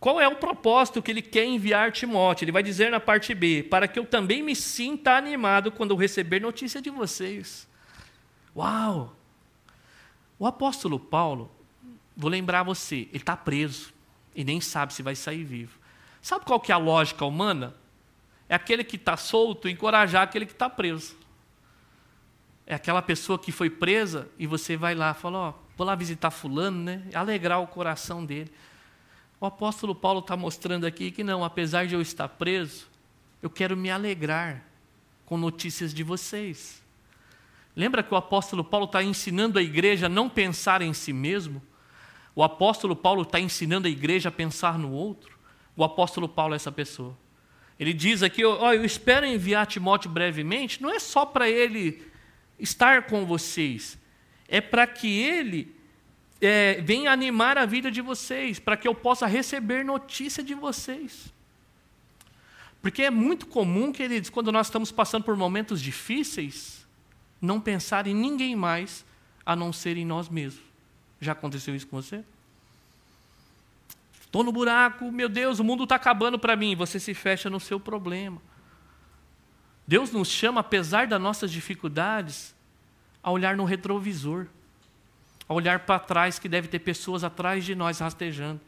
qual 0.00 0.18
é 0.18 0.26
o 0.26 0.36
propósito 0.36 1.02
que 1.02 1.10
ele 1.10 1.20
quer 1.20 1.44
enviar 1.44 1.92
Timóteo? 1.92 2.44
Ele 2.44 2.52
vai 2.52 2.62
dizer 2.62 2.90
na 2.90 2.98
parte 2.98 3.34
B: 3.34 3.62
para 3.62 3.86
que 3.86 3.98
eu 3.98 4.06
também 4.06 4.42
me 4.42 4.56
sinta 4.56 5.14
animado 5.14 5.70
quando 5.70 5.90
eu 5.90 5.96
receber 5.96 6.40
notícia 6.40 6.80
de 6.80 6.88
vocês. 6.88 7.68
Uau! 8.56 9.14
O 10.38 10.46
apóstolo 10.46 10.98
Paulo, 10.98 11.50
vou 12.16 12.30
lembrar 12.30 12.62
você, 12.62 13.08
ele 13.12 13.18
está 13.18 13.36
preso 13.36 13.92
e 14.34 14.42
nem 14.42 14.58
sabe 14.58 14.94
se 14.94 15.02
vai 15.02 15.14
sair 15.14 15.44
vivo. 15.44 15.78
Sabe 16.22 16.46
qual 16.46 16.58
que 16.58 16.72
é 16.72 16.74
a 16.74 16.78
lógica 16.78 17.26
humana? 17.26 17.74
É 18.48 18.54
aquele 18.54 18.82
que 18.82 18.96
está 18.96 19.18
solto 19.18 19.68
encorajar 19.68 20.22
aquele 20.22 20.46
que 20.46 20.52
está 20.52 20.70
preso. 20.70 21.14
É 22.66 22.74
aquela 22.74 23.02
pessoa 23.02 23.38
que 23.38 23.52
foi 23.52 23.68
presa 23.68 24.28
e 24.38 24.46
você 24.46 24.78
vai 24.78 24.94
lá 24.94 25.10
e 25.10 25.20
fala: 25.20 25.38
Ó, 25.38 25.54
vou 25.76 25.86
lá 25.86 25.94
visitar 25.94 26.30
Fulano, 26.30 26.84
né? 26.84 27.02
Alegrar 27.12 27.60
o 27.60 27.66
coração 27.66 28.24
dele. 28.24 28.50
O 29.40 29.46
apóstolo 29.46 29.94
Paulo 29.94 30.20
está 30.20 30.36
mostrando 30.36 30.86
aqui 30.86 31.10
que 31.10 31.24
não, 31.24 31.42
apesar 31.42 31.86
de 31.86 31.94
eu 31.94 32.02
estar 32.02 32.28
preso, 32.28 32.86
eu 33.40 33.48
quero 33.48 33.74
me 33.74 33.90
alegrar 33.90 34.62
com 35.24 35.38
notícias 35.38 35.94
de 35.94 36.02
vocês. 36.02 36.82
Lembra 37.74 38.02
que 38.02 38.12
o 38.12 38.18
apóstolo 38.18 38.62
Paulo 38.62 38.84
está 38.84 39.02
ensinando 39.02 39.58
a 39.58 39.62
igreja 39.62 40.06
a 40.06 40.08
não 40.10 40.28
pensar 40.28 40.82
em 40.82 40.92
si 40.92 41.10
mesmo? 41.10 41.62
O 42.34 42.42
apóstolo 42.42 42.94
Paulo 42.94 43.22
está 43.22 43.40
ensinando 43.40 43.88
a 43.88 43.90
igreja 43.90 44.28
a 44.28 44.32
pensar 44.32 44.78
no 44.78 44.92
outro? 44.92 45.38
O 45.74 45.82
apóstolo 45.82 46.28
Paulo 46.28 46.52
é 46.52 46.56
essa 46.56 46.70
pessoa. 46.70 47.16
Ele 47.78 47.94
diz 47.94 48.22
aqui: 48.22 48.44
oh, 48.44 48.72
eu 48.72 48.84
espero 48.84 49.24
enviar 49.24 49.66
Timóteo 49.66 50.10
brevemente, 50.10 50.82
não 50.82 50.90
é 50.90 50.98
só 50.98 51.24
para 51.24 51.48
ele 51.48 52.06
estar 52.58 53.06
com 53.06 53.24
vocês, 53.24 53.98
é 54.46 54.60
para 54.60 54.86
que 54.86 55.18
ele 55.18 55.79
é, 56.40 56.80
vem 56.80 57.06
animar 57.06 57.58
a 57.58 57.66
vida 57.66 57.90
de 57.90 58.00
vocês, 58.00 58.58
para 58.58 58.76
que 58.76 58.88
eu 58.88 58.94
possa 58.94 59.26
receber 59.26 59.84
notícia 59.84 60.42
de 60.42 60.54
vocês. 60.54 61.32
Porque 62.80 63.02
é 63.02 63.10
muito 63.10 63.46
comum, 63.46 63.92
queridos, 63.92 64.30
quando 64.30 64.50
nós 64.50 64.68
estamos 64.68 64.90
passando 64.90 65.24
por 65.24 65.36
momentos 65.36 65.82
difíceis, 65.82 66.86
não 67.40 67.60
pensar 67.60 68.06
em 68.06 68.14
ninguém 68.14 68.56
mais 68.56 69.04
a 69.44 69.54
não 69.54 69.72
ser 69.72 69.98
em 69.98 70.04
nós 70.04 70.28
mesmos. 70.28 70.64
Já 71.20 71.32
aconteceu 71.32 71.76
isso 71.76 71.86
com 71.86 72.00
você? 72.00 72.24
Estou 74.18 74.42
no 74.42 74.52
buraco, 74.52 75.10
meu 75.12 75.28
Deus, 75.28 75.58
o 75.58 75.64
mundo 75.64 75.82
está 75.82 75.96
acabando 75.96 76.38
para 76.38 76.56
mim. 76.56 76.74
Você 76.76 76.98
se 76.98 77.12
fecha 77.12 77.50
no 77.50 77.60
seu 77.60 77.78
problema. 77.78 78.40
Deus 79.86 80.12
nos 80.12 80.28
chama, 80.28 80.60
apesar 80.60 81.06
das 81.06 81.20
nossas 81.20 81.50
dificuldades, 81.50 82.54
a 83.22 83.30
olhar 83.30 83.56
no 83.56 83.64
retrovisor 83.64 84.46
a 85.50 85.52
olhar 85.52 85.80
para 85.80 85.98
trás, 85.98 86.38
que 86.38 86.48
deve 86.48 86.68
ter 86.68 86.78
pessoas 86.78 87.24
atrás 87.24 87.64
de 87.64 87.74
nós 87.74 87.98
rastejando, 87.98 88.60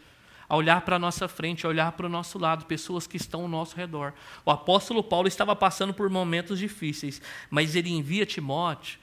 a 0.49 0.57
olhar 0.57 0.81
para 0.81 0.97
a 0.97 0.99
nossa 0.99 1.29
frente, 1.29 1.65
a 1.65 1.69
olhar 1.69 1.93
para 1.93 2.07
o 2.07 2.09
nosso 2.09 2.41
lado, 2.41 2.67
pessoas 2.67 3.07
que 3.07 3.17
estão 3.17 3.43
ao 3.43 3.49
nosso 3.49 3.77
redor. 3.77 4.13
O 4.45 4.51
apóstolo 4.51 5.01
Paulo 5.01 5.29
estava 5.29 5.55
passando 5.55 5.95
por 5.95 6.11
momentos 6.11 6.59
difíceis, 6.59 7.23
mas 7.49 7.77
ele 7.77 7.93
envia 7.93 8.27
Timóteo 8.27 8.99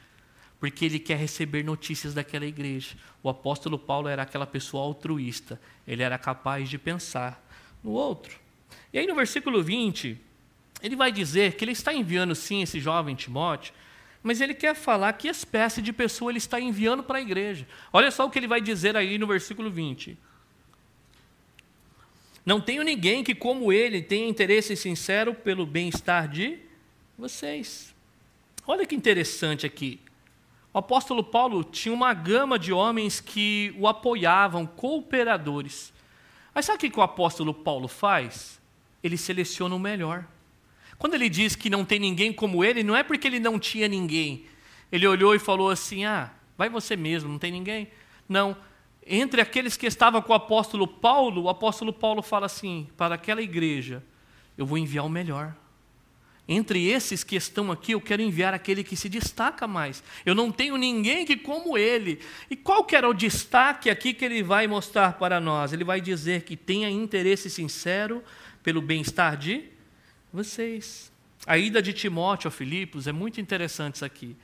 porque 0.60 0.84
ele 0.84 1.00
quer 1.00 1.18
receber 1.18 1.64
notícias 1.64 2.14
daquela 2.14 2.46
igreja. 2.46 2.98
O 3.24 3.30
apóstolo 3.30 3.80
Paulo 3.80 4.10
era 4.10 4.24
aquela 4.24 4.46
pessoa 4.46 4.84
altruísta, 4.84 5.58
ele 5.88 6.04
era 6.04 6.18
capaz 6.18 6.68
de 6.70 6.78
pensar 6.78 7.42
no 7.82 7.92
outro. 7.92 8.38
E 8.92 9.00
aí 9.00 9.08
no 9.08 9.16
versículo 9.16 9.64
20, 9.64 10.20
ele 10.82 10.98
vai 10.98 11.14
dizer 11.14 11.56
que 11.56 11.64
ele 11.64 11.72
está 11.72 11.94
enviando 11.94 12.36
sim 12.36 12.62
esse 12.62 12.78
jovem 12.78 13.16
Timóteo, 13.16 13.74
mas 14.22 14.42
ele 14.42 14.54
quer 14.54 14.76
falar 14.76 15.14
que 15.14 15.28
espécie 15.28 15.82
de 15.82 15.94
pessoa 15.94 16.32
ele 16.32 16.38
está 16.38 16.60
enviando 16.60 17.04
para 17.04 17.20
a 17.20 17.22
igreja. 17.22 17.68
Olha 17.92 18.12
só 18.12 18.26
o 18.26 18.30
que 18.30 18.38
ele 18.38 18.48
vai 18.48 18.60
dizer 18.60 18.98
aí 18.98 19.18
no 19.18 19.28
versículo 19.28 19.72
20. 19.72 20.18
Não 22.46 22.60
tenho 22.60 22.84
ninguém 22.84 23.24
que, 23.24 23.36
como 23.36 23.72
ele, 23.72 24.02
tenha 24.02 24.28
interesse 24.28 24.76
sincero 24.76 25.34
pelo 25.34 25.66
bem-estar 25.66 26.28
de 26.28 26.58
vocês. 27.18 27.94
Olha 28.66 28.86
que 28.86 28.96
interessante 28.96 29.66
aqui. 29.66 30.00
O 30.74 30.78
apóstolo 30.78 31.24
Paulo 31.24 31.64
tinha 31.64 31.94
uma 31.94 32.14
gama 32.14 32.60
de 32.60 32.72
homens 32.72 33.20
que 33.20 33.74
o 33.78 33.88
apoiavam, 33.88 34.66
cooperadores. 34.66 35.94
Mas 36.54 36.66
sabe 36.66 36.88
o 36.88 36.92
que 36.92 37.00
o 37.00 37.04
apóstolo 37.04 37.54
Paulo 37.54 37.88
faz? 37.88 38.60
Ele 39.04 39.18
seleciona 39.18 39.76
o 39.76 39.80
melhor. 39.80 40.26
Quando 41.00 41.14
ele 41.14 41.30
diz 41.30 41.56
que 41.56 41.70
não 41.70 41.86
tem 41.86 41.98
ninguém 41.98 42.34
como 42.34 42.62
ele, 42.62 42.84
não 42.84 42.96
é 42.96 43.02
porque 43.02 43.26
ele 43.26 43.40
não 43.40 43.58
tinha 43.58 43.88
ninguém. 43.88 44.46
Ele 44.92 45.08
olhou 45.08 45.34
e 45.34 45.40
falou 45.40 45.70
assim: 45.70 46.04
Ah, 46.04 46.30
vai 46.58 46.70
você 46.70 46.98
mesmo, 46.98 47.30
não 47.30 47.40
tem 47.40 47.54
ninguém? 47.54 47.88
Não, 48.28 48.56
entre 49.08 49.40
aqueles 49.40 49.78
que 49.78 49.88
estavam 49.88 50.22
com 50.22 50.34
o 50.34 50.36
apóstolo 50.36 50.86
Paulo, 50.86 51.44
o 51.44 51.50
apóstolo 51.50 51.94
Paulo 51.94 52.22
fala 52.22 52.48
assim: 52.48 52.90
para 52.98 53.16
aquela 53.16 53.42
igreja, 53.42 54.04
eu 54.58 54.66
vou 54.66 54.78
enviar 54.78 55.06
o 55.06 55.10
melhor. 55.10 55.56
Entre 56.46 56.86
esses 56.90 57.24
que 57.24 57.36
estão 57.36 57.72
aqui, 57.72 57.94
eu 57.94 58.02
quero 58.02 58.22
enviar 58.24 58.54
aquele 58.54 58.84
que 58.84 58.96
se 58.96 59.08
destaca 59.08 59.68
mais. 59.68 60.04
Eu 60.26 60.36
não 60.36 60.52
tenho 60.52 60.76
ninguém 60.78 61.24
que 61.24 61.38
como 61.38 61.78
ele. 61.78 62.20
E 62.50 62.56
qual 62.56 62.84
que 62.84 62.96
era 62.96 63.08
o 63.08 63.14
destaque 63.14 63.88
aqui 63.90 64.16
que 64.16 64.26
ele 64.26 64.42
vai 64.42 64.68
mostrar 64.68 65.14
para 65.14 65.40
nós? 65.40 65.72
Ele 65.72 65.84
vai 65.84 66.02
dizer 66.02 66.42
que 66.42 66.58
tenha 66.58 66.90
interesse 66.90 67.52
sincero 67.52 68.24
pelo 68.64 68.82
bem-estar 68.82 69.38
de 69.38 69.79
vocês. 70.32 71.12
A 71.46 71.58
ida 71.58 71.82
de 71.82 71.94
Timóteo 71.94 72.48
a 72.48 72.52
Filipos 72.52 73.08
é 73.08 73.12
muito 73.12 73.40
interessante 73.40 73.96
isso 73.96 74.06
aqui 74.06 74.36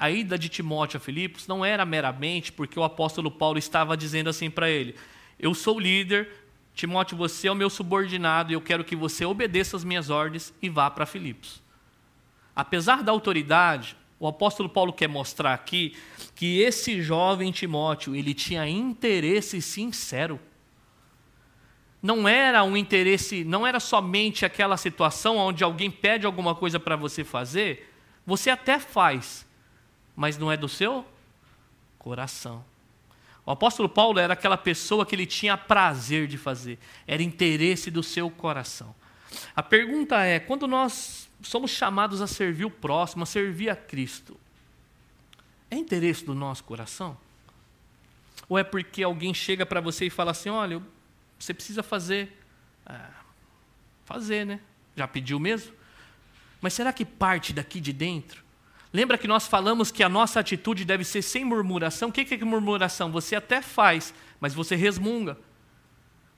a 0.00 0.10
ida 0.10 0.38
de 0.38 0.48
Timóteo 0.48 0.96
a 0.96 1.00
Filipos 1.00 1.46
não 1.46 1.62
era 1.62 1.84
meramente 1.84 2.50
porque 2.50 2.80
o 2.80 2.82
apóstolo 2.82 3.30
Paulo 3.30 3.58
estava 3.58 3.94
dizendo 3.94 4.30
assim 4.30 4.48
para 4.48 4.70
ele: 4.70 4.94
Eu 5.38 5.52
sou 5.52 5.78
líder, 5.78 6.30
Timóteo, 6.74 7.18
você 7.18 7.48
é 7.48 7.52
o 7.52 7.54
meu 7.54 7.68
subordinado 7.68 8.50
e 8.50 8.54
eu 8.54 8.62
quero 8.62 8.82
que 8.82 8.96
você 8.96 9.26
obedeça 9.26 9.76
as 9.76 9.84
minhas 9.84 10.08
ordens 10.08 10.54
e 10.62 10.70
vá 10.70 10.90
para 10.90 11.04
Filipos. 11.04 11.60
Apesar 12.56 13.02
da 13.02 13.12
autoridade, 13.12 13.94
o 14.18 14.26
apóstolo 14.26 14.70
Paulo 14.70 14.90
quer 14.90 15.06
mostrar 15.06 15.52
aqui 15.52 15.94
que 16.34 16.60
esse 16.60 17.02
jovem 17.02 17.52
Timóteo, 17.52 18.16
ele 18.16 18.32
tinha 18.32 18.66
interesse 18.66 19.60
sincero. 19.60 20.40
Não 22.02 22.26
era 22.26 22.64
um 22.64 22.76
interesse, 22.76 23.44
não 23.44 23.66
era 23.66 23.78
somente 23.78 24.44
aquela 24.44 24.76
situação 24.76 25.36
onde 25.36 25.62
alguém 25.62 25.90
pede 25.90 26.24
alguma 26.24 26.54
coisa 26.54 26.80
para 26.80 26.96
você 26.96 27.24
fazer, 27.24 27.92
você 28.26 28.48
até 28.48 28.78
faz, 28.78 29.46
mas 30.16 30.38
não 30.38 30.50
é 30.50 30.56
do 30.56 30.68
seu 30.68 31.04
coração. 31.98 32.64
O 33.44 33.50
apóstolo 33.50 33.88
Paulo 33.88 34.18
era 34.18 34.32
aquela 34.32 34.56
pessoa 34.56 35.04
que 35.04 35.14
ele 35.14 35.26
tinha 35.26 35.56
prazer 35.56 36.26
de 36.26 36.38
fazer, 36.38 36.78
era 37.06 37.22
interesse 37.22 37.90
do 37.90 38.02
seu 38.02 38.30
coração. 38.30 38.94
A 39.54 39.62
pergunta 39.62 40.22
é: 40.22 40.38
quando 40.38 40.66
nós 40.66 41.28
somos 41.42 41.70
chamados 41.70 42.20
a 42.20 42.26
servir 42.26 42.64
o 42.64 42.70
próximo, 42.70 43.22
a 43.22 43.26
servir 43.26 43.70
a 43.70 43.76
Cristo, 43.76 44.38
é 45.70 45.76
interesse 45.76 46.24
do 46.24 46.34
nosso 46.34 46.64
coração? 46.64 47.16
Ou 48.48 48.58
é 48.58 48.64
porque 48.64 49.02
alguém 49.02 49.32
chega 49.32 49.64
para 49.64 49.80
você 49.80 50.06
e 50.06 50.10
fala 50.10 50.32
assim: 50.32 50.48
olha, 50.48 50.82
você 51.44 51.54
precisa 51.54 51.82
fazer. 51.82 52.38
Ah, 52.84 53.10
fazer, 54.04 54.44
né? 54.44 54.60
Já 54.96 55.08
pediu 55.08 55.40
mesmo? 55.40 55.72
Mas 56.60 56.74
será 56.74 56.92
que 56.92 57.04
parte 57.04 57.52
daqui 57.52 57.80
de 57.80 57.92
dentro? 57.92 58.44
Lembra 58.92 59.16
que 59.16 59.28
nós 59.28 59.46
falamos 59.46 59.90
que 59.90 60.02
a 60.02 60.08
nossa 60.08 60.40
atitude 60.40 60.84
deve 60.84 61.04
ser 61.04 61.22
sem 61.22 61.44
murmuração? 61.44 62.08
O 62.08 62.12
que 62.12 62.34
é 62.34 62.44
murmuração? 62.44 63.10
Você 63.12 63.36
até 63.36 63.62
faz, 63.62 64.12
mas 64.40 64.52
você 64.52 64.74
resmunga. 64.74 65.38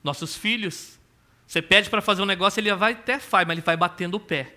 Nossos 0.05 0.37
filhos, 0.37 0.99
você 1.47 1.63
pede 1.63 1.89
para 1.89 2.03
fazer 2.03 2.23
um 2.23 2.27
negócio, 2.27 2.61
ele 2.61 2.73
vai 2.75 2.93
até 2.93 3.19
faz, 3.19 3.47
mas 3.47 3.57
ele 3.57 3.65
vai 3.65 3.77
batendo 3.77 4.17
o 4.17 4.21
pé, 4.21 4.57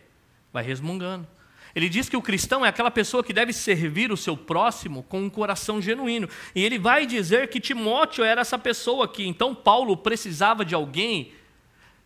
vai 0.51 0.63
resmungando. 0.63 1.27
Ele 1.75 1.89
diz 1.89 2.07
que 2.07 2.15
o 2.15 2.21
cristão 2.21 2.65
é 2.65 2.69
aquela 2.69 2.89
pessoa 2.89 3.21
que 3.21 3.33
deve 3.33 3.51
servir 3.51 4.09
o 4.09 4.15
seu 4.15 4.37
próximo 4.37 5.03
com 5.03 5.21
um 5.21 5.29
coração 5.29 5.81
genuíno. 5.81 6.29
E 6.55 6.63
ele 6.63 6.79
vai 6.79 7.05
dizer 7.05 7.49
que 7.49 7.59
Timóteo 7.59 8.23
era 8.23 8.39
essa 8.39 8.57
pessoa 8.57 9.03
aqui. 9.03 9.27
Então 9.27 9.53
Paulo 9.53 9.97
precisava 9.97 10.63
de 10.63 10.73
alguém 10.73 11.33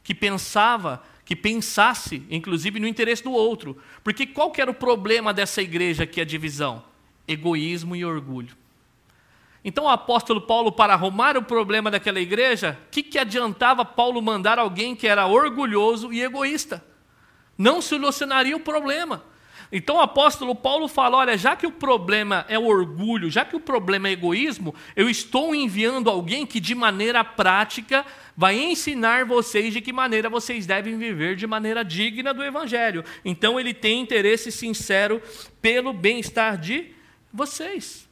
que 0.03 0.15
pensava 0.15 1.03
que 1.23 1.35
pensasse, 1.35 2.25
inclusive, 2.31 2.79
no 2.79 2.87
interesse 2.87 3.23
do 3.23 3.31
outro. 3.31 3.77
Porque 4.03 4.25
qual 4.25 4.49
que 4.49 4.59
era 4.59 4.71
o 4.71 4.73
problema 4.73 5.31
dessa 5.31 5.61
igreja 5.61 6.03
aqui, 6.03 6.19
a 6.19 6.25
divisão? 6.25 6.83
Egoísmo 7.27 7.95
e 7.95 8.03
orgulho. 8.03 8.57
Então 9.63 9.83
o 9.83 9.89
apóstolo 9.89 10.41
Paulo, 10.41 10.71
para 10.71 10.93
arrumar 10.93 11.37
o 11.37 11.43
problema 11.43 11.91
daquela 11.91 12.19
igreja, 12.19 12.79
o 12.87 12.89
que, 12.89 13.03
que 13.03 13.19
adiantava 13.19 13.85
Paulo 13.85 14.19
mandar 14.19 14.57
alguém 14.57 14.95
que 14.95 15.07
era 15.07 15.27
orgulhoso 15.27 16.11
e 16.11 16.23
egoísta? 16.23 16.83
Não 17.55 17.79
solucionaria 17.79 18.57
o 18.57 18.61
problema. 18.61 19.21
Então 19.71 19.97
o 19.97 20.01
apóstolo 20.01 20.55
Paulo 20.55 20.87
fala: 20.87 21.17
olha, 21.17 21.37
já 21.37 21.55
que 21.55 21.67
o 21.67 21.71
problema 21.71 22.45
é 22.47 22.57
o 22.57 22.65
orgulho, 22.65 23.29
já 23.29 23.45
que 23.45 23.55
o 23.55 23.59
problema 23.59 24.07
é 24.07 24.11
egoísmo, 24.11 24.73
eu 24.95 25.09
estou 25.09 25.53
enviando 25.53 26.09
alguém 26.09 26.45
que 26.45 26.59
de 26.59 26.73
maneira 26.73 27.23
prática 27.23 28.05
vai 28.35 28.57
ensinar 28.57 29.25
vocês 29.25 29.73
de 29.73 29.81
que 29.81 29.93
maneira 29.93 30.29
vocês 30.29 30.65
devem 30.65 30.97
viver 30.97 31.35
de 31.35 31.45
maneira 31.45 31.83
digna 31.83 32.33
do 32.33 32.43
Evangelho. 32.43 33.03
Então 33.23 33.59
ele 33.59 33.73
tem 33.73 34.01
interesse 34.01 34.51
sincero 34.51 35.21
pelo 35.61 35.93
bem-estar 35.93 36.57
de 36.57 36.91
vocês. 37.31 38.09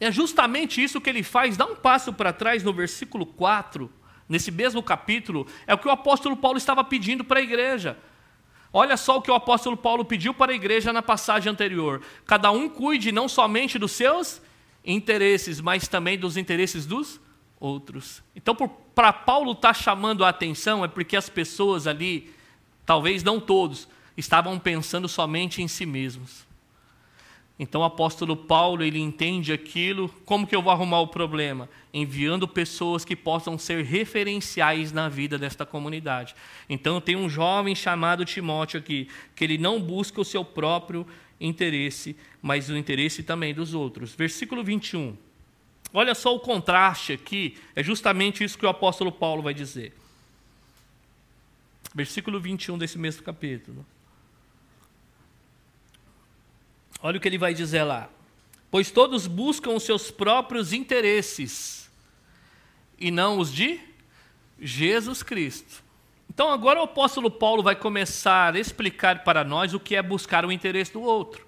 É 0.00 0.10
justamente 0.10 0.82
isso 0.82 1.00
que 1.00 1.10
ele 1.10 1.22
faz. 1.22 1.56
Dá 1.56 1.66
um 1.66 1.76
passo 1.76 2.12
para 2.12 2.32
trás 2.32 2.64
no 2.64 2.72
versículo 2.72 3.26
4, 3.26 3.92
nesse 4.28 4.50
mesmo 4.50 4.82
capítulo, 4.82 5.46
é 5.66 5.74
o 5.74 5.78
que 5.78 5.88
o 5.88 5.90
apóstolo 5.90 6.36
Paulo 6.36 6.56
estava 6.56 6.82
pedindo 6.82 7.22
para 7.22 7.40
a 7.40 7.42
igreja. 7.42 7.98
Olha 8.72 8.96
só 8.96 9.16
o 9.16 9.22
que 9.22 9.30
o 9.30 9.34
apóstolo 9.34 9.76
Paulo 9.76 10.04
pediu 10.04 10.32
para 10.32 10.52
a 10.52 10.54
igreja 10.54 10.92
na 10.92 11.02
passagem 11.02 11.50
anterior. 11.50 12.02
Cada 12.24 12.50
um 12.52 12.68
cuide 12.68 13.10
não 13.10 13.28
somente 13.28 13.78
dos 13.78 13.92
seus 13.92 14.40
interesses, 14.84 15.60
mas 15.60 15.88
também 15.88 16.18
dos 16.18 16.36
interesses 16.36 16.86
dos 16.86 17.20
outros. 17.58 18.22
Então, 18.34 18.56
para 18.94 19.12
Paulo 19.12 19.52
estar 19.52 19.74
tá 19.74 19.74
chamando 19.74 20.24
a 20.24 20.28
atenção, 20.28 20.84
é 20.84 20.88
porque 20.88 21.16
as 21.16 21.28
pessoas 21.28 21.86
ali, 21.86 22.32
talvez 22.86 23.24
não 23.24 23.40
todos, 23.40 23.88
estavam 24.16 24.58
pensando 24.58 25.08
somente 25.08 25.60
em 25.60 25.68
si 25.68 25.84
mesmos. 25.84 26.49
Então 27.62 27.82
o 27.82 27.84
apóstolo 27.84 28.34
Paulo, 28.34 28.82
ele 28.82 28.98
entende 28.98 29.52
aquilo, 29.52 30.08
como 30.24 30.46
que 30.46 30.56
eu 30.56 30.62
vou 30.62 30.72
arrumar 30.72 31.00
o 31.00 31.08
problema? 31.08 31.68
Enviando 31.92 32.48
pessoas 32.48 33.04
que 33.04 33.14
possam 33.14 33.58
ser 33.58 33.84
referenciais 33.84 34.92
na 34.92 35.10
vida 35.10 35.36
desta 35.36 35.66
comunidade. 35.66 36.34
Então 36.70 37.02
tem 37.02 37.16
um 37.16 37.28
jovem 37.28 37.74
chamado 37.74 38.24
Timóteo 38.24 38.80
aqui, 38.80 39.10
que 39.36 39.44
ele 39.44 39.58
não 39.58 39.78
busca 39.78 40.22
o 40.22 40.24
seu 40.24 40.42
próprio 40.42 41.06
interesse, 41.38 42.16
mas 42.40 42.70
o 42.70 42.76
interesse 42.78 43.22
também 43.22 43.52
dos 43.52 43.74
outros. 43.74 44.14
Versículo 44.14 44.64
21. 44.64 45.14
Olha 45.92 46.14
só 46.14 46.34
o 46.34 46.40
contraste 46.40 47.12
aqui, 47.12 47.58
é 47.76 47.82
justamente 47.82 48.42
isso 48.42 48.56
que 48.56 48.64
o 48.64 48.70
apóstolo 48.70 49.12
Paulo 49.12 49.42
vai 49.42 49.52
dizer. 49.52 49.92
Versículo 51.94 52.40
21 52.40 52.78
desse 52.78 52.96
mesmo 52.96 53.22
capítulo. 53.22 53.84
Olha 57.02 57.16
o 57.16 57.20
que 57.20 57.28
ele 57.28 57.38
vai 57.38 57.54
dizer 57.54 57.82
lá. 57.82 58.08
Pois 58.70 58.90
todos 58.90 59.26
buscam 59.26 59.70
os 59.70 59.82
seus 59.82 60.10
próprios 60.10 60.72
interesses 60.72 61.90
e 62.98 63.10
não 63.10 63.38
os 63.38 63.52
de 63.52 63.80
Jesus 64.60 65.22
Cristo. 65.22 65.82
Então 66.28 66.50
agora 66.52 66.78
o 66.78 66.84
apóstolo 66.84 67.30
Paulo 67.30 67.62
vai 67.62 67.74
começar 67.74 68.54
a 68.54 68.58
explicar 68.58 69.24
para 69.24 69.42
nós 69.42 69.74
o 69.74 69.80
que 69.80 69.96
é 69.96 70.02
buscar 70.02 70.44
o 70.44 70.52
interesse 70.52 70.92
do 70.92 71.02
outro. 71.02 71.46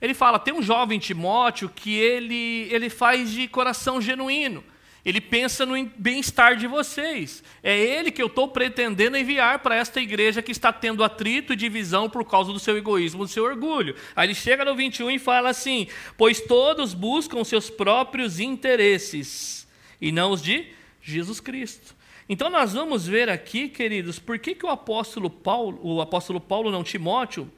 Ele 0.00 0.14
fala: 0.14 0.38
tem 0.38 0.54
um 0.54 0.62
jovem 0.62 0.98
Timóteo 0.98 1.68
que 1.68 1.94
ele, 1.94 2.68
ele 2.70 2.88
faz 2.88 3.32
de 3.32 3.48
coração 3.48 4.00
genuíno. 4.00 4.62
Ele 5.06 5.20
pensa 5.20 5.64
no 5.64 5.74
bem-estar 5.96 6.56
de 6.56 6.66
vocês. 6.66 7.40
É 7.62 7.78
ele 7.78 8.10
que 8.10 8.20
eu 8.20 8.26
estou 8.26 8.48
pretendendo 8.48 9.16
enviar 9.16 9.60
para 9.60 9.76
esta 9.76 10.00
igreja 10.00 10.42
que 10.42 10.50
está 10.50 10.72
tendo 10.72 11.04
atrito 11.04 11.52
e 11.52 11.56
divisão 11.56 12.10
por 12.10 12.24
causa 12.24 12.52
do 12.52 12.58
seu 12.58 12.76
egoísmo, 12.76 13.24
do 13.24 13.30
seu 13.30 13.44
orgulho. 13.44 13.94
Aí 14.16 14.26
ele 14.26 14.34
chega 14.34 14.64
no 14.64 14.74
21 14.74 15.12
e 15.12 15.18
fala 15.20 15.50
assim: 15.50 15.86
Pois 16.18 16.40
todos 16.40 16.92
buscam 16.92 17.44
seus 17.44 17.70
próprios 17.70 18.40
interesses 18.40 19.68
e 20.00 20.10
não 20.10 20.32
os 20.32 20.42
de 20.42 20.72
Jesus 21.00 21.38
Cristo. 21.38 21.94
Então 22.28 22.50
nós 22.50 22.72
vamos 22.72 23.06
ver 23.06 23.28
aqui, 23.30 23.68
queridos, 23.68 24.18
por 24.18 24.40
que, 24.40 24.56
que 24.56 24.66
o 24.66 24.70
apóstolo 24.70 25.30
Paulo, 25.30 25.78
o 25.84 26.00
apóstolo 26.00 26.40
Paulo, 26.40 26.72
não 26.72 26.82
Timóteo, 26.82 27.48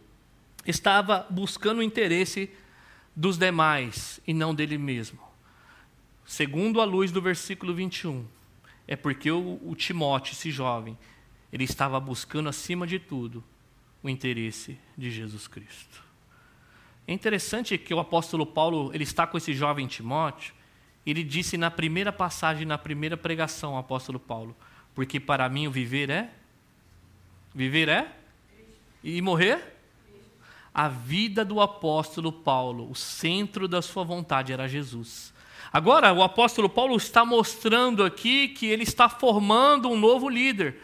estava 0.67 1.27
buscando 1.31 1.79
o 1.79 1.83
interesse 1.83 2.51
dos 3.17 3.39
demais 3.39 4.21
e 4.27 4.35
não 4.35 4.55
dele 4.55 4.77
mesmo. 4.77 5.28
Segundo 6.29 6.83
a 6.83 6.85
luz 6.85 7.11
do 7.11 7.23
versículo 7.23 7.73
21, 7.73 8.23
é 8.87 8.95
porque 8.95 9.31
o, 9.31 9.59
o 9.65 9.75
Timóteo, 9.75 10.35
esse 10.35 10.51
jovem, 10.51 10.97
ele 11.51 11.65
estava 11.65 11.99
buscando 11.99 12.51
acima 12.51 12.87
de 12.87 12.99
tudo 12.99 13.43
o 14.03 14.11
interesse 14.11 14.79
de 14.95 15.11
Jesus 15.11 15.49
Cristo. 15.49 16.05
É 17.07 17.15
interessante 17.15 17.79
que 17.79 17.95
o 17.95 17.99
apóstolo 17.99 18.45
Paulo, 18.45 18.91
ele 18.93 19.05
está 19.05 19.27
com 19.27 19.39
esse 19.39 19.55
jovem 19.55 19.87
Timóteo, 19.87 20.53
ele 21.07 21.25
disse 21.25 21.57
na 21.57 21.71
primeira 21.71 22.13
passagem, 22.13 22.67
na 22.67 22.77
primeira 22.77 23.17
pregação, 23.17 23.73
o 23.73 23.79
apóstolo 23.79 24.21
Paulo, 24.21 24.55
porque 24.95 25.19
para 25.19 25.49
mim 25.49 25.67
o 25.67 25.71
viver 25.71 26.11
é 26.11 26.31
viver 27.55 27.89
é 27.89 28.15
e 29.03 29.23
morrer 29.23 29.79
a 30.75 30.89
vida 30.89 31.43
do 31.43 31.59
apóstolo 31.59 32.31
Paulo, 32.31 32.91
o 32.91 32.95
centro 32.95 33.67
da 33.67 33.81
sua 33.81 34.05
vontade 34.05 34.53
era 34.53 34.69
Jesus. 34.69 35.33
Agora, 35.73 36.13
o 36.13 36.23
apóstolo 36.23 36.69
Paulo 36.69 36.97
está 36.97 37.25
mostrando 37.25 38.05
aqui 38.05 38.49
que 38.49 38.67
ele 38.67 38.83
está 38.83 39.09
formando 39.09 39.89
um 39.89 39.99
novo 39.99 40.29
líder. 40.29 40.83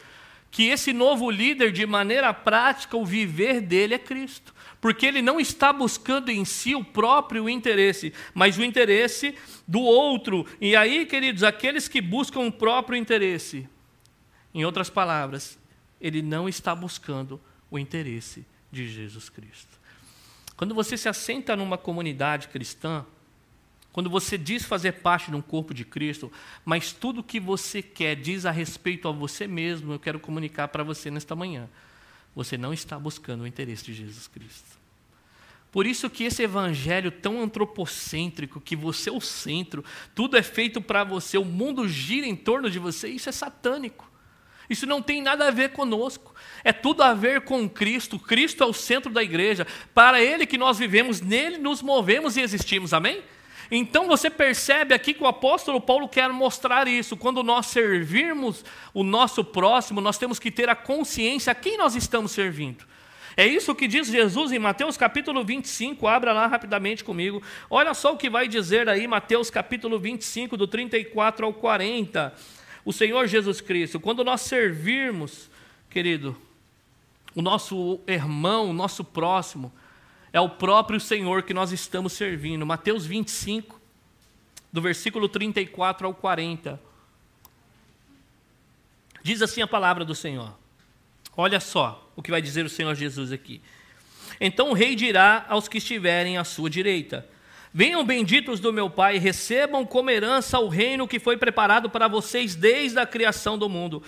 Que 0.50 0.68
esse 0.68 0.92
novo 0.92 1.30
líder, 1.30 1.72
de 1.72 1.84
maneira 1.84 2.32
prática, 2.32 2.96
o 2.96 3.04
viver 3.04 3.60
dele 3.60 3.94
é 3.94 3.98
Cristo. 3.98 4.54
Porque 4.80 5.06
ele 5.06 5.22
não 5.22 5.40
está 5.40 5.72
buscando 5.72 6.30
em 6.30 6.44
si 6.44 6.74
o 6.74 6.84
próprio 6.84 7.48
interesse, 7.48 8.12
mas 8.34 8.58
o 8.58 8.62
interesse 8.62 9.34
do 9.66 9.80
outro. 9.80 10.46
E 10.60 10.76
aí, 10.76 11.06
queridos, 11.06 11.42
aqueles 11.42 11.88
que 11.88 12.00
buscam 12.00 12.40
o 12.40 12.52
próprio 12.52 12.96
interesse, 12.96 13.68
em 14.52 14.64
outras 14.64 14.88
palavras, 14.90 15.58
ele 16.00 16.22
não 16.22 16.48
está 16.48 16.74
buscando 16.74 17.40
o 17.70 17.78
interesse 17.78 18.46
de 18.70 18.88
Jesus 18.88 19.28
Cristo. 19.28 19.80
Quando 20.56 20.74
você 20.74 20.96
se 20.96 21.08
assenta 21.08 21.56
numa 21.56 21.76
comunidade 21.78 22.48
cristã, 22.48 23.04
quando 23.94 24.10
você 24.10 24.36
diz 24.36 24.64
fazer 24.64 24.90
parte 24.90 25.30
de 25.30 25.36
um 25.36 25.40
corpo 25.40 25.72
de 25.72 25.84
Cristo, 25.84 26.30
mas 26.64 26.90
tudo 26.90 27.22
que 27.22 27.38
você 27.38 27.80
quer 27.80 28.16
diz 28.16 28.44
a 28.44 28.50
respeito 28.50 29.06
a 29.06 29.12
você 29.12 29.46
mesmo, 29.46 29.92
eu 29.92 30.00
quero 30.00 30.18
comunicar 30.18 30.66
para 30.66 30.82
você 30.82 31.12
nesta 31.12 31.36
manhã. 31.36 31.68
Você 32.34 32.58
não 32.58 32.72
está 32.72 32.98
buscando 32.98 33.42
o 33.42 33.46
interesse 33.46 33.84
de 33.84 33.94
Jesus 33.94 34.26
Cristo. 34.26 34.66
Por 35.70 35.86
isso 35.86 36.10
que 36.10 36.24
esse 36.24 36.42
evangelho 36.42 37.12
tão 37.12 37.40
antropocêntrico, 37.40 38.60
que 38.60 38.74
você 38.74 39.10
é 39.10 39.12
o 39.12 39.20
centro, 39.20 39.84
tudo 40.12 40.36
é 40.36 40.42
feito 40.42 40.80
para 40.80 41.04
você, 41.04 41.38
o 41.38 41.44
mundo 41.44 41.88
gira 41.88 42.26
em 42.26 42.34
torno 42.34 42.68
de 42.68 42.80
você, 42.80 43.06
isso 43.06 43.28
é 43.28 43.32
satânico. 43.32 44.10
Isso 44.68 44.86
não 44.86 45.00
tem 45.00 45.22
nada 45.22 45.46
a 45.46 45.52
ver 45.52 45.70
conosco. 45.70 46.34
É 46.64 46.72
tudo 46.72 47.04
a 47.04 47.14
ver 47.14 47.42
com 47.42 47.68
Cristo. 47.68 48.18
Cristo 48.18 48.64
é 48.64 48.66
o 48.66 48.72
centro 48.72 49.12
da 49.12 49.22
igreja. 49.22 49.64
Para 49.94 50.20
Ele 50.20 50.46
que 50.46 50.58
nós 50.58 50.78
vivemos, 50.78 51.20
nele 51.20 51.58
nos 51.58 51.80
movemos 51.80 52.36
e 52.36 52.40
existimos. 52.40 52.92
Amém? 52.92 53.22
Então 53.70 54.06
você 54.06 54.30
percebe 54.30 54.94
aqui 54.94 55.14
que 55.14 55.22
o 55.22 55.26
apóstolo 55.26 55.80
Paulo 55.80 56.08
quer 56.08 56.28
mostrar 56.30 56.86
isso. 56.86 57.16
Quando 57.16 57.42
nós 57.42 57.66
servirmos 57.66 58.64
o 58.92 59.02
nosso 59.02 59.44
próximo, 59.44 60.00
nós 60.00 60.18
temos 60.18 60.38
que 60.38 60.50
ter 60.50 60.68
a 60.68 60.74
consciência 60.74 61.50
a 61.50 61.54
quem 61.54 61.76
nós 61.76 61.94
estamos 61.94 62.32
servindo. 62.32 62.84
É 63.36 63.46
isso 63.46 63.74
que 63.74 63.88
diz 63.88 64.06
Jesus 64.06 64.52
em 64.52 64.60
Mateus 64.60 64.96
capítulo 64.96 65.44
25, 65.44 66.06
abra 66.06 66.32
lá 66.32 66.46
rapidamente 66.46 67.02
comigo. 67.02 67.42
Olha 67.68 67.92
só 67.92 68.12
o 68.12 68.16
que 68.16 68.30
vai 68.30 68.46
dizer 68.46 68.88
aí, 68.88 69.08
Mateus 69.08 69.50
capítulo 69.50 69.98
25, 69.98 70.56
do 70.56 70.68
34 70.68 71.44
ao 71.44 71.52
40. 71.52 72.32
O 72.84 72.92
Senhor 72.92 73.26
Jesus 73.26 73.60
Cristo, 73.60 73.98
quando 73.98 74.22
nós 74.22 74.42
servirmos, 74.42 75.50
querido, 75.90 76.36
o 77.34 77.42
nosso 77.42 77.98
irmão, 78.06 78.70
o 78.70 78.72
nosso 78.72 79.02
próximo, 79.02 79.72
é 80.34 80.40
o 80.40 80.48
próprio 80.48 80.98
Senhor 80.98 81.44
que 81.44 81.54
nós 81.54 81.70
estamos 81.70 82.12
servindo. 82.12 82.66
Mateus 82.66 83.06
25, 83.06 83.80
do 84.72 84.82
versículo 84.82 85.28
34 85.28 86.08
ao 86.08 86.12
40. 86.12 86.80
Diz 89.22 89.40
assim 89.40 89.62
a 89.62 89.66
palavra 89.68 90.04
do 90.04 90.12
Senhor. 90.12 90.52
Olha 91.36 91.60
só 91.60 92.10
o 92.16 92.22
que 92.22 92.32
vai 92.32 92.42
dizer 92.42 92.64
o 92.64 92.68
Senhor 92.68 92.96
Jesus 92.96 93.30
aqui. 93.30 93.62
Então 94.40 94.70
o 94.70 94.74
rei 94.74 94.96
dirá 94.96 95.46
aos 95.48 95.68
que 95.68 95.78
estiverem 95.78 96.36
à 96.36 96.42
sua 96.42 96.68
direita: 96.68 97.24
Venham 97.72 98.04
benditos 98.04 98.58
do 98.58 98.72
meu 98.72 98.90
Pai, 98.90 99.18
recebam 99.18 99.86
como 99.86 100.10
herança 100.10 100.58
o 100.58 100.66
reino 100.66 101.06
que 101.06 101.20
foi 101.20 101.36
preparado 101.36 101.88
para 101.88 102.08
vocês 102.08 102.56
desde 102.56 102.98
a 102.98 103.06
criação 103.06 103.56
do 103.56 103.68
mundo. 103.68 104.02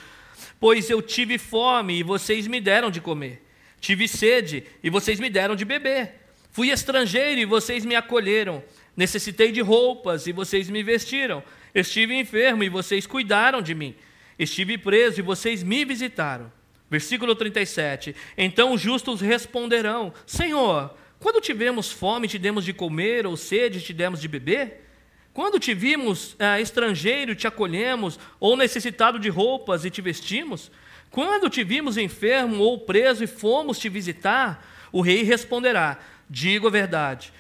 Pois 0.59 0.91
eu 0.91 1.01
tive 1.01 1.39
fome 1.39 2.01
e 2.01 2.03
vocês 2.03 2.49
me 2.49 2.61
deram 2.61 2.91
de 2.91 3.01
comer. 3.01 3.46
Tive 3.87 4.09
sede 4.09 4.65
e 4.83 4.91
vocês 4.91 5.21
me 5.21 5.31
deram 5.31 5.55
de 5.55 5.65
beber. 5.65 6.13
Fui 6.51 6.71
estrangeiro 6.71 7.41
e 7.41 7.45
vocês 7.45 7.85
me 7.85 7.95
acolheram. 7.95 8.61
Necessitei 8.97 9.53
de 9.53 9.61
roupas 9.61 10.27
e 10.27 10.33
vocês 10.33 10.69
me 10.69 10.83
vestiram. 10.83 11.41
Estive 11.73 12.19
enfermo 12.19 12.65
e 12.65 12.69
vocês 12.69 13.07
cuidaram 13.07 13.63
de 13.63 13.77
mim. 13.77 13.95
Estive 14.37 14.77
preso 14.77 15.21
e 15.21 15.23
vocês 15.23 15.63
me 15.63 15.85
visitaram. 15.85 16.51
Versículo 16.91 17.37
37. 17.37 18.17
Então 18.37 18.73
os 18.73 18.81
justos 18.81 19.21
responderão: 19.21 20.13
Senhor, 20.27 20.93
quando 21.21 21.41
tivemos 21.41 21.93
fome, 21.93 22.27
te 22.27 22.41
demos 22.41 22.65
de 22.65 22.73
comer, 22.73 23.25
ou 23.25 23.37
sede, 23.37 23.81
te 23.81 23.93
demos 23.93 24.21
de 24.21 24.27
beber? 24.27 24.85
Quando 25.33 25.61
te 25.61 25.73
vimos 25.73 26.35
ah, 26.41 26.61
estrangeiro, 26.61 27.37
te 27.37 27.47
acolhemos, 27.47 28.19
ou 28.41 28.57
necessitado 28.57 29.21
de 29.21 29.29
roupas 29.29 29.85
e 29.85 29.91
te 29.91 30.03
vestimos? 30.03 30.73
Quando 31.17 31.49
te 31.49 31.65
vimos 31.65 31.97
enfermo 31.97 32.63
ou 32.63 32.79
preso 32.79 33.25
e 33.25 33.27
fomos 33.27 33.79
te 33.79 33.89
visitar? 33.89 34.63
O 34.93 35.01
rei 35.01 35.23
responderá: 35.23 35.99
Digo 36.29 36.67
a 36.67 36.71
verdade. 36.71 37.33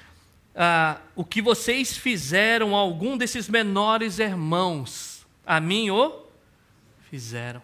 Ah, 0.54 0.96
o 1.14 1.22
que 1.22 1.42
vocês 1.42 1.94
fizeram 1.94 2.74
a 2.74 2.78
algum 2.78 3.18
desses 3.18 3.50
menores 3.50 4.18
irmãos, 4.18 5.26
a 5.44 5.60
mim 5.60 5.90
o 5.90 6.22
fizeram. 7.10 7.62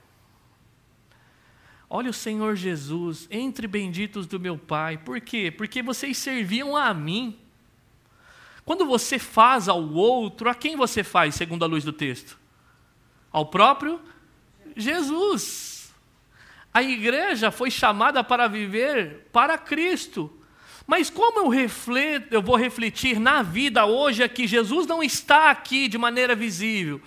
Olha 1.89 2.11
o 2.11 2.13
Senhor 2.13 2.57
Jesus, 2.57 3.27
entre 3.31 3.67
benditos 3.67 4.27
do 4.27 4.39
meu 4.39 4.59
Pai. 4.59 4.99
Por 4.99 5.19
quê? 5.19 5.51
Porque 5.51 5.81
vocês 5.81 6.19
serviam 6.19 6.77
a 6.77 6.93
mim. 6.93 7.39
Quando 8.67 8.85
você 8.85 9.19
faz 9.19 9.67
ao 9.67 9.83
outro, 9.83 10.51
a 10.51 10.55
quem 10.55 10.77
você 10.77 11.03
faz, 11.03 11.37
segundo 11.37 11.65
a 11.65 11.67
luz 11.67 11.85
do 11.85 11.93
texto? 11.93 12.39
Ao 13.33 13.47
próprio 13.47 13.99
Jesus. 14.77 15.72
A 16.73 16.83
igreja 16.83 17.51
foi 17.51 17.71
chamada 17.71 18.25
para 18.25 18.49
viver 18.49 19.29
para 19.33 19.59
Cristo. 19.59 20.33
Mas 20.87 21.11
como 21.11 21.41
eu 21.41 21.49
refleto, 21.49 22.35
eu 22.35 22.43
vou 22.43 22.57
refletir 22.57 23.21
na 23.21 23.43
vida 23.43 23.85
hoje 23.85 24.23
é 24.23 24.29
que 24.29 24.47
Jesus 24.47 24.87
não 24.87 25.03
está 25.03 25.51
aqui 25.51 25.87
de 25.87 25.99
maneira 25.99 26.35
visível, 26.35 27.01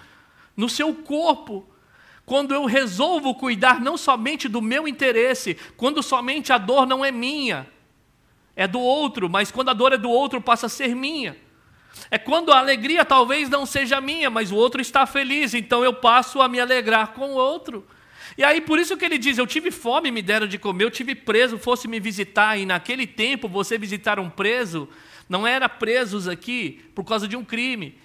no 0.55 0.69
seu 0.69 0.93
corpo, 0.93 1.67
quando 2.25 2.53
eu 2.53 2.65
resolvo 2.65 3.35
cuidar 3.35 3.81
não 3.81 3.97
somente 3.97 4.47
do 4.47 4.61
meu 4.61 4.87
interesse, 4.87 5.57
quando 5.75 6.01
somente 6.01 6.53
a 6.53 6.57
dor 6.57 6.87
não 6.87 7.03
é 7.03 7.11
minha, 7.11 7.67
é 8.55 8.67
do 8.67 8.79
outro, 8.79 9.29
mas 9.29 9.51
quando 9.51 9.69
a 9.69 9.73
dor 9.73 9.93
é 9.93 9.97
do 9.97 10.09
outro 10.09 10.39
passa 10.39 10.67
a 10.67 10.69
ser 10.69 10.95
minha. 10.95 11.37
É 12.09 12.17
quando 12.17 12.51
a 12.51 12.59
alegria 12.59 13.05
talvez 13.05 13.49
não 13.49 13.65
seja 13.65 14.01
minha, 14.01 14.29
mas 14.29 14.51
o 14.51 14.55
outro 14.55 14.81
está 14.81 15.05
feliz, 15.05 15.53
então 15.53 15.83
eu 15.83 15.93
passo 15.93 16.41
a 16.41 16.47
me 16.47 16.59
alegrar 16.59 17.13
com 17.13 17.33
o 17.33 17.35
outro. 17.35 17.85
E 18.37 18.43
aí 18.43 18.61
por 18.61 18.79
isso 18.79 18.97
que 18.97 19.05
ele 19.05 19.17
diz: 19.17 19.37
Eu 19.37 19.47
tive 19.47 19.71
fome, 19.71 20.11
me 20.11 20.21
deram 20.21 20.47
de 20.47 20.57
comer, 20.57 20.85
eu 20.85 20.91
tive 20.91 21.15
preso, 21.15 21.57
fosse 21.57 21.87
me 21.87 21.99
visitar, 21.99 22.57
e 22.57 22.65
naquele 22.65 23.07
tempo 23.07 23.47
você 23.47 23.77
visitar 23.77 24.19
um 24.19 24.29
preso, 24.29 24.89
não 25.27 25.45
era 25.45 25.67
presos 25.67 26.27
aqui 26.27 26.83
por 26.93 27.03
causa 27.03 27.27
de 27.27 27.35
um 27.35 27.43
crime, 27.43 27.97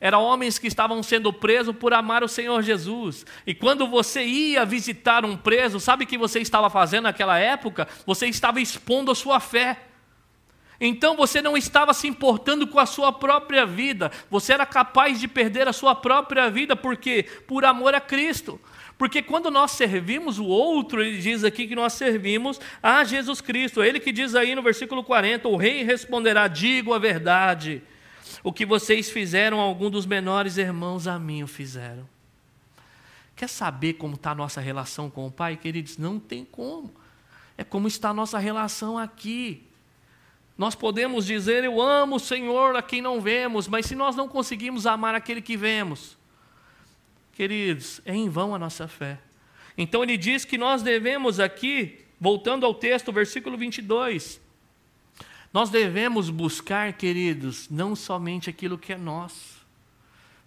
eram 0.00 0.22
homens 0.22 0.58
que 0.58 0.68
estavam 0.68 1.02
sendo 1.02 1.32
presos 1.32 1.74
por 1.74 1.92
amar 1.92 2.22
o 2.22 2.28
Senhor 2.28 2.62
Jesus. 2.62 3.26
E 3.46 3.52
quando 3.52 3.88
você 3.88 4.24
ia 4.24 4.64
visitar 4.64 5.24
um 5.24 5.36
preso, 5.36 5.80
sabe 5.80 6.04
o 6.04 6.06
que 6.06 6.16
você 6.16 6.38
estava 6.38 6.70
fazendo 6.70 7.04
naquela 7.04 7.38
época? 7.38 7.88
Você 8.06 8.26
estava 8.28 8.60
expondo 8.60 9.10
a 9.10 9.14
sua 9.14 9.40
fé. 9.40 9.76
Então 10.80 11.16
você 11.16 11.42
não 11.42 11.56
estava 11.56 11.92
se 11.92 12.06
importando 12.06 12.66
com 12.68 12.78
a 12.78 12.86
sua 12.86 13.12
própria 13.12 13.66
vida, 13.66 14.12
você 14.30 14.52
era 14.52 14.64
capaz 14.64 15.18
de 15.18 15.26
perder 15.26 15.66
a 15.66 15.72
sua 15.72 15.94
própria 15.94 16.48
vida, 16.48 16.76
por 16.76 16.96
quê? 16.96 17.26
Por 17.48 17.64
amor 17.64 17.94
a 17.96 18.00
Cristo. 18.00 18.60
Porque 18.98 19.22
quando 19.22 19.48
nós 19.48 19.70
servimos 19.70 20.40
o 20.40 20.44
outro, 20.44 21.00
ele 21.00 21.18
diz 21.18 21.44
aqui 21.44 21.68
que 21.68 21.76
nós 21.76 21.92
servimos 21.92 22.60
a 22.82 23.04
Jesus 23.04 23.40
Cristo. 23.40 23.80
Ele 23.80 24.00
que 24.00 24.10
diz 24.10 24.34
aí 24.34 24.56
no 24.56 24.62
versículo 24.62 25.04
40: 25.04 25.48
O 25.48 25.56
rei 25.56 25.84
responderá: 25.84 26.48
Digo 26.48 26.92
a 26.92 26.98
verdade. 26.98 27.80
O 28.42 28.52
que 28.52 28.66
vocês 28.66 29.08
fizeram 29.08 29.60
a 29.60 29.62
algum 29.62 29.88
dos 29.88 30.04
menores 30.04 30.58
irmãos 30.58 31.06
a 31.06 31.16
mim 31.16 31.44
o 31.44 31.46
fizeram. 31.46 32.08
Quer 33.36 33.48
saber 33.48 33.94
como 33.94 34.16
está 34.16 34.32
a 34.32 34.34
nossa 34.34 34.60
relação 34.60 35.08
com 35.08 35.28
o 35.28 35.30
Pai, 35.30 35.56
queridos? 35.56 35.96
Não 35.96 36.18
tem 36.18 36.44
como. 36.44 36.92
É 37.56 37.62
como 37.62 37.86
está 37.86 38.10
a 38.10 38.14
nossa 38.14 38.36
relação 38.36 38.98
aqui. 38.98 39.64
Nós 40.56 40.74
podemos 40.74 41.24
dizer, 41.24 41.62
eu 41.62 41.80
amo 41.80 42.16
o 42.16 42.20
Senhor 42.20 42.74
a 42.74 42.82
quem 42.82 43.00
não 43.00 43.20
vemos, 43.20 43.68
mas 43.68 43.86
se 43.86 43.94
nós 43.94 44.16
não 44.16 44.26
conseguimos 44.26 44.88
amar 44.88 45.14
aquele 45.14 45.40
que 45.40 45.56
vemos, 45.56 46.17
queridos, 47.38 48.00
é 48.04 48.16
em 48.16 48.28
vão 48.28 48.52
a 48.52 48.58
nossa 48.58 48.88
fé. 48.88 49.16
Então 49.76 50.02
ele 50.02 50.16
diz 50.16 50.44
que 50.44 50.58
nós 50.58 50.82
devemos 50.82 51.38
aqui, 51.38 52.04
voltando 52.20 52.66
ao 52.66 52.74
texto, 52.74 53.12
versículo 53.12 53.56
22, 53.56 54.40
nós 55.52 55.70
devemos 55.70 56.30
buscar, 56.30 56.92
queridos, 56.94 57.68
não 57.70 57.94
somente 57.94 58.50
aquilo 58.50 58.76
que 58.76 58.92
é 58.92 58.98
nosso, 58.98 59.64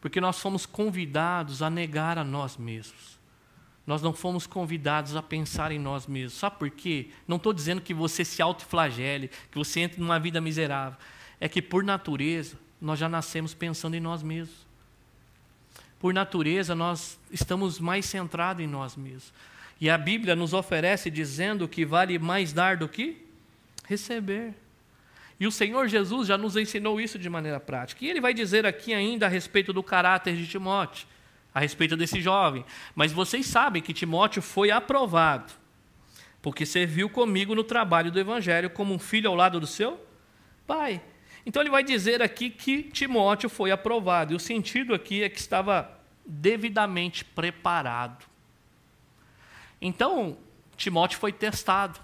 Porque 0.01 0.19
nós 0.19 0.39
fomos 0.39 0.65
convidados 0.65 1.61
a 1.61 1.69
negar 1.69 2.17
a 2.17 2.25
nós 2.25 2.57
mesmos. 2.57 3.17
Nós 3.87 4.01
não 4.01 4.11
fomos 4.11 4.45
convidados 4.45 5.15
a 5.15 5.21
pensar 5.21 5.71
em 5.71 5.79
nós 5.79 6.07
mesmos. 6.07 6.39
Sabe 6.39 6.57
por 6.57 6.69
quê? 6.71 7.09
Não 7.25 7.37
estou 7.37 7.53
dizendo 7.53 7.79
que 7.79 7.93
você 7.93 8.25
se 8.25 8.41
autoflagele, 8.41 9.29
que 9.49 9.57
você 9.57 9.79
entre 9.81 10.01
numa 10.01 10.19
vida 10.19 10.41
miserável. 10.41 10.99
É 11.39 11.47
que, 11.47 11.61
por 11.61 11.83
natureza, 11.83 12.57
nós 12.81 12.99
já 12.99 13.07
nascemos 13.07 13.53
pensando 13.53 13.95
em 13.95 13.99
nós 14.01 14.21
mesmos. 14.21 14.70
Por 16.01 16.15
natureza, 16.15 16.73
nós 16.73 17.19
estamos 17.31 17.79
mais 17.79 18.07
centrados 18.07 18.63
em 18.63 18.67
nós 18.67 18.95
mesmos. 18.95 19.31
E 19.79 19.87
a 19.87 19.99
Bíblia 19.99 20.35
nos 20.35 20.51
oferece 20.51 21.11
dizendo 21.11 21.67
que 21.67 21.85
vale 21.85 22.17
mais 22.17 22.51
dar 22.51 22.75
do 22.75 22.89
que 22.89 23.23
receber. 23.85 24.55
E 25.39 25.45
o 25.45 25.51
Senhor 25.51 25.87
Jesus 25.87 26.27
já 26.27 26.39
nos 26.39 26.57
ensinou 26.57 26.99
isso 26.99 27.19
de 27.19 27.29
maneira 27.29 27.59
prática. 27.59 28.03
E 28.03 28.09
ele 28.09 28.19
vai 28.19 28.33
dizer 28.33 28.65
aqui 28.65 28.95
ainda 28.95 29.27
a 29.27 29.29
respeito 29.29 29.71
do 29.71 29.83
caráter 29.83 30.35
de 30.35 30.47
Timóteo, 30.47 31.05
a 31.53 31.59
respeito 31.59 31.95
desse 31.95 32.19
jovem. 32.19 32.65
Mas 32.95 33.11
vocês 33.11 33.45
sabem 33.45 33.79
que 33.79 33.93
Timóteo 33.93 34.41
foi 34.41 34.71
aprovado, 34.71 35.53
porque 36.41 36.65
serviu 36.65 37.09
comigo 37.09 37.53
no 37.53 37.63
trabalho 37.63 38.11
do 38.11 38.19
Evangelho 38.19 38.71
como 38.71 38.91
um 38.91 38.99
filho 38.99 39.29
ao 39.29 39.35
lado 39.35 39.59
do 39.59 39.67
seu 39.67 40.03
pai. 40.65 40.99
Então 41.45 41.61
ele 41.61 41.69
vai 41.69 41.83
dizer 41.83 42.21
aqui 42.21 42.49
que 42.49 42.83
Timóteo 42.83 43.49
foi 43.49 43.71
aprovado. 43.71 44.33
E 44.33 44.35
o 44.35 44.39
sentido 44.39 44.93
aqui 44.93 45.23
é 45.23 45.29
que 45.29 45.39
estava 45.39 45.99
devidamente 46.25 47.25
preparado. 47.25 48.25
Então, 49.81 50.37
Timóteo 50.77 51.19
foi 51.19 51.31
testado. 51.31 51.99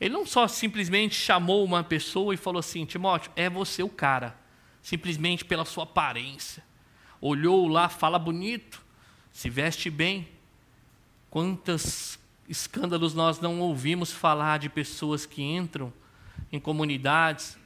Ele 0.00 0.14
não 0.14 0.26
só 0.26 0.48
simplesmente 0.48 1.14
chamou 1.14 1.64
uma 1.64 1.84
pessoa 1.84 2.34
e 2.34 2.36
falou 2.36 2.58
assim: 2.58 2.84
Timóteo, 2.84 3.30
é 3.36 3.48
você 3.48 3.82
o 3.82 3.88
cara, 3.88 4.36
simplesmente 4.82 5.44
pela 5.44 5.64
sua 5.64 5.84
aparência. 5.84 6.64
Olhou 7.20 7.68
lá, 7.68 7.88
fala 7.88 8.18
bonito, 8.18 8.82
se 9.30 9.50
veste 9.50 9.90
bem. 9.90 10.26
Quantos 11.28 12.18
escândalos 12.48 13.14
nós 13.14 13.38
não 13.38 13.60
ouvimos 13.60 14.10
falar 14.10 14.58
de 14.58 14.68
pessoas 14.68 15.24
que 15.26 15.42
entram 15.42 15.92
em 16.50 16.58
comunidades 16.58 17.59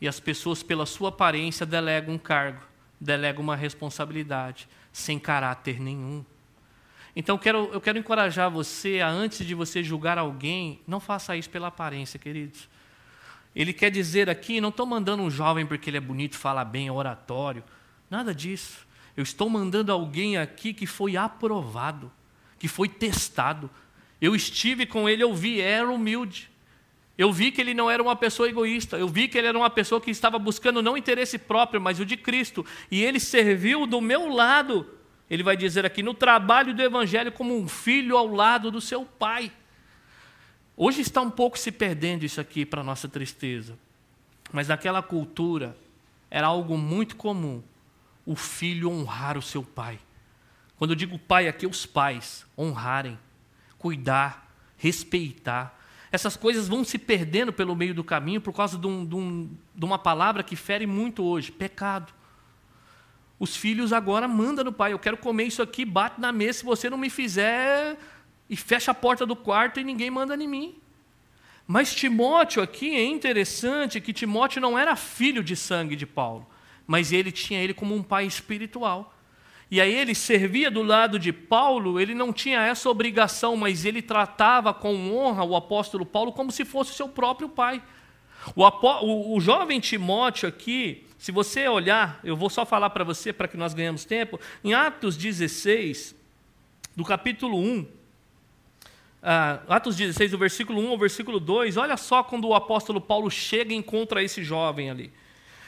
e 0.00 0.06
as 0.06 0.20
pessoas, 0.20 0.62
pela 0.62 0.86
sua 0.86 1.08
aparência, 1.08 1.66
delegam 1.66 2.14
um 2.14 2.18
cargo, 2.18 2.62
delegam 3.00 3.42
uma 3.42 3.56
responsabilidade, 3.56 4.68
sem 4.92 5.18
caráter 5.18 5.80
nenhum. 5.80 6.24
Então 7.16 7.34
eu 7.34 7.38
quero, 7.38 7.70
eu 7.72 7.80
quero 7.80 7.98
encorajar 7.98 8.50
você 8.50 9.00
a, 9.00 9.08
antes 9.08 9.44
de 9.44 9.54
você 9.54 9.82
julgar 9.82 10.18
alguém, 10.18 10.80
não 10.86 11.00
faça 11.00 11.36
isso 11.36 11.50
pela 11.50 11.66
aparência, 11.68 12.18
queridos. 12.18 12.68
Ele 13.56 13.72
quer 13.72 13.90
dizer 13.90 14.30
aqui, 14.30 14.60
não 14.60 14.68
estou 14.68 14.86
mandando 14.86 15.22
um 15.22 15.30
jovem 15.30 15.66
porque 15.66 15.90
ele 15.90 15.96
é 15.96 16.00
bonito, 16.00 16.36
fala 16.36 16.64
bem, 16.64 16.86
é 16.86 16.92
oratório. 16.92 17.64
Nada 18.08 18.32
disso. 18.34 18.86
Eu 19.16 19.22
estou 19.24 19.50
mandando 19.50 19.90
alguém 19.90 20.36
aqui 20.36 20.72
que 20.72 20.86
foi 20.86 21.16
aprovado, 21.16 22.12
que 22.56 22.68
foi 22.68 22.88
testado. 22.88 23.68
Eu 24.20 24.36
estive 24.36 24.86
com 24.86 25.08
ele, 25.08 25.24
eu 25.24 25.34
vi, 25.34 25.60
era 25.60 25.90
humilde. 25.90 26.48
Eu 27.18 27.32
vi 27.32 27.50
que 27.50 27.60
ele 27.60 27.74
não 27.74 27.90
era 27.90 28.02
uma 28.02 28.14
pessoa 28.14 28.48
egoísta. 28.48 28.96
Eu 28.96 29.08
vi 29.08 29.26
que 29.26 29.36
ele 29.36 29.48
era 29.48 29.58
uma 29.58 29.68
pessoa 29.68 30.00
que 30.00 30.10
estava 30.10 30.38
buscando 30.38 30.80
não 30.80 30.96
interesse 30.96 31.36
próprio, 31.36 31.80
mas 31.80 31.98
o 31.98 32.06
de 32.06 32.16
Cristo. 32.16 32.64
E 32.90 33.02
ele 33.02 33.18
serviu 33.18 33.86
do 33.86 34.00
meu 34.00 34.28
lado 34.28 34.86
ele 35.30 35.42
vai 35.42 35.56
dizer 35.56 35.84
aqui, 35.84 36.02
no 36.02 36.14
trabalho 36.14 36.74
do 36.74 36.82
Evangelho, 36.82 37.30
como 37.30 37.56
um 37.56 37.68
filho 37.68 38.16
ao 38.16 38.26
lado 38.26 38.70
do 38.70 38.80
seu 38.80 39.04
pai. 39.04 39.52
Hoje 40.76 41.02
está 41.02 41.20
um 41.20 41.30
pouco 41.30 41.58
se 41.58 41.70
perdendo 41.70 42.24
isso 42.24 42.40
aqui 42.40 42.64
para 42.64 42.82
nossa 42.82 43.08
tristeza. 43.08 43.78
Mas 44.50 44.68
naquela 44.68 45.02
cultura 45.02 45.76
era 46.30 46.46
algo 46.46 46.78
muito 46.78 47.16
comum 47.16 47.62
o 48.24 48.34
filho 48.34 48.90
honrar 48.90 49.36
o 49.36 49.42
seu 49.42 49.62
pai. 49.62 49.98
Quando 50.78 50.92
eu 50.92 50.96
digo 50.96 51.18
pai 51.18 51.48
aqui, 51.48 51.66
os 51.66 51.84
pais 51.84 52.46
honrarem, 52.56 53.18
cuidar, 53.76 54.50
respeitar. 54.78 55.77
Essas 56.10 56.36
coisas 56.36 56.68
vão 56.68 56.84
se 56.84 56.98
perdendo 56.98 57.52
pelo 57.52 57.76
meio 57.76 57.94
do 57.94 58.02
caminho 58.02 58.40
por 58.40 58.52
causa 58.52 58.78
de, 58.78 58.86
um, 58.86 59.04
de, 59.04 59.14
um, 59.14 59.50
de 59.74 59.84
uma 59.84 59.98
palavra 59.98 60.42
que 60.42 60.56
fere 60.56 60.86
muito 60.86 61.22
hoje: 61.22 61.52
pecado. 61.52 62.12
Os 63.38 63.56
filhos 63.56 63.92
agora 63.92 64.26
mandam 64.26 64.64
no 64.64 64.72
pai: 64.72 64.92
eu 64.92 64.98
quero 64.98 65.16
comer 65.16 65.44
isso 65.44 65.62
aqui, 65.62 65.84
bate 65.84 66.20
na 66.20 66.32
mesa, 66.32 66.60
se 66.60 66.64
você 66.64 66.88
não 66.88 66.98
me 66.98 67.10
fizer, 67.10 67.98
e 68.48 68.56
fecha 68.56 68.90
a 68.90 68.94
porta 68.94 69.26
do 69.26 69.36
quarto 69.36 69.78
e 69.78 69.84
ninguém 69.84 70.10
manda 70.10 70.34
em 70.34 70.48
mim. 70.48 70.80
Mas 71.66 71.94
Timóteo 71.94 72.62
aqui 72.62 72.96
é 72.96 73.04
interessante 73.04 74.00
que 74.00 74.12
Timóteo 74.12 74.60
não 74.60 74.78
era 74.78 74.96
filho 74.96 75.44
de 75.44 75.54
sangue 75.54 75.94
de 75.94 76.06
Paulo, 76.06 76.46
mas 76.86 77.12
ele 77.12 77.30
tinha 77.30 77.60
ele 77.62 77.74
como 77.74 77.94
um 77.94 78.02
pai 78.02 78.24
espiritual. 78.24 79.14
E 79.70 79.80
aí 79.80 79.94
ele 79.94 80.14
servia 80.14 80.70
do 80.70 80.82
lado 80.82 81.18
de 81.18 81.32
Paulo, 81.32 82.00
ele 82.00 82.14
não 82.14 82.32
tinha 82.32 82.60
essa 82.60 82.88
obrigação, 82.88 83.54
mas 83.54 83.84
ele 83.84 84.00
tratava 84.00 84.72
com 84.72 85.12
honra 85.12 85.44
o 85.44 85.54
apóstolo 85.54 86.06
Paulo 86.06 86.32
como 86.32 86.50
se 86.50 86.64
fosse 86.64 86.94
seu 86.94 87.08
próprio 87.08 87.48
pai. 87.50 87.82
O, 88.56 88.64
o, 88.64 89.36
o 89.36 89.40
jovem 89.40 89.78
Timóteo 89.78 90.48
aqui, 90.48 91.04
se 91.18 91.30
você 91.30 91.68
olhar, 91.68 92.18
eu 92.24 92.34
vou 92.34 92.48
só 92.48 92.64
falar 92.64 92.90
para 92.90 93.04
você, 93.04 93.30
para 93.30 93.46
que 93.46 93.58
nós 93.58 93.74
ganhemos 93.74 94.06
tempo, 94.06 94.40
em 94.64 94.72
Atos 94.72 95.16
16, 95.16 96.16
do 96.96 97.04
capítulo 97.04 97.58
1, 97.58 97.86
ah, 99.22 99.60
Atos 99.68 99.96
16, 99.96 100.30
do 100.30 100.38
versículo 100.38 100.80
1 100.80 100.90
ao 100.90 100.98
versículo 100.98 101.40
2, 101.40 101.76
olha 101.76 101.96
só 101.96 102.22
quando 102.22 102.48
o 102.48 102.54
apóstolo 102.54 103.00
Paulo 103.00 103.30
chega 103.30 103.72
e 103.72 103.76
encontra 103.76 104.22
esse 104.22 104.42
jovem 104.42 104.90
ali. 104.90 105.12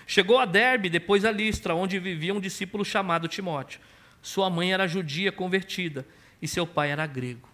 Chegou 0.07 0.39
a 0.39 0.45
Derbe, 0.45 0.89
depois 0.89 1.25
a 1.25 1.31
Listra, 1.31 1.75
onde 1.75 1.99
vivia 1.99 2.35
um 2.35 2.41
discípulo 2.41 2.85
chamado 2.85 3.29
Timóteo. 3.29 3.81
Sua 4.23 4.51
mãe 4.51 4.73
era 4.73 4.87
judia 4.87 5.33
convertida 5.33 6.07
e 6.41 6.49
seu 6.49 6.67
pai 6.67 6.91
era 6.91 7.07
grego. 7.07 7.49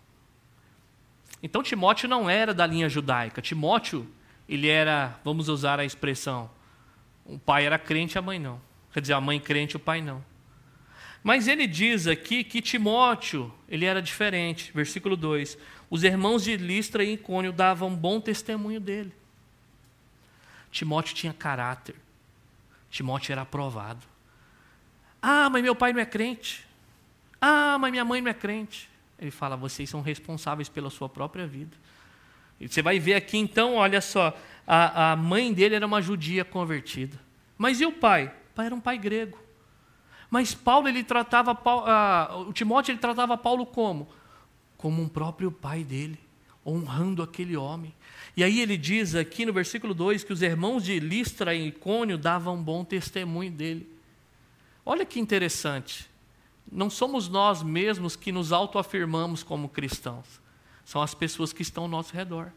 Então 1.43 1.63
Timóteo 1.63 2.09
não 2.09 2.29
era 2.29 2.53
da 2.53 2.67
linha 2.67 2.89
judaica. 2.89 3.43
Timóteo, 3.43 4.07
ele 4.49 4.69
era, 4.69 5.19
vamos 5.25 5.49
usar 5.49 5.79
a 5.79 5.85
expressão, 5.85 6.51
o 7.25 7.39
pai 7.39 7.67
era 7.67 7.79
crente, 7.79 8.19
a 8.19 8.23
mãe 8.23 8.39
não. 8.39 8.61
Quer 8.93 9.01
dizer, 9.01 9.13
a 9.13 9.21
mãe 9.21 9.39
crente, 9.39 9.77
o 9.77 9.81
pai 9.81 10.01
não. 10.01 10.25
Mas 11.23 11.49
ele 11.49 11.67
diz 11.67 12.07
aqui 12.07 12.45
que 12.45 12.63
Timóteo, 12.63 13.53
ele 13.69 13.85
era 13.85 14.01
diferente. 14.01 14.71
Versículo 14.73 15.17
2. 15.17 15.59
Os 15.91 16.05
irmãos 16.05 16.45
de 16.45 16.57
Listra 16.57 17.03
e 17.03 17.15
Icônio 17.15 17.53
davam 17.53 17.95
bom 17.95 18.21
testemunho 18.21 18.81
dele. 18.81 19.13
Timóteo 20.71 21.15
tinha 21.15 21.33
caráter. 21.33 21.97
Timóteo 22.91 23.33
era 23.33 23.43
aprovado. 23.43 24.07
Ah, 25.21 25.49
mas 25.51 25.63
meu 25.63 25.75
pai 25.75 25.93
não 25.93 26.01
é 26.01 26.07
crente. 26.07 26.67
Ah, 27.41 27.77
mas 27.79 27.91
minha 27.91 28.05
mãe 28.05 28.21
não 28.21 28.31
é 28.31 28.35
crente. 28.35 28.89
Ele 29.19 29.31
fala: 29.31 29.57
vocês 29.57 29.89
são 29.89 30.01
responsáveis 30.01 30.69
pela 30.69 30.91
sua 30.91 31.09
própria 31.09 31.47
vida. 31.47 31.77
E 32.61 32.69
você 32.69 32.81
vai 32.81 32.99
ver 32.99 33.15
aqui 33.15 33.37
então, 33.37 33.75
olha 33.75 34.01
só, 34.01 34.37
a, 34.67 35.13
a 35.13 35.17
mãe 35.17 35.53
dele 35.53 35.75
era 35.75 35.87
uma 35.87 36.01
judia 36.01 36.45
convertida. 36.45 37.19
Mas 37.59 37.81
e 37.81 37.87
o 37.87 37.93
pai? 37.93 38.27
O 38.53 38.55
pai 38.55 38.67
era 38.67 38.75
um 38.75 38.81
pai 38.81 38.99
grego. 38.99 39.39
Mas 40.31 40.55
Paulo, 40.55 40.89
ele 40.89 41.05
tratava, 41.05 41.53
uh, 41.53 42.49
o 42.49 42.53
Timóteo, 42.53 42.93
ele 42.93 42.99
tratava 42.99 43.37
Paulo 43.37 43.65
como? 43.67 44.09
Como 44.77 45.01
um 45.01 45.09
próprio 45.09 45.53
pai 45.53 45.85
dele, 45.85 46.19
honrando 46.67 47.23
aquele 47.23 47.57
homem. 47.57 47.95
E 48.37 48.43
aí 48.43 48.61
ele 48.61 48.77
diz 48.77 49.15
aqui 49.15 49.47
no 49.47 49.53
versículo 49.53 49.95
2 49.95 50.25
que 50.25 50.33
os 50.33 50.43
irmãos 50.43 50.85
de 50.85 50.99
Listra 50.99 51.55
e 51.55 51.69
Icônio 51.69 52.19
davam 52.19 52.63
bom 52.63 52.85
testemunho 52.85 53.51
dele. 53.51 53.96
Olha 54.89 55.05
que 55.05 55.19
interessante. 55.19 56.09
Não 56.71 56.89
somos 56.89 57.29
nós 57.29 57.61
mesmos 57.61 58.15
que 58.15 58.31
nos 58.31 58.53
autoafirmamos 58.53 59.43
como 59.43 59.69
cristãos. 59.69 60.41
São 60.85 61.03
as 61.03 61.13
pessoas 61.13 61.53
que 61.53 61.63
estão 61.63 61.83
ao 61.83 61.89
nosso 61.89 62.15
redor. 62.15 62.53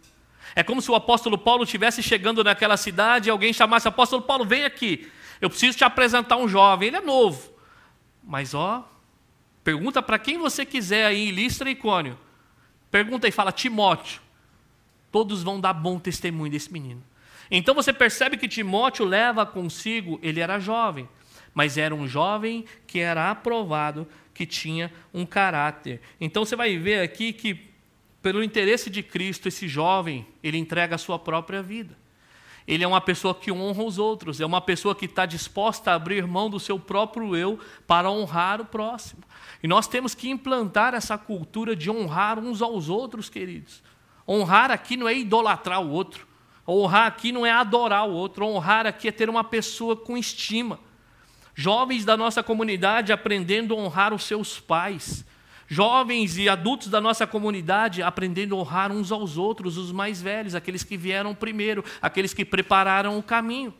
É 0.55 0.61
como 0.61 0.79
se 0.79 0.91
o 0.91 0.95
apóstolo 0.95 1.39
Paulo 1.39 1.63
estivesse 1.63 2.03
chegando 2.03 2.43
naquela 2.43 2.77
cidade 2.77 3.27
e 3.27 3.31
alguém 3.31 3.51
chamasse: 3.51 3.87
Apóstolo 3.87 4.21
Paulo, 4.21 4.45
vem 4.45 4.63
aqui. 4.63 5.11
Eu 5.41 5.49
preciso 5.49 5.77
te 5.77 5.83
apresentar 5.83 6.37
um 6.37 6.47
jovem. 6.47 6.89
Ele 6.89 6.97
é 6.97 7.01
novo. 7.01 7.51
Mas, 8.23 8.53
ó, 8.53 8.87
pergunta 9.63 10.01
para 10.01 10.19
quem 10.19 10.37
você 10.37 10.63
quiser 10.65 11.07
aí 11.07 11.31
Listra 11.31 11.67
e 11.67 11.73
Icônio. 11.73 12.17
Pergunta 12.91 13.27
e 13.27 13.31
fala: 13.31 13.51
Timóteo. 13.51 14.21
Todos 15.11 15.41
vão 15.41 15.59
dar 15.59 15.73
bom 15.73 15.97
testemunho 15.97 16.51
desse 16.51 16.71
menino. 16.71 17.03
Então 17.49 17.73
você 17.73 17.91
percebe 17.91 18.37
que 18.37 18.47
Timóteo 18.47 19.03
leva 19.03 19.43
consigo, 19.43 20.19
ele 20.21 20.39
era 20.39 20.59
jovem, 20.59 21.09
mas 21.59 21.77
era 21.77 21.93
um 21.93 22.07
jovem 22.07 22.63
que 22.87 22.99
era 22.99 23.29
aprovado, 23.29 24.07
que 24.33 24.45
tinha 24.45 24.89
um 25.13 25.25
caráter. 25.25 25.99
Então 26.21 26.45
você 26.45 26.55
vai 26.55 26.77
ver 26.77 27.01
aqui 27.01 27.33
que 27.33 27.67
pelo 28.21 28.41
interesse 28.41 28.89
de 28.89 29.03
Cristo, 29.03 29.49
esse 29.49 29.67
jovem, 29.67 30.25
ele 30.41 30.57
entrega 30.57 30.95
a 30.95 30.97
sua 30.97 31.19
própria 31.19 31.61
vida. 31.61 31.97
Ele 32.65 32.81
é 32.81 32.87
uma 32.87 33.01
pessoa 33.01 33.35
que 33.35 33.51
honra 33.51 33.83
os 33.83 33.97
outros, 33.97 34.39
é 34.39 34.45
uma 34.45 34.61
pessoa 34.61 34.95
que 34.95 35.03
está 35.03 35.25
disposta 35.25 35.91
a 35.91 35.95
abrir 35.95 36.25
mão 36.25 36.49
do 36.49 36.61
seu 36.61 36.79
próprio 36.79 37.35
eu 37.35 37.59
para 37.85 38.09
honrar 38.09 38.61
o 38.61 38.65
próximo. 38.65 39.21
E 39.61 39.67
nós 39.67 39.85
temos 39.85 40.15
que 40.15 40.29
implantar 40.29 40.93
essa 40.93 41.17
cultura 41.17 41.75
de 41.75 41.91
honrar 41.91 42.39
uns 42.39 42.61
aos 42.61 42.87
outros, 42.87 43.27
queridos. 43.27 43.83
Honrar 44.25 44.71
aqui 44.71 44.95
não 44.95 45.09
é 45.09 45.13
idolatrar 45.13 45.81
o 45.81 45.89
outro. 45.89 46.25
Honrar 46.65 47.07
aqui 47.07 47.33
não 47.33 47.45
é 47.45 47.51
adorar 47.51 48.07
o 48.07 48.13
outro. 48.13 48.45
Honrar 48.45 48.87
aqui 48.87 49.09
é 49.09 49.11
ter 49.11 49.29
uma 49.29 49.43
pessoa 49.43 49.97
com 49.97 50.17
estima. 50.17 50.79
Jovens 51.59 52.05
da 52.05 52.15
nossa 52.15 52.41
comunidade 52.41 53.11
aprendendo 53.11 53.73
a 53.73 53.77
honrar 53.77 54.13
os 54.13 54.23
seus 54.23 54.61
pais. 54.61 55.25
Jovens 55.67 56.37
e 56.37 56.47
adultos 56.47 56.87
da 56.87 57.01
nossa 57.01 57.27
comunidade 57.27 58.01
aprendendo 58.01 58.55
a 58.55 58.59
honrar 58.59 58.93
uns 58.93 59.11
aos 59.11 59.37
outros, 59.37 59.75
os 59.75 59.91
mais 59.91 60.21
velhos, 60.21 60.55
aqueles 60.55 60.85
que 60.85 60.95
vieram 60.95 61.35
primeiro, 61.35 61.83
aqueles 62.01 62.33
que 62.33 62.45
prepararam 62.45 63.19
o 63.19 63.21
caminho. 63.21 63.73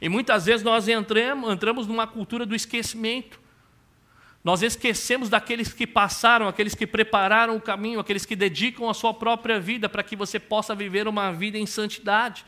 E 0.00 0.08
muitas 0.08 0.46
vezes 0.46 0.62
nós 0.62 0.88
entramos, 0.88 1.52
entramos 1.52 1.86
numa 1.86 2.06
cultura 2.06 2.46
do 2.46 2.54
esquecimento. 2.54 3.38
Nós 4.42 4.62
esquecemos 4.62 5.28
daqueles 5.28 5.74
que 5.74 5.86
passaram, 5.86 6.48
aqueles 6.48 6.74
que 6.74 6.86
prepararam 6.86 7.54
o 7.54 7.60
caminho, 7.60 8.00
aqueles 8.00 8.24
que 8.24 8.34
dedicam 8.34 8.88
a 8.88 8.94
sua 8.94 9.12
própria 9.12 9.60
vida 9.60 9.90
para 9.90 10.02
que 10.02 10.16
você 10.16 10.38
possa 10.38 10.74
viver 10.74 11.06
uma 11.06 11.30
vida 11.30 11.58
em 11.58 11.66
santidade. 11.66 12.46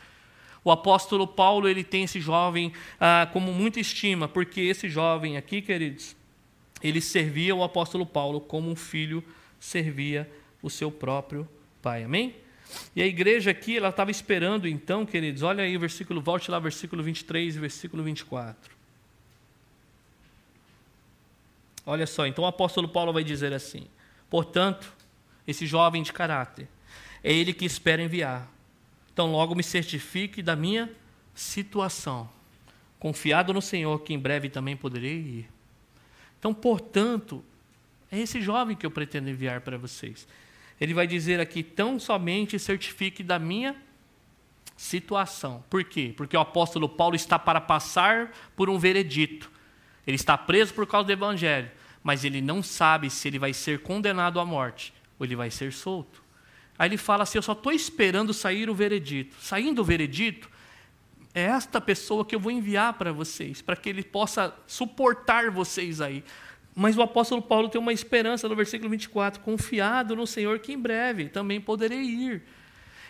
O 0.65 0.71
apóstolo 0.71 1.27
Paulo 1.27 1.69
ele 1.69 1.83
tem 1.83 2.05
esse 2.05 2.21
jovem 2.21 2.73
ah, 3.01 3.29
como 3.33 3.53
muita 3.53 3.81
estima, 3.81 4.29
porque 4.29 4.61
esse 4.61 4.89
jovem 4.89 5.37
aqui, 5.37 5.61
queridos, 5.61 6.15
ele 6.83 7.01
servia 7.01 7.55
o 7.55 7.63
apóstolo 7.63 8.07
Paulo 8.07 8.41
como 8.41 8.71
um 8.71 8.77
filho 8.77 9.25
servia 9.59 10.29
o 10.61 10.69
seu 10.69 10.91
próprio 10.91 11.49
pai. 11.81 12.03
Amém? 12.03 12.35
E 12.97 13.03
a 13.03 13.07
igreja 13.07 13.51
aqui, 13.51 13.77
ela 13.77 13.91
estava 13.91 14.11
esperando 14.11 14.67
então, 14.67 15.07
queridos, 15.07 15.43
olha 15.43 15.63
aí 15.63 15.77
o 15.77 15.81
versículo, 15.81 16.21
volte 16.21 16.51
lá, 16.51 16.59
versículo 16.59 17.03
23 17.03 17.57
e 17.57 17.59
versículo 17.59 18.03
24. 18.03 18.73
Olha 21.85 22.07
só, 22.07 22.27
então 22.27 22.45
o 22.45 22.47
apóstolo 22.47 22.89
Paulo 22.89 23.13
vai 23.13 23.25
dizer 23.25 23.53
assim: 23.53 23.87
portanto, 24.31 24.93
esse 25.47 25.67
jovem 25.67 26.03
de 26.03 26.13
caráter, 26.13 26.69
é 27.23 27.33
ele 27.33 27.53
que 27.53 27.65
espera 27.65 28.03
enviar. 28.03 28.51
Então, 29.13 29.31
logo 29.31 29.55
me 29.55 29.63
certifique 29.63 30.43
da 30.43 30.57
minha 30.57 30.91
situação, 31.35 32.29
confiado 32.99 33.53
no 33.53 33.61
Senhor, 33.61 33.99
que 34.01 34.15
em 34.15 34.19
breve 34.19 34.49
também 34.49 34.77
poderei 34.77 35.17
ir. 35.17 35.49
Então, 36.39 36.53
portanto, 36.55 37.45
é 38.11 38.19
esse 38.19 38.41
jovem 38.41 38.77
que 38.77 38.85
eu 38.85 38.91
pretendo 38.91 39.31
enviar 39.31 39.61
para 39.61 39.79
vocês. 39.79 40.27
Ele 40.81 40.95
vai 40.95 41.07
dizer 41.07 41.41
aqui: 41.41 41.63
tão 41.63 41.99
somente 41.99 42.59
certifique 42.59 43.23
da 43.23 43.39
minha 43.39 43.77
situação. 44.77 45.65
Por 45.71 45.85
quê? 45.85 46.13
Porque 46.17 46.37
o 46.37 46.41
apóstolo 46.41 46.89
Paulo 46.89 47.15
está 47.15 47.39
para 47.39 47.61
passar 47.61 48.33
por 48.57 48.69
um 48.69 48.79
veredito. 48.79 49.51
Ele 50.07 50.17
está 50.17 50.37
preso 50.37 50.75
por 50.75 50.87
causa 50.87 51.07
do 51.07 51.13
evangelho, 51.13 51.71
mas 52.03 52.25
ele 52.25 52.41
não 52.41 52.63
sabe 52.63 53.09
se 53.09 53.29
ele 53.29 53.39
vai 53.39 53.53
ser 53.53 53.81
condenado 53.81 54.41
à 54.41 54.45
morte 54.45 54.93
ou 55.19 55.25
ele 55.25 55.37
vai 55.37 55.51
ser 55.51 55.73
solto. 55.73 56.22
Aí 56.79 56.89
ele 56.89 56.97
fala 56.97 57.23
assim: 57.23 57.39
Eu 57.39 57.43
só 57.43 57.53
estou 57.53 57.73
esperando 57.73 58.33
sair 58.33 58.69
o 58.69 58.75
veredito. 58.75 59.37
Saindo 59.41 59.83
o 59.83 59.85
veredito, 59.85 60.51
é 61.35 61.43
esta 61.43 61.81
pessoa 61.81 62.25
que 62.25 62.35
eu 62.35 62.41
vou 62.41 62.53
enviar 62.53 62.95
para 62.95 63.13
vocês, 63.13 63.63
para 63.63 63.77
que 63.77 63.89
ele 63.89 64.03
possa 64.03 64.55
suportar 64.67 65.51
vocês 65.51 66.01
aí. 66.01 66.23
Mas 66.75 66.97
o 66.97 67.03
apóstolo 67.03 67.43
Paulo 67.43 67.69
tem 67.69 67.81
uma 67.81 67.93
esperança 67.93 68.49
no 68.49 68.57
versículo 68.57 68.91
24: 68.91 69.41
confiado 69.41 70.17
no 70.17 70.27
Senhor 70.27 70.59
que 70.59 70.73
em 70.73 70.79
breve 70.79 71.29
também 71.29 71.61
poderei 71.61 72.03
ir. 72.03 72.43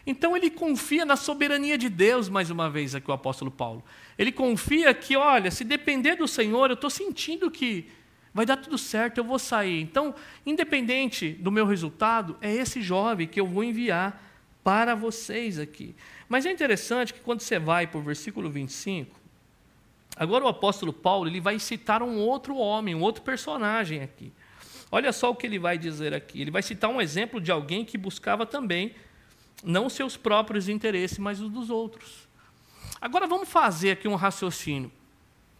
Então 0.04 0.36
ele 0.36 0.50
confia 0.50 1.04
na 1.04 1.14
soberania 1.14 1.78
de 1.78 1.88
Deus, 1.88 2.28
mais 2.28 2.50
uma 2.50 2.68
vez, 2.68 2.94
aqui 2.94 3.08
o 3.08 3.14
apóstolo 3.14 3.50
Paulo. 3.50 3.84
Ele 4.18 4.32
confia 4.32 4.92
que, 4.92 5.16
olha, 5.16 5.50
se 5.50 5.62
depender 5.62 6.16
do 6.16 6.26
Senhor, 6.26 6.70
eu 6.70 6.74
estou 6.74 6.90
sentindo 6.90 7.50
que 7.50 7.88
vai 8.32 8.46
dar 8.46 8.56
tudo 8.56 8.78
certo, 8.78 9.18
eu 9.18 9.24
vou 9.24 9.38
sair. 9.38 9.80
Então, 9.80 10.14
independente 10.44 11.32
do 11.32 11.50
meu 11.50 11.66
resultado, 11.66 12.36
é 12.40 12.52
esse 12.52 12.80
jovem 12.80 13.26
que 13.26 13.40
eu 13.40 13.46
vou 13.46 13.62
enviar 13.62 14.22
para 14.64 14.94
vocês 14.94 15.58
aqui. 15.58 15.94
Mas 16.28 16.46
é 16.46 16.52
interessante 16.52 17.12
que 17.12 17.20
quando 17.20 17.40
você 17.40 17.58
vai 17.58 17.86
para 17.86 17.98
o 17.98 18.02
versículo 18.02 18.48
25, 18.48 19.14
agora 20.16 20.44
o 20.44 20.48
apóstolo 20.48 20.92
Paulo 20.92 21.28
ele 21.28 21.40
vai 21.40 21.58
citar 21.58 22.02
um 22.02 22.18
outro 22.18 22.56
homem, 22.56 22.94
um 22.94 23.02
outro 23.02 23.22
personagem 23.22 24.02
aqui. 24.02 24.32
Olha 24.90 25.12
só 25.12 25.30
o 25.30 25.34
que 25.34 25.46
ele 25.46 25.58
vai 25.58 25.76
dizer 25.78 26.14
aqui. 26.14 26.40
Ele 26.40 26.50
vai 26.50 26.62
citar 26.62 26.90
um 26.90 27.00
exemplo 27.00 27.40
de 27.40 27.50
alguém 27.50 27.84
que 27.84 27.96
buscava 27.96 28.44
também 28.44 28.94
não 29.64 29.88
seus 29.88 30.16
próprios 30.16 30.68
interesses, 30.68 31.18
mas 31.18 31.40
os 31.40 31.50
dos 31.50 31.70
outros. 31.70 32.28
Agora 33.00 33.26
vamos 33.26 33.48
fazer 33.48 33.92
aqui 33.92 34.06
um 34.06 34.14
raciocínio. 34.14 34.92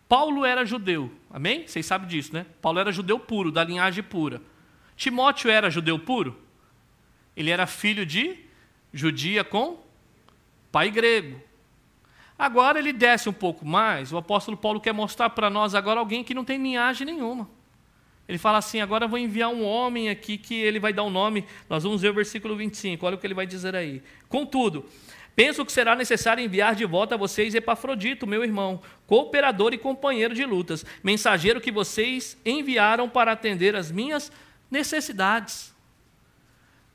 Paulo 0.09 0.45
era 0.45 0.65
judeu, 0.65 1.11
amém? 1.31 1.67
Vocês 1.67 1.87
sabem 1.87 2.09
disso, 2.09 2.33
né? 2.35 2.47
Paulo 2.61 2.79
era 2.79 2.93
judeu 2.93 3.19
puro, 3.19 3.51
da 3.51 3.65
linhagem 3.65 4.03
pura. 4.03 4.43
Timóteo 4.97 5.51
era 5.51 5.71
judeu 5.71 5.99
puro? 5.99 6.39
Ele 7.37 7.51
era 7.51 7.67
filho 7.67 8.05
de 8.05 8.39
judia 8.93 9.43
com 9.43 9.79
pai 10.71 10.91
grego. 10.91 11.41
Agora 12.39 12.79
ele 12.79 12.93
desce 12.93 13.29
um 13.29 13.33
pouco 13.33 13.65
mais, 13.65 14.13
o 14.13 14.17
apóstolo 14.17 14.57
Paulo 14.57 14.81
quer 14.81 14.93
mostrar 14.93 15.31
para 15.31 15.49
nós 15.49 15.75
agora 15.75 16.01
alguém 16.01 16.25
que 16.25 16.35
não 16.35 16.45
tem 16.45 16.61
linhagem 16.61 17.07
nenhuma. 17.07 17.49
Ele 18.29 18.39
fala 18.39 18.59
assim: 18.59 18.81
agora 18.81 19.07
vou 19.07 19.19
enviar 19.19 19.51
um 19.51 19.65
homem 19.65 20.09
aqui 20.09 20.39
que 20.39 20.55
ele 20.55 20.79
vai 20.79 20.93
dar 20.93 21.03
o 21.03 21.07
um 21.07 21.11
nome. 21.11 21.45
Nós 21.69 21.83
vamos 21.83 22.01
ver 22.01 22.11
o 22.11 22.15
versículo 22.15 22.57
25, 22.57 23.05
olha 23.05 23.17
o 23.17 23.19
que 23.19 23.27
ele 23.27 23.35
vai 23.35 23.47
dizer 23.47 23.75
aí. 23.75 24.03
Contudo, 24.29 24.87
penso 25.35 25.65
que 25.65 25.73
será 25.73 25.95
necessário 25.95 26.45
enviar 26.45 26.75
de 26.75 26.85
volta 26.85 27.15
a 27.15 27.19
vocês 27.19 27.55
Epafrodito, 27.55 28.27
meu 28.27 28.43
irmão, 28.45 28.83
cooperador 29.07 29.73
e 29.73 29.79
companheiro 29.79 30.35
de 30.35 30.45
lutas, 30.45 30.85
mensageiro 31.03 31.61
que 31.61 31.73
vocês 31.73 32.37
enviaram 32.45 33.09
para 33.09 33.33
atender 33.33 33.77
as 33.77 33.91
minhas 33.91 34.31
necessidades. 34.71 35.75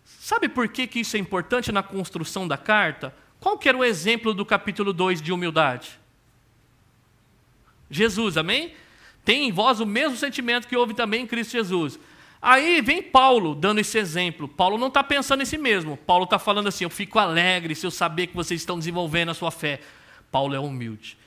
Sabe 0.04 0.50
por 0.50 0.68
que, 0.68 0.88
que 0.88 1.00
isso 1.00 1.16
é 1.16 1.20
importante 1.20 1.72
na 1.72 1.84
construção 1.84 2.48
da 2.48 2.58
carta? 2.58 3.14
Qual 3.40 3.58
que 3.58 3.70
era 3.70 3.78
o 3.78 3.84
exemplo 3.84 4.34
do 4.34 4.46
capítulo 4.46 4.92
2 4.94 5.22
de 5.22 5.32
humildade? 5.32 6.00
Jesus, 7.90 8.38
amém? 8.38 8.74
tem 9.28 9.46
em 9.46 9.52
vós 9.52 9.82
o 9.82 9.86
mesmo 9.86 10.16
sentimento 10.16 10.70
que 10.70 10.78
houve 10.78 10.94
também 10.94 11.24
em 11.24 11.28
Cristo 11.28 11.52
Jesus. 11.52 12.00
Aí 12.42 12.82
vem 12.82 13.02
Paulo 13.02 13.56
dando 13.56 13.80
esse 13.80 13.98
exemplo. 13.98 14.48
Paulo 14.48 14.78
não 14.78 14.88
está 14.88 15.04
pensando 15.04 15.42
em 15.42 15.46
si 15.46 15.58
mesmo. 15.58 15.98
Paulo 15.98 16.26
está 16.26 16.38
falando 16.38 16.68
assim: 16.68 16.84
eu 16.84 16.90
fico 16.90 17.20
alegre 17.20 17.76
se 17.76 17.86
eu 17.86 17.92
saber 17.92 18.28
que 18.28 18.36
vocês 18.36 18.62
estão 18.62 18.78
desenvolvendo 18.78 19.30
a 19.30 19.34
sua 19.34 19.52
fé. 19.52 19.80
Paulo 20.32 20.54
é 20.56 20.60
humilde. 20.60 21.18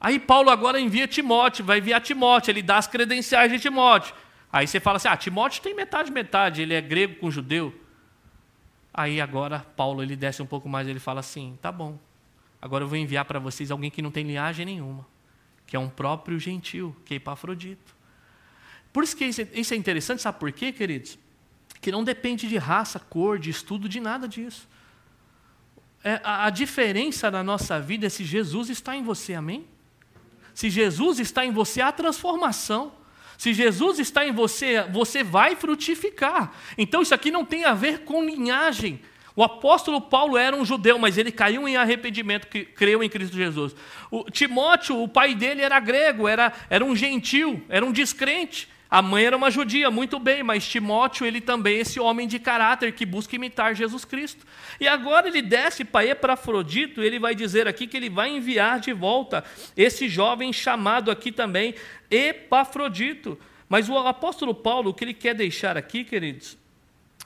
Aí 0.00 0.18
Paulo 0.18 0.50
agora 0.50 0.80
envia 0.80 1.06
Timóteo, 1.06 1.64
vai 1.64 1.78
enviar 1.78 2.00
Timóteo, 2.00 2.50
ele 2.50 2.62
dá 2.62 2.76
as 2.76 2.86
credenciais 2.86 3.50
de 3.50 3.58
Timóteo. 3.58 4.14
Aí 4.52 4.66
você 4.66 4.80
fala 4.80 4.96
assim: 4.96 5.08
ah, 5.08 5.16
Timóteo 5.16 5.62
tem 5.62 5.74
metade, 5.74 6.10
metade, 6.10 6.62
ele 6.62 6.74
é 6.74 6.80
grego 6.80 7.16
com 7.16 7.30
judeu. 7.30 7.74
Aí 8.92 9.20
agora 9.20 9.66
Paulo 9.76 10.02
ele 10.02 10.14
desce 10.14 10.42
um 10.42 10.46
pouco 10.46 10.68
mais, 10.68 10.88
ele 10.88 11.00
fala 11.00 11.20
assim: 11.20 11.58
tá 11.60 11.70
bom, 11.70 11.98
agora 12.60 12.84
eu 12.84 12.88
vou 12.88 12.98
enviar 12.98 13.24
para 13.24 13.38
vocês 13.38 13.70
alguém 13.70 13.90
que 13.90 14.02
não 14.02 14.10
tem 14.10 14.24
linhagem 14.24 14.64
nenhuma 14.64 15.06
que 15.66 15.76
é 15.76 15.78
um 15.78 15.88
próprio 15.88 16.38
gentil, 16.38 16.94
que 17.04 17.14
é 17.14 17.16
Epafrodito. 17.16 17.94
Por 18.94 19.02
isso 19.02 19.16
que 19.16 19.24
isso 19.24 19.74
é 19.74 19.76
interessante, 19.76 20.22
sabe 20.22 20.38
por 20.38 20.52
quê, 20.52 20.70
queridos? 20.70 21.18
Que 21.80 21.90
não 21.90 22.04
depende 22.04 22.46
de 22.46 22.56
raça, 22.56 23.00
cor, 23.00 23.40
de 23.40 23.50
estudo, 23.50 23.88
de 23.88 23.98
nada 23.98 24.28
disso. 24.28 24.68
É, 26.04 26.20
a, 26.22 26.46
a 26.46 26.50
diferença 26.50 27.28
na 27.28 27.42
nossa 27.42 27.80
vida 27.80 28.06
é 28.06 28.08
se 28.08 28.22
Jesus 28.22 28.70
está 28.70 28.94
em 28.94 29.02
você, 29.02 29.34
amém? 29.34 29.66
Se 30.54 30.70
Jesus 30.70 31.18
está 31.18 31.44
em 31.44 31.50
você, 31.50 31.80
há 31.80 31.90
transformação. 31.90 32.92
Se 33.36 33.52
Jesus 33.52 33.98
está 33.98 34.24
em 34.24 34.30
você, 34.30 34.82
você 34.92 35.24
vai 35.24 35.56
frutificar. 35.56 36.52
Então 36.78 37.02
isso 37.02 37.12
aqui 37.16 37.32
não 37.32 37.44
tem 37.44 37.64
a 37.64 37.74
ver 37.74 38.04
com 38.04 38.24
linhagem. 38.24 39.00
O 39.34 39.42
apóstolo 39.42 40.00
Paulo 40.00 40.38
era 40.38 40.54
um 40.54 40.64
judeu, 40.64 41.00
mas 41.00 41.18
ele 41.18 41.32
caiu 41.32 41.66
em 41.66 41.76
arrependimento, 41.76 42.46
que 42.46 42.64
creu 42.64 43.02
em 43.02 43.08
Cristo 43.08 43.34
Jesus. 43.34 43.74
O 44.08 44.30
Timóteo, 44.30 45.02
o 45.02 45.08
pai 45.08 45.34
dele 45.34 45.62
era 45.62 45.80
grego, 45.80 46.28
era, 46.28 46.52
era 46.70 46.84
um 46.84 46.94
gentil, 46.94 47.60
era 47.68 47.84
um 47.84 47.90
descrente. 47.90 48.72
A 48.94 49.02
mãe 49.02 49.24
era 49.24 49.36
uma 49.36 49.50
judia, 49.50 49.90
muito 49.90 50.20
bem, 50.20 50.44
mas 50.44 50.68
Timóteo, 50.68 51.26
ele 51.26 51.40
também 51.40 51.78
é 51.78 51.80
esse 51.80 51.98
homem 51.98 52.28
de 52.28 52.38
caráter 52.38 52.92
que 52.92 53.04
busca 53.04 53.34
imitar 53.34 53.74
Jesus 53.74 54.04
Cristo. 54.04 54.46
E 54.78 54.86
agora 54.86 55.26
ele 55.26 55.42
desce 55.42 55.84
para 55.84 56.06
Epafrodito, 56.06 57.02
ele 57.02 57.18
vai 57.18 57.34
dizer 57.34 57.66
aqui 57.66 57.88
que 57.88 57.96
ele 57.96 58.08
vai 58.08 58.30
enviar 58.30 58.78
de 58.78 58.92
volta 58.92 59.42
esse 59.76 60.08
jovem 60.08 60.52
chamado 60.52 61.10
aqui 61.10 61.32
também 61.32 61.74
Epafrodito. 62.08 63.36
Mas 63.68 63.88
o 63.88 63.98
apóstolo 63.98 64.54
Paulo, 64.54 64.90
o 64.90 64.94
que 64.94 65.02
ele 65.02 65.12
quer 65.12 65.34
deixar 65.34 65.76
aqui, 65.76 66.04
queridos, 66.04 66.56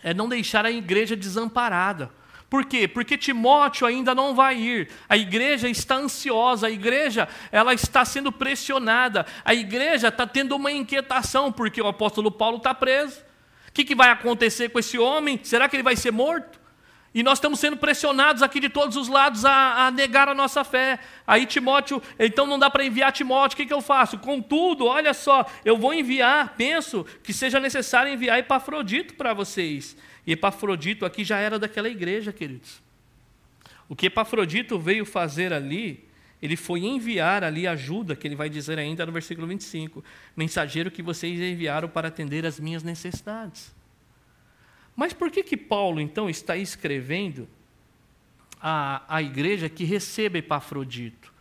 é 0.02 0.14
não 0.14 0.26
deixar 0.26 0.64
a 0.64 0.70
igreja 0.70 1.14
desamparada. 1.14 2.10
Por 2.48 2.64
quê? 2.64 2.88
Porque 2.88 3.18
Timóteo 3.18 3.86
ainda 3.86 4.14
não 4.14 4.34
vai 4.34 4.56
ir. 4.56 4.88
A 5.08 5.16
igreja 5.16 5.68
está 5.68 5.96
ansiosa, 5.96 6.66
a 6.66 6.70
igreja 6.70 7.28
ela 7.52 7.74
está 7.74 8.04
sendo 8.04 8.32
pressionada, 8.32 9.26
a 9.44 9.54
igreja 9.54 10.08
está 10.08 10.26
tendo 10.26 10.56
uma 10.56 10.72
inquietação, 10.72 11.52
porque 11.52 11.80
o 11.80 11.86
apóstolo 11.86 12.30
Paulo 12.30 12.56
está 12.56 12.72
preso. 12.72 13.20
O 13.68 13.72
que, 13.72 13.84
que 13.84 13.94
vai 13.94 14.08
acontecer 14.08 14.70
com 14.70 14.78
esse 14.78 14.98
homem? 14.98 15.38
Será 15.42 15.68
que 15.68 15.76
ele 15.76 15.82
vai 15.82 15.94
ser 15.94 16.10
morto? 16.10 16.58
E 17.14 17.22
nós 17.22 17.38
estamos 17.38 17.60
sendo 17.60 17.76
pressionados 17.76 18.42
aqui 18.42 18.60
de 18.60 18.68
todos 18.68 18.96
os 18.96 19.08
lados 19.08 19.44
a, 19.44 19.86
a 19.86 19.90
negar 19.90 20.28
a 20.28 20.34
nossa 20.34 20.64
fé. 20.64 20.98
Aí 21.26 21.46
Timóteo, 21.46 22.02
então 22.18 22.46
não 22.46 22.58
dá 22.58 22.70
para 22.70 22.84
enviar 22.84 23.12
Timóteo, 23.12 23.54
o 23.54 23.56
que, 23.56 23.66
que 23.66 23.72
eu 23.72 23.80
faço? 23.82 24.18
Contudo, 24.18 24.86
olha 24.86 25.12
só, 25.12 25.44
eu 25.64 25.76
vou 25.76 25.92
enviar, 25.92 26.54
penso 26.56 27.04
que 27.22 27.32
seja 27.32 27.60
necessário 27.60 28.12
enviar 28.12 28.38
Epafrodito 28.38 29.14
para 29.14 29.34
vocês. 29.34 29.96
E 30.28 30.32
Epafrodito 30.32 31.06
aqui 31.06 31.24
já 31.24 31.38
era 31.38 31.58
daquela 31.58 31.88
igreja, 31.88 32.34
queridos. 32.34 32.82
O 33.88 33.96
que 33.96 34.08
Epafrodito 34.08 34.78
veio 34.78 35.06
fazer 35.06 35.54
ali 35.54 36.06
ele 36.40 36.54
foi 36.54 36.84
enviar 36.84 37.42
ali 37.42 37.66
ajuda, 37.66 38.14
que 38.14 38.26
ele 38.26 38.36
vai 38.36 38.48
dizer 38.48 38.78
ainda 38.78 39.04
no 39.04 39.12
versículo 39.12 39.46
25: 39.46 40.04
mensageiro 40.36 40.90
que 40.90 41.02
vocês 41.02 41.40
enviaram 41.40 41.88
para 41.88 42.08
atender 42.08 42.46
as 42.46 42.60
minhas 42.60 42.82
necessidades. 42.82 43.74
Mas 44.94 45.12
por 45.12 45.30
que 45.30 45.42
que 45.42 45.56
Paulo 45.56 45.98
então 45.98 46.28
está 46.28 46.56
escrevendo 46.56 47.48
a, 48.60 49.02
a 49.08 49.22
igreja 49.22 49.68
que 49.68 49.84
receba 49.84 50.38
Epafrodito? 50.38 51.32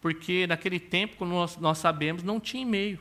Porque 0.00 0.46
naquele 0.46 0.78
tempo, 0.78 1.16
como 1.16 1.34
nós, 1.34 1.56
nós 1.56 1.78
sabemos, 1.78 2.22
não 2.22 2.38
tinha 2.38 2.62
e-mail. 2.62 3.00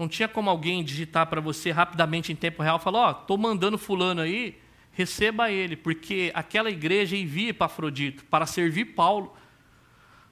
Não 0.00 0.08
tinha 0.08 0.26
como 0.26 0.48
alguém 0.48 0.82
digitar 0.82 1.26
para 1.26 1.42
você 1.42 1.70
rapidamente 1.70 2.32
em 2.32 2.34
tempo 2.34 2.62
real 2.62 2.78
falar: 2.78 2.98
Ó, 3.00 3.08
oh, 3.08 3.20
estou 3.20 3.36
mandando 3.36 3.76
fulano 3.76 4.22
aí, 4.22 4.58
receba 4.92 5.50
ele, 5.50 5.76
porque 5.76 6.32
aquela 6.34 6.70
igreja 6.70 7.14
envia 7.14 7.50
Epafrodito 7.50 8.24
para 8.24 8.46
servir 8.46 8.86
Paulo. 8.86 9.36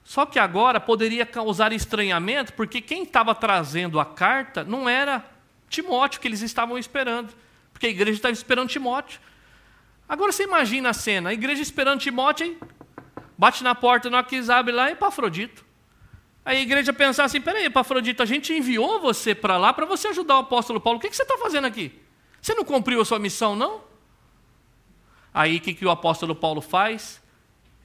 Só 0.03 0.25
que 0.25 0.39
agora 0.39 0.79
poderia 0.79 1.23
causar 1.23 1.71
estranhamento, 1.71 2.51
porque 2.53 2.81
quem 2.81 3.03
estava 3.03 3.35
trazendo 3.35 3.99
a 3.99 4.05
carta 4.05 4.63
não 4.63 4.89
era 4.89 5.23
Timóteo 5.69 6.19
que 6.19 6.27
eles 6.27 6.41
estavam 6.41 6.75
esperando, 6.75 7.31
porque 7.71 7.85
a 7.85 7.91
igreja 7.91 8.17
estava 8.17 8.33
esperando 8.33 8.69
Timóteo. 8.69 9.21
Agora 10.07 10.31
você 10.31 10.45
imagina 10.45 10.89
a 10.89 10.93
cena, 10.93 11.29
a 11.29 11.33
igreja 11.33 11.61
esperando 11.61 11.99
Timóteo, 11.99 12.47
hein? 12.47 12.57
bate 13.37 13.63
na 13.63 13.75
porta, 13.75 14.09
não 14.09 14.23
quis 14.23 14.49
abre 14.49 14.73
lá, 14.73 14.89
Epafrodito. 14.89 15.68
Aí 16.43 16.57
a 16.57 16.61
igreja 16.61 16.93
pensar 16.93 17.25
assim: 17.25 17.41
peraí, 17.41 17.65
Epafrodito, 17.65 18.23
a 18.23 18.25
gente 18.25 18.53
enviou 18.53 18.99
você 18.99 19.35
para 19.35 19.57
lá 19.57 19.73
para 19.73 19.85
você 19.85 20.07
ajudar 20.09 20.37
o 20.37 20.39
apóstolo 20.39 20.79
Paulo. 20.79 20.97
O 20.97 21.01
que, 21.01 21.09
que 21.09 21.15
você 21.15 21.23
está 21.23 21.37
fazendo 21.37 21.65
aqui? 21.65 21.91
Você 22.41 22.53
não 22.53 22.63
cumpriu 22.63 23.01
a 23.01 23.05
sua 23.05 23.19
missão, 23.19 23.55
não? 23.55 23.81
Aí 25.33 25.57
o 25.57 25.61
que, 25.61 25.73
que 25.73 25.85
o 25.85 25.91
apóstolo 25.91 26.35
Paulo 26.35 26.61
faz? 26.61 27.21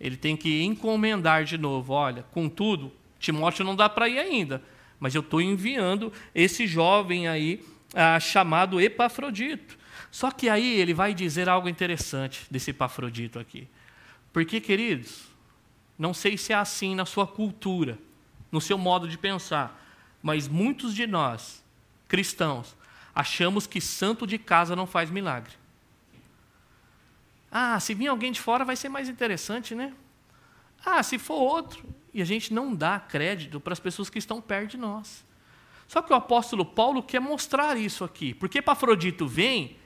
Ele 0.01 0.17
tem 0.17 0.37
que 0.37 0.63
encomendar 0.63 1.45
de 1.45 1.59
novo: 1.59 1.93
olha, 1.93 2.25
contudo, 2.31 2.93
Timóteo 3.19 3.65
não 3.65 3.77
dá 3.77 3.89
para 3.89 4.09
ir 4.09 4.19
ainda, 4.19 4.63
mas 4.99 5.15
eu 5.15 5.21
estou 5.21 5.41
enviando 5.41 6.13
esse 6.35 6.67
jovem 6.67 7.29
aí, 7.29 7.65
ah, 7.95 8.19
chamado 8.21 8.81
Epafrodito. 8.81 9.79
Só 10.11 10.31
que 10.31 10.49
aí 10.49 10.81
ele 10.81 10.95
vai 10.95 11.13
dizer 11.13 11.49
algo 11.49 11.69
interessante 11.69 12.47
desse 12.51 12.71
Epafrodito 12.71 13.39
aqui. 13.39 13.69
Porque, 14.33 14.61
queridos, 14.61 15.23
não 15.99 16.15
sei 16.15 16.37
se 16.37 16.53
é 16.53 16.57
assim 16.57 16.95
na 16.95 17.05
sua 17.05 17.27
cultura, 17.27 17.99
no 18.55 18.61
seu 18.61 18.79
modo 18.79 19.09
de 19.09 19.19
pensar, 19.19 19.85
mas 20.23 20.47
muitos 20.47 20.95
de 20.95 21.09
nós, 21.09 21.61
cristãos, 22.07 22.77
achamos 23.13 23.67
que 23.67 23.81
santo 23.81 24.29
de 24.29 24.39
casa 24.39 24.77
não 24.77 24.87
faz 24.87 25.11
milagre. 25.11 25.53
Ah, 27.51 27.81
se 27.81 27.95
vir 27.95 28.07
alguém 28.07 28.31
de 28.31 28.41
fora 28.41 28.65
vai 28.65 28.77
ser 28.77 28.89
mais 28.89 29.09
interessante, 29.09 29.75
né? 29.75 29.93
Ah, 30.85 31.03
se 31.03 31.19
for 31.19 31.35
outro. 31.35 31.85
E 32.13 32.23
a 32.23 32.25
gente 32.25 32.55
não 32.55 32.73
dá 32.73 33.01
crédito 33.01 33.59
para 33.59 33.73
as 33.73 33.81
pessoas 33.81 34.09
que 34.09 34.21
estão 34.21 34.41
perto 34.41 34.71
de 34.71 34.77
nós. 34.77 35.25
Só 35.89 36.01
que 36.01 36.13
o 36.13 36.17
apóstolo 36.17 36.65
Paulo 36.65 37.03
quer 37.03 37.21
mostrar 37.21 37.77
isso 37.77 38.05
aqui. 38.05 38.35
Porque 38.35 38.59
Epafrodito 38.59 39.27
vem, 39.27 39.77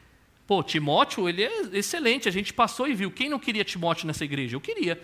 pô, 0.47 0.63
Timóteo, 0.63 1.27
ele 1.27 1.43
é 1.43 1.63
excelente, 1.73 2.29
a 2.29 2.33
gente 2.33 2.53
passou 2.53 2.87
e 2.87 2.93
viu. 2.93 3.11
Quem 3.11 3.31
não 3.31 3.39
queria 3.39 3.65
Timóteo 3.65 4.07
nessa 4.07 4.27
igreja? 4.27 4.57
Eu 4.57 4.61
queria. 4.61 5.03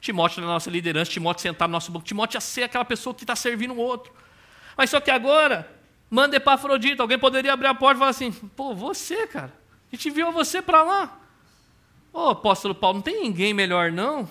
Timóteo 0.00 0.40
na 0.40 0.46
nossa 0.46 0.70
liderança, 0.70 1.10
Timóteo 1.10 1.42
sentar 1.42 1.68
no 1.68 1.72
nosso 1.72 1.90
banco, 1.90 2.04
Timóteo 2.04 2.36
ia 2.36 2.40
ser 2.40 2.64
aquela 2.64 2.84
pessoa 2.84 3.14
que 3.14 3.24
está 3.24 3.34
servindo 3.34 3.74
o 3.74 3.78
outro. 3.78 4.12
Mas 4.76 4.90
só 4.90 5.00
que 5.00 5.10
agora, 5.10 5.68
manda 6.08 6.36
Epafrodito, 6.36 7.02
alguém 7.02 7.18
poderia 7.18 7.52
abrir 7.52 7.66
a 7.66 7.74
porta 7.74 7.96
e 7.96 7.98
falar 7.98 8.10
assim, 8.10 8.30
pô, 8.30 8.74
você, 8.74 9.26
cara, 9.26 9.52
a 9.90 9.96
gente 9.96 10.08
enviou 10.08 10.30
você 10.32 10.62
para 10.62 10.82
lá. 10.82 11.18
Ô, 12.12 12.28
apóstolo 12.30 12.74
Paulo, 12.74 12.96
não 12.96 13.02
tem 13.02 13.22
ninguém 13.22 13.52
melhor, 13.52 13.90
não? 13.90 14.28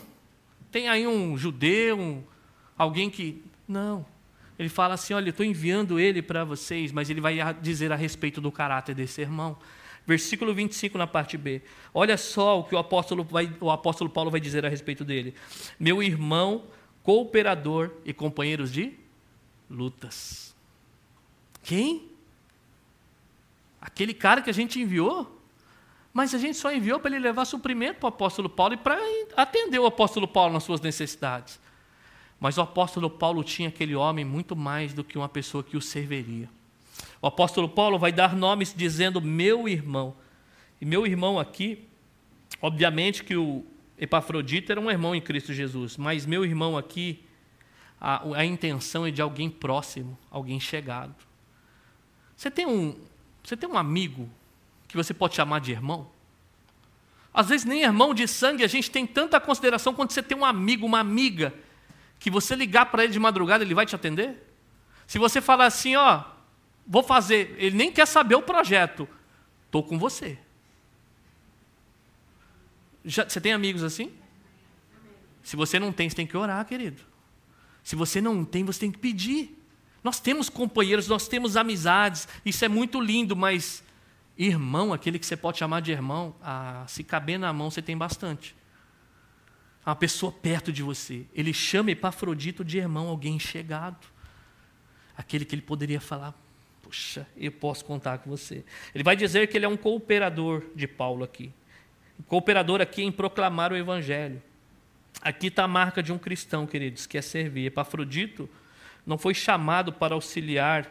Tem 0.72 0.90
aí 0.90 1.08
um 1.08 1.38
judeu, 1.38 2.00
um, 2.00 2.24
alguém 2.78 3.10
que. 3.10 3.44
Não. 3.68 4.06
Ele 4.58 4.70
fala 4.70 4.96
assim: 4.96 5.14
olha, 5.14 5.28
eu 5.28 5.32
estou 5.32 5.46
enviando 5.46 6.00
ele 6.00 6.22
para 6.22 6.44
vocês, 6.44 6.92
mas 6.92 7.10
ele 7.10 7.22
vai 7.22 7.38
dizer 7.62 7.92
a 7.92 7.96
respeito 7.96 8.42
do 8.42 8.52
caráter 8.52 8.96
desse 8.96 9.22
irmão. 9.22 9.58
Versículo 10.08 10.54
25 10.54 10.98
na 10.98 11.06
parte 11.06 11.38
B. 11.38 11.62
Olha 11.94 12.16
só 12.16 12.62
o 12.62 12.64
que 12.64 12.74
o 12.74 12.78
apóstolo, 12.78 13.26
vai, 13.26 13.54
o 13.60 13.70
apóstolo 13.70 14.10
Paulo 14.10 14.32
vai 14.32 14.40
dizer 14.40 14.66
a 14.66 14.70
respeito 14.70 15.04
dele. 15.04 15.36
Meu 15.78 16.02
irmão, 16.02 16.64
cooperador 17.04 17.92
e 18.06 18.14
companheiros 18.14 18.72
de 18.72 18.94
lutas. 19.70 20.56
Quem? 21.62 22.10
Aquele 23.82 24.14
cara 24.14 24.42
que 24.42 24.50
a 24.50 24.54
gente 24.54 24.80
enviou? 24.80 25.38
Mas 26.14 26.34
a 26.34 26.38
gente 26.38 26.58
só 26.58 26.72
enviou 26.72 27.02
para 27.02 27.12
ele 27.12 27.20
levar 27.20 27.44
suprimento 27.44 28.00
para 28.00 28.06
o 28.06 28.10
apóstolo 28.10 28.50
Paulo 28.50 28.76
e 28.76 28.78
para 28.78 28.98
atender 29.36 29.78
o 29.78 29.86
apóstolo 29.86 30.26
Paulo 30.28 30.54
nas 30.54 30.64
suas 30.64 30.80
necessidades. 30.80 31.60
Mas 32.40 32.58
o 32.58 32.62
apóstolo 32.62 33.10
Paulo 33.10 33.44
tinha 33.44 33.68
aquele 33.68 33.94
homem 33.94 34.24
muito 34.24 34.56
mais 34.56 34.94
do 34.94 35.04
que 35.04 35.18
uma 35.18 35.28
pessoa 35.28 35.64
que 35.64 35.76
o 35.76 35.82
serviria. 35.82 36.50
O 37.22 37.28
apóstolo 37.28 37.68
Paulo 37.68 37.98
vai 37.98 38.12
dar 38.12 38.36
nomes 38.36 38.74
dizendo 38.76 39.22
meu 39.22 39.68
irmão. 39.68 40.16
E 40.80 40.86
meu 40.86 41.06
irmão 41.06 41.40
aqui, 41.40 41.88
obviamente 42.62 43.24
que 43.24 43.36
o 43.36 43.66
Epafrodito 43.98 44.72
era 44.72 44.80
um 44.80 44.92
irmão 44.92 45.16
em 45.16 45.22
Cristo 45.22 45.54
Jesus, 45.54 45.98
mas 45.98 46.26
meu 46.26 46.46
irmão 46.46 46.78
aqui, 46.78 47.24
a, 48.00 48.22
a 48.36 48.46
intenção 48.46 49.06
é 49.06 49.12
de 49.12 49.22
alguém 49.22 49.50
próximo, 49.50 50.18
alguém 50.30 50.60
chegado. 50.60 51.16
Você 52.36 52.52
tem 52.52 52.68
um, 52.68 52.96
você 53.44 53.58
tem 53.58 53.68
um 53.68 53.78
amigo 53.78 54.30
que 54.88 54.96
você 54.96 55.14
pode 55.14 55.36
chamar 55.36 55.60
de 55.60 55.72
irmão? 55.72 56.08
Às 57.34 57.50
vezes 57.50 57.66
nem 57.66 57.82
irmão 57.84 58.14
de 58.14 58.28
sangue 58.28 58.64
a 58.64 58.68
gente 58.68 58.92
tem 58.92 59.08
tanta 59.08 59.40
consideração 59.40 59.94
quando 59.94 60.12
você 60.12 60.22
tem 60.22 60.38
um 60.38 60.46
amigo, 60.46 60.86
uma 60.86 61.00
amiga, 61.00 61.54
que 62.20 62.30
você 62.30 62.56
ligar 62.56 62.88
para 62.88 63.04
ele 63.04 63.14
de 63.14 63.20
madrugada, 63.20 63.64
ele 63.64 63.74
vai 63.74 63.86
te 63.86 63.96
atender? 63.96 64.44
Se 65.08 65.18
você 65.18 65.42
falar 65.42 65.66
assim, 65.66 65.96
ó, 65.96 66.24
vou 66.88 67.04
fazer, 67.04 67.56
ele 67.58 67.76
nem 67.76 67.92
quer 67.92 68.06
saber 68.06 68.36
o 68.36 68.42
projeto, 68.42 69.08
estou 69.66 69.84
com 69.84 70.00
você. 70.00 70.38
Já, 73.04 73.28
você 73.28 73.40
tem 73.40 73.54
amigos 73.54 73.84
assim? 73.84 74.12
Se 75.44 75.56
você 75.56 75.80
não 75.80 75.92
tem, 75.92 76.10
você 76.10 76.16
tem 76.16 76.28
que 76.28 76.36
orar, 76.36 76.66
querido. 76.66 77.02
Se 77.84 77.96
você 77.96 78.20
não 78.20 78.44
tem, 78.44 78.64
você 78.64 78.82
tem 78.82 78.92
que 78.92 79.00
pedir. 79.00 79.58
Nós 80.04 80.20
temos 80.20 80.50
companheiros, 80.50 81.08
nós 81.08 81.28
temos 81.28 81.56
amizades, 81.56 82.28
isso 82.46 82.64
é 82.64 82.68
muito 82.68 83.00
lindo, 83.00 83.36
mas 83.36 83.84
Irmão, 84.38 84.94
aquele 84.94 85.18
que 85.18 85.26
você 85.26 85.36
pode 85.36 85.58
chamar 85.58 85.82
de 85.82 85.92
irmão, 85.92 86.36
ah, 86.44 86.86
se 86.88 87.04
caber 87.04 87.40
na 87.40 87.52
mão, 87.52 87.72
você 87.72 87.82
tem 87.82 87.98
bastante. 87.98 88.56
Uma 89.84 89.96
pessoa 89.96 90.32
perto 90.32 90.72
de 90.72 90.84
você. 90.84 91.26
Ele 91.34 91.52
chama 91.52 91.90
Epafrodito 91.90 92.64
de 92.64 92.78
irmão, 92.78 93.08
alguém 93.08 93.40
chegado. 93.40 94.06
Aquele 95.18 95.44
que 95.44 95.56
ele 95.56 95.64
poderia 95.64 96.00
falar, 96.00 96.36
puxa, 96.88 97.28
eu 97.36 97.52
posso 97.52 97.84
contar 97.86 98.20
com 98.20 98.30
você. 98.30 98.64
Ele 98.96 99.04
vai 99.04 99.16
dizer 99.16 99.48
que 99.48 99.58
ele 99.58 99.66
é 99.66 99.70
um 99.70 99.78
cooperador 99.78 100.64
de 100.76 100.88
Paulo 100.88 101.24
aqui. 101.24 101.52
Cooperador 102.28 102.82
aqui 102.82 103.04
em 103.04 103.12
proclamar 103.12 103.72
o 103.72 103.76
evangelho. 103.76 104.42
Aqui 105.22 105.48
está 105.48 105.64
a 105.64 105.68
marca 105.68 106.02
de 106.02 106.14
um 106.14 106.18
cristão, 106.18 106.66
queridos, 106.66 107.06
que 107.06 107.18
é 107.18 107.22
servir. 107.22 107.66
Epafrodito 107.66 108.50
não 109.06 109.18
foi 109.18 109.34
chamado 109.34 109.92
para 109.92 110.16
auxiliar 110.16 110.90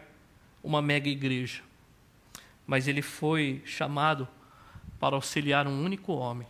uma 0.62 0.82
mega 0.82 1.09
igreja 1.09 1.62
mas 2.66 2.88
ele 2.88 3.01
foi 3.01 3.62
chamado 3.64 4.26
para 4.99 5.14
auxiliar 5.14 5.66
um 5.66 5.84
único 5.84 6.12
homem. 6.12 6.49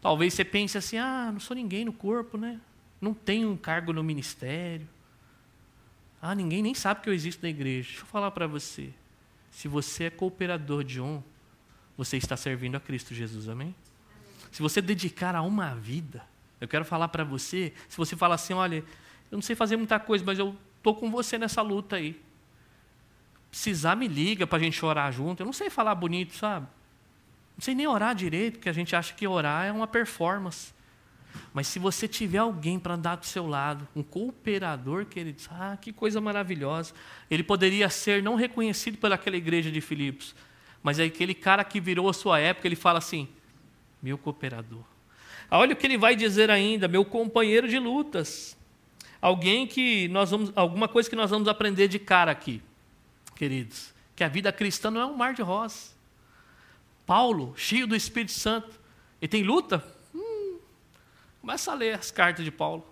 Talvez 0.00 0.34
você 0.34 0.44
pense 0.44 0.76
assim: 0.76 0.98
ah, 0.98 1.30
não 1.32 1.40
sou 1.40 1.54
ninguém 1.54 1.84
no 1.84 1.92
corpo, 1.92 2.36
né? 2.36 2.60
Não 3.00 3.14
tenho 3.14 3.50
um 3.50 3.56
cargo 3.56 3.92
no 3.92 4.02
ministério. 4.02 4.88
Ah, 6.26 6.34
ninguém 6.34 6.62
nem 6.62 6.72
sabe 6.72 7.02
que 7.02 7.08
eu 7.10 7.12
existo 7.12 7.42
na 7.42 7.50
igreja. 7.50 7.90
Deixa 7.90 8.02
eu 8.02 8.06
falar 8.06 8.30
para 8.30 8.46
você. 8.46 8.88
Se 9.50 9.68
você 9.68 10.04
é 10.04 10.10
cooperador 10.10 10.82
de 10.82 10.98
um, 10.98 11.22
você 11.98 12.16
está 12.16 12.34
servindo 12.34 12.76
a 12.76 12.80
Cristo 12.80 13.14
Jesus, 13.14 13.46
amém? 13.46 13.74
Se 14.50 14.62
você 14.62 14.80
dedicar 14.80 15.36
a 15.36 15.42
uma 15.42 15.74
vida, 15.74 16.24
eu 16.62 16.66
quero 16.66 16.82
falar 16.82 17.08
para 17.08 17.24
você, 17.24 17.74
se 17.90 17.98
você 17.98 18.16
falar 18.16 18.36
assim, 18.36 18.54
olha, 18.54 18.76
eu 19.30 19.36
não 19.36 19.42
sei 19.42 19.54
fazer 19.54 19.76
muita 19.76 20.00
coisa, 20.00 20.24
mas 20.24 20.38
eu 20.38 20.56
estou 20.78 20.94
com 20.94 21.10
você 21.10 21.36
nessa 21.36 21.60
luta 21.60 21.96
aí 21.96 22.18
precisar, 23.50 23.94
me 23.94 24.08
liga 24.08 24.46
para 24.46 24.56
a 24.56 24.60
gente 24.60 24.84
orar 24.84 25.12
junto. 25.12 25.42
Eu 25.42 25.46
não 25.46 25.52
sei 25.52 25.68
falar 25.68 25.94
bonito, 25.94 26.34
sabe? 26.34 26.66
Não 27.54 27.62
sei 27.62 27.74
nem 27.74 27.86
orar 27.86 28.14
direito, 28.14 28.54
porque 28.54 28.70
a 28.70 28.72
gente 28.72 28.96
acha 28.96 29.12
que 29.12 29.28
orar 29.28 29.66
é 29.66 29.72
uma 29.72 29.86
performance. 29.86 30.73
Mas 31.52 31.66
se 31.66 31.78
você 31.78 32.08
tiver 32.08 32.38
alguém 32.38 32.78
para 32.78 32.94
andar 32.94 33.16
do 33.16 33.26
seu 33.26 33.46
lado, 33.46 33.86
um 33.94 34.02
cooperador, 34.02 35.06
que 35.06 35.18
ele 35.18 35.32
diz, 35.32 35.48
ah, 35.50 35.76
que 35.80 35.92
coisa 35.92 36.20
maravilhosa. 36.20 36.92
Ele 37.30 37.42
poderia 37.42 37.88
ser 37.88 38.22
não 38.22 38.34
reconhecido 38.34 38.98
pelaquela 38.98 39.36
igreja 39.36 39.70
de 39.70 39.80
Filipos, 39.80 40.34
mas 40.82 40.98
é 40.98 41.04
aquele 41.04 41.34
cara 41.34 41.64
que 41.64 41.80
virou 41.80 42.08
a 42.08 42.12
sua 42.12 42.38
época, 42.38 42.68
ele 42.68 42.76
fala 42.76 42.98
assim, 42.98 43.28
meu 44.02 44.18
cooperador. 44.18 44.82
Ah, 45.50 45.58
olha 45.58 45.72
o 45.72 45.76
que 45.76 45.86
ele 45.86 45.98
vai 45.98 46.16
dizer 46.16 46.50
ainda, 46.50 46.88
meu 46.88 47.04
companheiro 47.04 47.68
de 47.68 47.78
lutas. 47.78 48.56
Alguém 49.20 49.66
que 49.66 50.08
nós 50.08 50.30
vamos, 50.30 50.52
alguma 50.54 50.88
coisa 50.88 51.08
que 51.08 51.16
nós 51.16 51.30
vamos 51.30 51.48
aprender 51.48 51.88
de 51.88 51.98
cara 51.98 52.30
aqui 52.30 52.62
queridos, 53.34 53.92
que 54.14 54.24
a 54.24 54.28
vida 54.28 54.52
cristã 54.52 54.90
não 54.90 55.00
é 55.00 55.06
um 55.06 55.16
mar 55.16 55.34
de 55.34 55.42
rosas. 55.42 55.94
Paulo, 57.04 57.52
cheio 57.56 57.86
do 57.86 57.96
Espírito 57.96 58.32
Santo, 58.32 58.80
e 59.20 59.28
tem 59.28 59.42
luta? 59.42 59.84
Começa 61.44 61.72
a 61.72 61.74
ler 61.74 61.98
as 61.98 62.10
cartas 62.10 62.42
de 62.42 62.50
Paulo. 62.50 62.82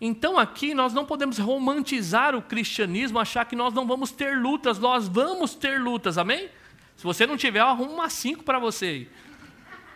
Então 0.00 0.38
aqui 0.38 0.72
nós 0.72 0.94
não 0.94 1.04
podemos 1.04 1.36
romantizar 1.36 2.34
o 2.34 2.40
cristianismo, 2.40 3.18
achar 3.18 3.44
que 3.44 3.54
nós 3.54 3.74
não 3.74 3.86
vamos 3.86 4.10
ter 4.10 4.38
lutas, 4.38 4.78
nós 4.78 5.06
vamos 5.06 5.54
ter 5.54 5.78
lutas, 5.78 6.16
amém? 6.16 6.48
Se 6.96 7.04
você 7.04 7.26
não 7.26 7.36
tiver, 7.36 7.58
eu 7.60 7.66
arrumo 7.66 7.92
uma 7.92 8.08
cinco 8.08 8.42
para 8.42 8.58
você. 8.58 9.06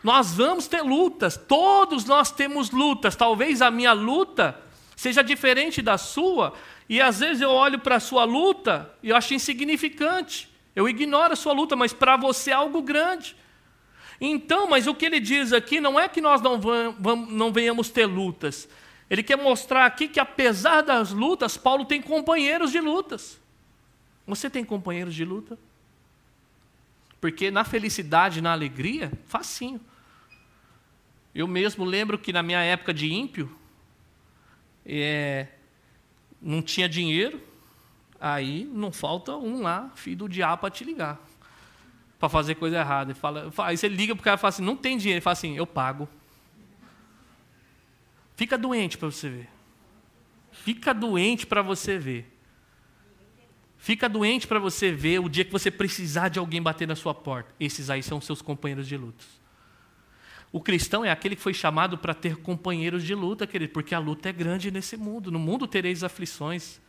Nós 0.04 0.34
vamos 0.34 0.68
ter 0.68 0.82
lutas, 0.82 1.38
todos 1.38 2.04
nós 2.04 2.30
temos 2.30 2.70
lutas. 2.70 3.16
Talvez 3.16 3.62
a 3.62 3.70
minha 3.70 3.94
luta 3.94 4.60
seja 4.94 5.22
diferente 5.22 5.80
da 5.80 5.96
sua, 5.96 6.52
e 6.90 7.00
às 7.00 7.20
vezes 7.20 7.40
eu 7.40 7.48
olho 7.48 7.78
para 7.78 7.96
a 7.96 8.00
sua 8.00 8.24
luta 8.24 8.94
e 9.02 9.08
eu 9.08 9.16
acho 9.16 9.32
insignificante. 9.32 10.54
Eu 10.74 10.86
ignoro 10.86 11.32
a 11.32 11.36
sua 11.36 11.54
luta, 11.54 11.74
mas 11.74 11.94
para 11.94 12.18
você 12.18 12.50
é 12.50 12.54
algo 12.54 12.82
grande. 12.82 13.34
Então, 14.20 14.68
mas 14.68 14.86
o 14.86 14.94
que 14.94 15.04
ele 15.04 15.20
diz 15.20 15.52
aqui 15.52 15.80
não 15.80 15.98
é 16.00 16.08
que 16.08 16.20
nós 16.20 16.40
não, 16.40 16.60
vamos, 16.60 17.32
não 17.32 17.52
venhamos 17.52 17.90
ter 17.90 18.06
lutas. 18.06 18.68
Ele 19.08 19.22
quer 19.22 19.36
mostrar 19.36 19.86
aqui 19.86 20.08
que 20.08 20.18
apesar 20.18 20.80
das 20.80 21.10
lutas, 21.10 21.56
Paulo 21.56 21.84
tem 21.84 22.00
companheiros 22.02 22.72
de 22.72 22.80
lutas. 22.80 23.38
Você 24.26 24.50
tem 24.50 24.64
companheiros 24.64 25.14
de 25.14 25.24
luta? 25.24 25.58
Porque 27.20 27.50
na 27.50 27.64
felicidade, 27.64 28.40
na 28.40 28.52
alegria, 28.52 29.12
facinho. 29.26 29.80
Eu 31.34 31.46
mesmo 31.46 31.84
lembro 31.84 32.18
que 32.18 32.32
na 32.32 32.42
minha 32.42 32.62
época 32.62 32.92
de 32.92 33.12
ímpio, 33.12 33.54
é, 34.84 35.48
não 36.40 36.62
tinha 36.62 36.88
dinheiro, 36.88 37.40
aí 38.18 38.64
não 38.72 38.90
falta 38.90 39.36
um 39.36 39.62
lá, 39.62 39.90
filho 39.94 40.16
do 40.16 40.28
diabo, 40.28 40.62
para 40.62 40.70
te 40.70 40.82
ligar. 40.82 41.20
Para 42.26 42.30
fazer 42.32 42.56
coisa 42.56 42.78
errada. 42.78 43.14
Fala, 43.14 43.52
aí 43.58 43.76
você 43.76 43.86
liga 43.86 44.12
para 44.12 44.20
o 44.20 44.24
cara 44.24 44.36
e 44.36 44.40
fala 44.40 44.48
assim: 44.48 44.62
não 44.64 44.76
tem 44.76 44.98
dinheiro. 44.98 45.18
Ele 45.18 45.20
fala 45.20 45.32
assim: 45.32 45.56
eu 45.56 45.64
pago. 45.64 46.08
Fica 48.34 48.58
doente 48.58 48.98
para 48.98 49.08
você 49.08 49.28
ver. 49.28 49.48
Fica 50.50 50.92
doente 50.92 51.46
para 51.46 51.62
você 51.62 51.96
ver. 51.96 52.36
Fica 53.78 54.08
doente 54.08 54.44
para 54.44 54.58
você 54.58 54.90
ver 54.90 55.20
o 55.20 55.28
dia 55.28 55.44
que 55.44 55.52
você 55.52 55.70
precisar 55.70 56.28
de 56.28 56.40
alguém 56.40 56.60
bater 56.60 56.88
na 56.88 56.96
sua 56.96 57.14
porta. 57.14 57.54
Esses 57.60 57.90
aí 57.90 58.02
são 58.02 58.20
seus 58.20 58.42
companheiros 58.42 58.88
de 58.88 58.96
lutas. 58.96 59.26
O 60.50 60.60
cristão 60.60 61.04
é 61.04 61.12
aquele 61.12 61.36
que 61.36 61.42
foi 61.42 61.54
chamado 61.54 61.96
para 61.96 62.12
ter 62.12 62.38
companheiros 62.38 63.04
de 63.04 63.14
luta, 63.14 63.46
querido, 63.46 63.72
porque 63.72 63.94
a 63.94 64.00
luta 64.00 64.30
é 64.30 64.32
grande 64.32 64.72
nesse 64.72 64.96
mundo. 64.96 65.30
No 65.30 65.38
mundo 65.38 65.64
tereis 65.68 66.02
aflições. 66.02 66.80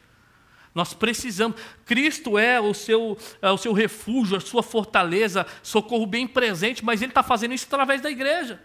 Nós 0.78 0.94
precisamos. 0.94 1.60
Cristo 1.86 2.38
é 2.38 2.62
o 2.62 2.72
seu, 2.72 3.18
é 3.42 3.50
o 3.50 3.58
seu 3.58 3.74
refúgio, 3.74 4.38
a 4.38 4.40
sua 4.40 4.62
fortaleza, 4.62 5.44
socorro 5.64 6.06
bem 6.06 6.28
presente, 6.28 6.86
mas 6.86 7.02
Ele 7.02 7.10
está 7.10 7.24
fazendo 7.24 7.56
isso 7.56 7.66
através 7.66 8.00
da 8.00 8.12
igreja. 8.12 8.62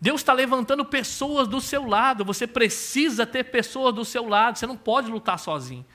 Deus 0.00 0.20
está 0.20 0.32
levantando 0.32 0.84
pessoas 0.84 1.46
do 1.46 1.60
seu 1.60 1.86
lado. 1.86 2.24
Você 2.24 2.44
precisa 2.44 3.24
ter 3.24 3.44
pessoas 3.44 3.94
do 3.94 4.04
seu 4.04 4.28
lado. 4.28 4.58
Você 4.58 4.66
não 4.66 4.76
pode 4.76 5.12
lutar 5.12 5.38
sozinho. 5.38 5.86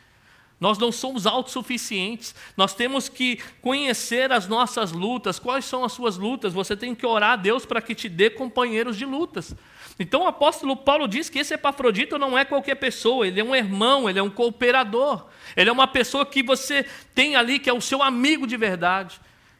Nós 0.61 0.77
não 0.77 0.93
somos 0.93 1.27
autossuficientes. 1.27 2.33
Nós 2.55 2.73
temos 2.73 3.09
que 3.09 3.41
conhecer 3.61 4.31
as 4.31 4.47
nossas 4.47 4.93
lutas. 4.93 5.39
Quais 5.39 5.65
são 5.65 5.83
as 5.83 5.91
suas 5.91 6.15
lutas? 6.15 6.53
Você 6.53 6.73
tem 6.73 6.95
que 6.95 7.05
orar 7.05 7.33
a 7.33 7.35
Deus 7.35 7.65
para 7.65 7.81
que 7.81 7.93
te 7.93 8.07
dê 8.07 8.29
companheiros 8.29 8.95
de 8.95 9.03
lutas. 9.03 9.53
Então 9.99 10.23
o 10.23 10.27
apóstolo 10.27 10.75
Paulo 10.75 11.07
diz 11.07 11.29
que 11.29 11.39
esse 11.39 11.53
Epafrodito 11.53 12.19
não 12.19 12.37
é 12.37 12.45
qualquer 12.45 12.75
pessoa, 12.75 13.27
ele 13.27 13.39
é 13.39 13.43
um 13.43 13.55
irmão, 13.55 14.09
ele 14.09 14.19
é 14.19 14.23
um 14.23 14.29
cooperador. 14.29 15.25
Ele 15.55 15.69
é 15.69 15.73
uma 15.73 15.87
pessoa 15.87 16.25
que 16.25 16.43
você 16.43 16.85
tem 17.15 17.35
ali, 17.35 17.57
que 17.57 17.69
é 17.69 17.73
o 17.73 17.81
seu 17.81 18.03
amigo 18.03 18.45
de 18.45 18.55
verdade. 18.57 19.19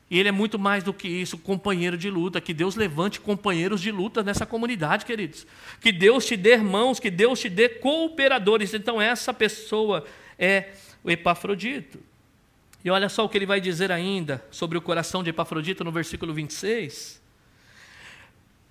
E 0.10 0.18
ele 0.18 0.30
é 0.30 0.32
muito 0.32 0.58
mais 0.58 0.84
do 0.84 0.94
que 0.94 1.08
isso, 1.08 1.38
companheiro 1.38 1.98
de 1.98 2.10
luta. 2.10 2.40
Que 2.40 2.54
Deus 2.54 2.76
levante 2.76 3.20
companheiros 3.20 3.82
de 3.82 3.92
luta 3.92 4.24
nessa 4.24 4.46
comunidade, 4.46 5.06
queridos. 5.06 5.46
Que 5.82 5.92
Deus 5.92 6.26
te 6.26 6.38
dê 6.38 6.54
irmãos, 6.54 7.00
que 7.00 7.12
Deus 7.12 7.40
te 7.40 7.50
dê 7.50 7.68
cooperadores. 7.68 8.74
Então, 8.74 9.02
essa 9.02 9.34
pessoa 9.34 10.06
é 10.40 10.70
o 11.04 11.12
Epafrodito. 11.12 12.00
E 12.86 12.90
olha 12.90 13.10
só 13.10 13.26
o 13.26 13.30
que 13.30 13.38
ele 13.38 13.46
vai 13.46 13.60
dizer 13.60 13.92
ainda 13.92 14.46
sobre 14.50 14.78
o 14.78 14.82
coração 14.82 15.24
de 15.24 15.30
Epafrodito 15.30 15.84
no 15.84 15.92
versículo 15.92 16.34
26. 16.34 17.22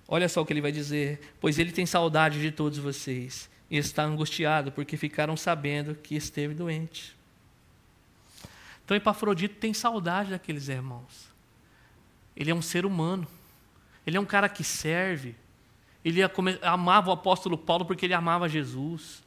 Olha 0.07 0.29
só 0.29 0.41
o 0.41 0.45
que 0.45 0.53
ele 0.53 0.61
vai 0.61 0.71
dizer: 0.71 1.35
Pois 1.39 1.59
ele 1.59 1.71
tem 1.71 1.85
saudade 1.85 2.39
de 2.39 2.51
todos 2.51 2.77
vocês 2.77 3.49
e 3.69 3.77
está 3.77 4.03
angustiado 4.03 4.71
porque 4.71 4.95
ficaram 4.95 5.35
sabendo 5.35 5.95
que 5.95 6.15
esteve 6.15 6.53
doente. 6.53 7.15
Então 8.85 8.95
Epafrodito 8.95 9.55
tem 9.55 9.73
saudade 9.73 10.29
daqueles 10.31 10.69
irmãos. 10.69 11.29
Ele 12.35 12.51
é 12.51 12.55
um 12.55 12.61
ser 12.61 12.85
humano. 12.85 13.27
Ele 14.05 14.15
é 14.15 14.19
um 14.19 14.25
cara 14.25 14.47
que 14.47 14.63
serve. 14.63 15.35
Ele 16.05 16.21
amava 16.61 17.09
o 17.09 17.13
apóstolo 17.13 17.57
Paulo 17.57 17.83
porque 17.83 18.05
ele 18.05 18.13
amava 18.13 18.47
Jesus. 18.47 19.21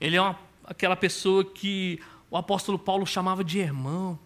Ele 0.00 0.16
é 0.16 0.22
uma, 0.22 0.38
aquela 0.64 0.96
pessoa 0.96 1.44
que 1.44 2.00
o 2.30 2.36
apóstolo 2.38 2.78
Paulo 2.78 3.06
chamava 3.06 3.44
de 3.44 3.58
irmão. 3.58 4.18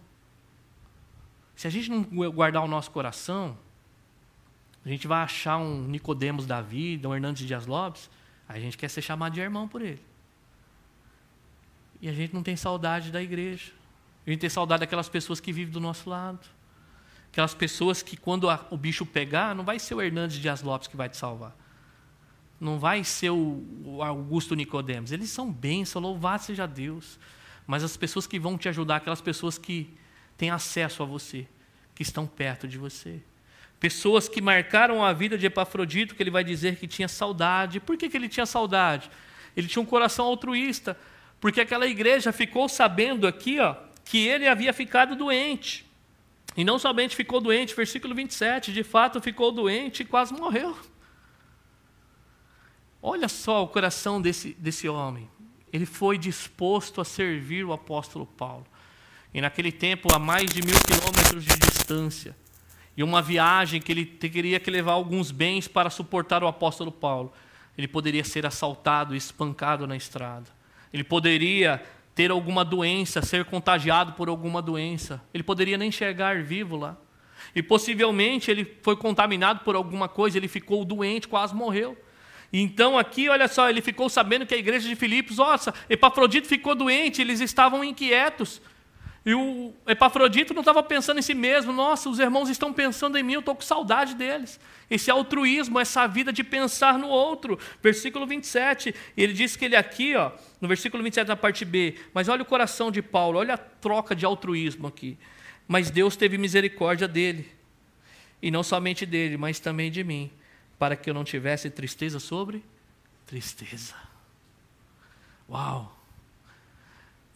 Se 1.53 1.67
a 1.67 1.69
gente 1.69 1.89
não 1.89 2.03
guardar 2.31 2.63
o 2.63 2.67
nosso 2.67 2.89
coração, 2.91 3.57
a 4.87 4.89
gente 4.89 5.05
vai 5.05 5.21
achar 5.21 5.57
um 5.57 5.81
Nicodemos 5.81 6.45
da 6.45 6.61
vida, 6.61 7.09
um 7.09 7.13
Hernandes 7.13 7.45
Dias 7.45 7.65
Lopes, 7.65 8.09
a 8.47 8.57
gente 8.57 8.77
quer 8.77 8.87
ser 8.87 9.01
chamado 9.01 9.33
de 9.33 9.41
irmão 9.41 9.67
por 9.67 9.81
ele. 9.81 9.99
E 12.01 12.07
a 12.07 12.13
gente 12.13 12.33
não 12.33 12.41
tem 12.41 12.55
saudade 12.55 13.11
da 13.11 13.21
igreja. 13.21 13.73
A 14.25 14.29
gente 14.29 14.39
tem 14.39 14.49
saudade 14.49 14.79
daquelas 14.79 15.09
pessoas 15.09 15.41
que 15.41 15.51
vivem 15.51 15.73
do 15.73 15.81
nosso 15.81 16.09
lado. 16.09 16.39
Aquelas 17.29 17.53
pessoas 17.53 18.01
que, 18.01 18.15
quando 18.15 18.49
a, 18.49 18.65
o 18.71 18.77
bicho 18.77 19.05
pegar, 19.05 19.53
não 19.53 19.65
vai 19.65 19.77
ser 19.77 19.93
o 19.93 20.01
Hernandes 20.01 20.37
Dias 20.37 20.61
Lopes 20.61 20.87
que 20.87 20.95
vai 20.95 21.09
te 21.09 21.17
salvar. 21.17 21.53
Não 22.57 22.79
vai 22.79 23.03
ser 23.03 23.31
o, 23.31 23.65
o 23.83 24.01
Augusto 24.01 24.55
Nicodemos. 24.55 25.11
Eles 25.11 25.29
são 25.29 25.51
bênçãos, 25.51 26.01
louvado 26.01 26.43
seja 26.43 26.65
Deus. 26.65 27.19
Mas 27.65 27.83
as 27.83 27.97
pessoas 27.97 28.25
que 28.25 28.39
vão 28.39 28.57
te 28.57 28.69
ajudar, 28.69 28.95
aquelas 28.95 29.19
pessoas 29.19 29.57
que 29.57 29.93
têm 30.37 30.49
acesso 30.49 31.03
a 31.03 31.05
você, 31.05 31.45
que 31.93 32.03
estão 32.03 32.25
perto 32.25 32.69
de 32.69 32.77
você. 32.77 33.21
Pessoas 33.79 34.27
que 34.27 34.41
marcaram 34.41 35.03
a 35.03 35.13
vida 35.13 35.37
de 35.37 35.45
Epafrodito, 35.45 36.15
que 36.15 36.23
ele 36.23 36.31
vai 36.31 36.43
dizer 36.43 36.77
que 36.77 36.87
tinha 36.87 37.07
saudade. 37.07 37.79
Por 37.79 37.95
que, 37.95 38.09
que 38.09 38.17
ele 38.17 38.27
tinha 38.27 38.45
saudade? 38.45 39.09
Ele 39.55 39.67
tinha 39.67 39.81
um 39.81 39.85
coração 39.85 40.25
altruísta, 40.25 40.97
porque 41.39 41.61
aquela 41.61 41.85
igreja 41.85 42.31
ficou 42.31 42.67
sabendo 42.67 43.27
aqui, 43.27 43.59
ó, 43.59 43.75
que 44.03 44.27
ele 44.27 44.47
havia 44.47 44.73
ficado 44.73 45.15
doente. 45.15 45.85
E 46.55 46.63
não 46.63 46.79
somente 46.79 47.15
ficou 47.15 47.39
doente, 47.39 47.75
versículo 47.75 48.15
27, 48.15 48.73
de 48.73 48.83
fato 48.83 49.21
ficou 49.21 49.51
doente 49.51 50.01
e 50.01 50.05
quase 50.05 50.33
morreu. 50.33 50.75
Olha 53.01 53.27
só 53.27 53.63
o 53.63 53.67
coração 53.67 54.19
desse, 54.19 54.53
desse 54.53 54.89
homem. 54.89 55.29
Ele 55.71 55.85
foi 55.85 56.17
disposto 56.17 56.99
a 56.99 57.05
servir 57.05 57.63
o 57.63 57.73
apóstolo 57.73 58.25
Paulo. 58.25 58.65
E 59.31 59.39
naquele 59.39 59.71
tempo, 59.71 60.13
a 60.13 60.17
mais 60.17 60.49
de 60.49 60.63
mil 60.65 60.75
quilômetros 60.79 61.45
de 61.45 61.55
distância, 61.57 62.35
e 62.97 63.03
uma 63.03 63.21
viagem 63.21 63.79
que 63.79 63.91
ele 63.91 64.03
teria 64.05 64.59
que 64.59 64.71
levar 64.71 64.93
alguns 64.93 65.29
bens 65.29 65.67
para 65.67 65.87
suportar 65.87 66.43
o 66.43 66.47
apóstolo 66.47 66.91
Paulo. 66.91 67.31
Ele 67.77 67.87
poderia 67.87 68.23
ser 68.23 68.43
assaltado 68.43 69.13
e 69.13 69.17
espancado 69.17 69.85
na 69.85 69.95
estrada. 69.95 70.49
Ele 70.91 71.03
poderia 71.03 71.83
ter 72.15 72.31
alguma 72.31 72.65
doença, 72.65 73.21
ser 73.21 73.45
contagiado 73.45 74.13
por 74.13 74.27
alguma 74.27 74.63
doença. 74.63 75.21
Ele 75.31 75.43
poderia 75.43 75.77
nem 75.77 75.91
chegar 75.91 76.41
vivo 76.41 76.75
lá. 76.75 76.97
E 77.53 77.61
possivelmente 77.61 78.49
ele 78.49 78.65
foi 78.81 78.95
contaminado 78.95 79.59
por 79.59 79.75
alguma 79.75 80.09
coisa, 80.09 80.35
ele 80.35 80.47
ficou 80.47 80.83
doente, 80.83 81.27
quase 81.27 81.53
morreu. 81.53 81.95
Então 82.51 82.97
aqui, 82.97 83.29
olha 83.29 83.47
só, 83.47 83.69
ele 83.69 83.81
ficou 83.81 84.09
sabendo 84.09 84.47
que 84.47 84.55
a 84.55 84.57
igreja 84.57 84.89
de 84.89 84.95
Filipos, 84.95 85.37
nossa, 85.37 85.71
Epafrodito 85.87 86.47
ficou 86.47 86.73
doente, 86.73 87.21
eles 87.21 87.41
estavam 87.41 87.83
inquietos. 87.83 88.59
E 89.27 89.33
o 89.33 89.73
Epafrodito 89.85 90.53
não 90.53 90.61
estava 90.61 90.81
pensando 90.81 91.19
em 91.19 91.21
si 91.21 91.33
mesmo, 91.33 91.73
nossa, 91.73 92.07
os 92.07 92.17
irmãos 92.17 92.47
estão 92.47 92.71
pensando 92.71 93.17
em 93.17 93.23
mim, 93.23 93.33
eu 93.33 93.41
estou 93.41 93.53
com 93.53 93.61
saudade 93.61 94.15
deles. 94.15 94.57
Esse 94.89 95.11
altruísmo, 95.11 95.77
essa 95.81 96.07
vida 96.07 96.31
de 96.31 96.45
pensar 96.45 96.97
no 96.97 97.09
outro. 97.09 97.59
Versículo 97.83 98.25
27, 98.25 98.95
ele 99.17 99.33
diz 99.33 99.57
que 99.57 99.65
ele 99.65 99.75
aqui, 99.75 100.15
ó, 100.15 100.31
no 100.61 100.67
versículo 100.69 101.03
27 101.03 101.27
da 101.27 101.35
parte 101.35 101.65
B, 101.65 101.95
mas 102.13 102.29
olha 102.29 102.41
o 102.41 102.45
coração 102.45 102.89
de 102.89 103.01
Paulo, 103.01 103.39
olha 103.39 103.55
a 103.55 103.57
troca 103.57 104.15
de 104.15 104.25
altruísmo 104.25 104.87
aqui. 104.87 105.17
Mas 105.67 105.91
Deus 105.91 106.15
teve 106.15 106.37
misericórdia 106.37 107.05
dele, 107.05 107.51
e 108.41 108.49
não 108.49 108.63
somente 108.63 109.05
dele, 109.05 109.35
mas 109.35 109.59
também 109.59 109.91
de 109.91 110.05
mim, 110.05 110.31
para 110.79 110.95
que 110.95 111.09
eu 111.09 111.13
não 111.13 111.25
tivesse 111.25 111.69
tristeza 111.69 112.17
sobre 112.17 112.63
tristeza. 113.25 113.93
Uau! 115.49 115.96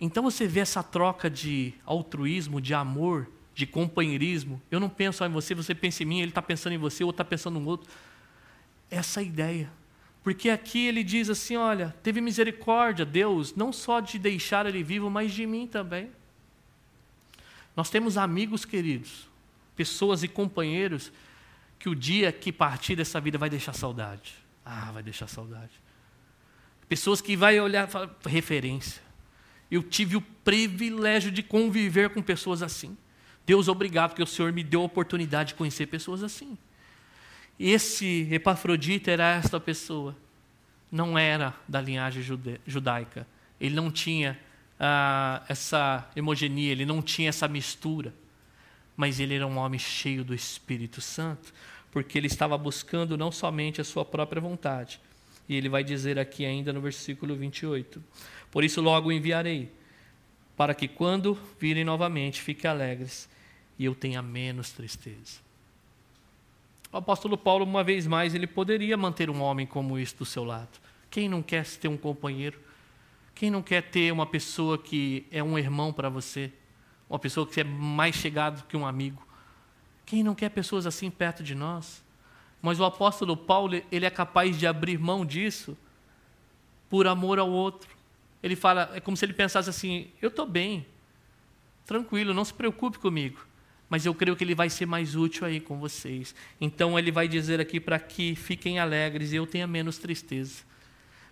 Então 0.04 0.24
você 0.24 0.48
vê 0.48 0.62
essa 0.62 0.82
troca 0.82 1.30
de 1.30 1.76
altruísmo, 1.86 2.60
de 2.60 2.74
amor, 2.74 3.30
de 3.54 3.68
companheirismo. 3.68 4.60
Eu 4.72 4.80
não 4.80 4.90
penso 4.90 5.24
em 5.24 5.30
você, 5.30 5.54
você 5.54 5.76
pensa 5.76 6.02
em 6.02 6.08
mim, 6.08 6.20
ele 6.22 6.30
está 6.30 6.42
pensando 6.42 6.74
em 6.74 6.78
você, 6.80 7.04
o 7.04 7.08
outro 7.08 7.22
está 7.22 7.30
pensando 7.30 7.60
no 7.60 7.70
outro. 7.70 7.88
Essa 8.90 9.22
é 9.22 9.26
ideia. 9.26 9.72
Porque 10.24 10.50
aqui 10.50 10.88
ele 10.88 11.04
diz 11.04 11.30
assim: 11.30 11.56
olha, 11.56 11.96
teve 12.02 12.20
misericórdia, 12.20 13.06
Deus, 13.06 13.56
não 13.56 13.72
só 13.72 14.00
de 14.00 14.18
deixar 14.18 14.66
ele 14.66 14.82
vivo, 14.82 15.08
mas 15.08 15.32
de 15.32 15.46
mim 15.46 15.68
também. 15.68 16.12
Nós 17.78 17.92
temos 17.92 18.18
amigos 18.18 18.66
queridos, 18.66 19.28
pessoas 19.76 20.24
e 20.24 20.28
companheiros 20.28 21.12
que 21.78 21.88
o 21.88 21.96
dia 21.96 22.32
que 22.32 22.52
partir 22.52 22.96
dessa 22.96 23.22
vida 23.22 23.38
vai 23.38 23.52
deixar 23.52 23.74
saudade. 23.74 24.34
Ah, 24.66 24.92
vai 24.92 25.04
deixar 25.04 25.28
saudade. 25.28 25.72
Pessoas 26.90 27.22
que 27.22 27.36
vai 27.36 27.60
olhar 27.60 27.88
referência. 28.26 29.11
Eu 29.72 29.82
tive 29.82 30.18
o 30.18 30.22
privilégio 30.22 31.32
de 31.32 31.42
conviver 31.42 32.10
com 32.10 32.22
pessoas 32.22 32.62
assim. 32.62 32.98
Deus, 33.46 33.68
obrigado, 33.68 34.10
porque 34.10 34.22
o 34.22 34.28
Senhor 34.28 34.52
me 34.52 34.64
deu 34.64 34.82
a 34.82 34.86
oportunidade 34.86 35.50
de 35.50 35.56
conhecer 35.56 35.88
pessoas 35.88 36.24
assim. 36.24 36.58
Esse 37.58 38.28
Epafrodita 38.32 39.12
era 39.12 39.36
esta 39.36 39.60
pessoa. 39.60 40.16
Não 40.92 41.18
era 41.18 41.54
da 41.68 41.80
linhagem 41.80 42.22
judaica. 42.68 43.26
Ele 43.60 43.76
não 43.76 43.90
tinha 43.90 44.38
ah, 44.80 45.44
essa 45.48 46.10
hemogenia, 46.16 46.72
ele 46.72 46.86
não 46.86 47.02
tinha 47.02 47.30
essa 47.30 47.48
mistura. 47.48 48.14
Mas 48.98 49.20
ele 49.20 49.36
era 49.36 49.48
um 49.48 49.58
homem 49.58 49.80
cheio 49.80 50.24
do 50.24 50.34
Espírito 50.34 51.00
Santo, 51.00 51.54
porque 51.92 52.18
ele 52.18 52.28
estava 52.28 52.58
buscando 52.58 53.18
não 53.18 53.32
somente 53.32 53.80
a 53.80 53.84
sua 53.84 54.04
própria 54.04 54.42
vontade. 54.42 55.00
E 55.48 55.56
ele 55.56 55.70
vai 55.70 55.84
dizer 55.84 56.18
aqui 56.18 56.46
ainda 56.46 56.72
no 56.72 56.82
versículo 56.82 57.36
28. 57.36 58.04
Por 58.50 58.64
isso 58.64 58.82
logo 58.82 59.12
enviarei, 59.12 59.72
para 60.56 60.74
que 60.74 60.88
quando 60.88 61.38
virem 61.60 61.84
novamente 61.84 62.42
fiquem 62.42 62.70
alegres 62.70 63.30
e 63.78 63.86
eu 63.86 63.96
tenha 63.96 64.22
menos 64.22 64.72
tristeza. 64.72 65.40
O 66.92 66.98
apóstolo 66.98 67.38
Paulo, 67.38 67.64
uma 67.64 67.84
vez 67.84 68.06
mais, 68.06 68.36
ele 68.36 68.46
poderia 68.46 68.98
manter 68.98 69.30
um 69.30 69.42
homem 69.42 69.66
como 69.66 69.98
este 69.98 70.18
do 70.18 70.26
seu 70.26 70.44
lado. 70.44 70.80
Quem 71.10 71.30
não 71.30 71.42
quer 71.42 71.66
ter 71.66 71.88
um 71.88 71.98
companheiro? 71.98 72.60
Quem 73.34 73.50
não 73.50 73.62
quer 73.62 73.82
ter 73.84 74.12
uma 74.12 74.26
pessoa 74.26 74.78
que 74.78 75.26
é 75.32 75.42
um 75.42 75.58
irmão 75.58 75.94
para 75.94 76.10
você? 76.10 76.52
Uma 77.10 77.18
pessoa 77.18 77.48
que 77.48 77.62
é 77.62 77.64
mais 77.64 78.16
chegado 78.16 78.68
que 78.68 78.76
um 78.76 78.86
amigo? 78.86 79.26
Quem 80.06 80.22
não 80.22 80.36
quer 80.36 80.50
pessoas 80.50 80.86
assim 80.86 81.10
perto 81.10 81.42
de 81.42 81.56
nós? 81.56 82.04
Mas 82.62 82.80
o 82.80 82.86
apóstolo 82.86 83.36
Paulo, 83.36 83.82
ele 83.92 84.06
é 84.06 84.10
capaz 84.10 84.58
de 84.58 84.68
abrir 84.68 85.00
mão 85.00 85.26
disso 85.26 85.78
por 86.90 87.08
amor 87.08 87.40
ao 87.40 87.50
outro. 87.50 87.90
Ele 88.44 88.56
fala, 88.56 88.92
é 88.94 89.00
como 89.00 89.18
se 89.18 89.26
ele 89.26 89.34
pensasse 89.34 89.70
assim: 89.70 90.10
eu 90.22 90.30
estou 90.30 90.46
bem, 90.46 90.86
tranquilo, 91.86 92.34
não 92.34 92.46
se 92.46 92.54
preocupe 92.54 93.00
comigo, 93.00 93.46
mas 93.90 94.06
eu 94.06 94.14
creio 94.14 94.36
que 94.36 94.44
ele 94.44 94.54
vai 94.54 94.70
ser 94.70 94.86
mais 94.86 95.16
útil 95.16 95.46
aí 95.46 95.60
com 95.60 95.80
vocês. 95.80 96.36
Então 96.60 96.98
ele 96.98 97.12
vai 97.12 97.28
dizer 97.28 97.60
aqui 97.60 97.80
para 97.80 97.98
que 97.98 98.36
fiquem 98.36 98.80
alegres 98.80 99.32
e 99.32 99.38
eu 99.38 99.48
tenha 99.48 99.66
menos 99.66 99.98
tristeza. 99.98 100.64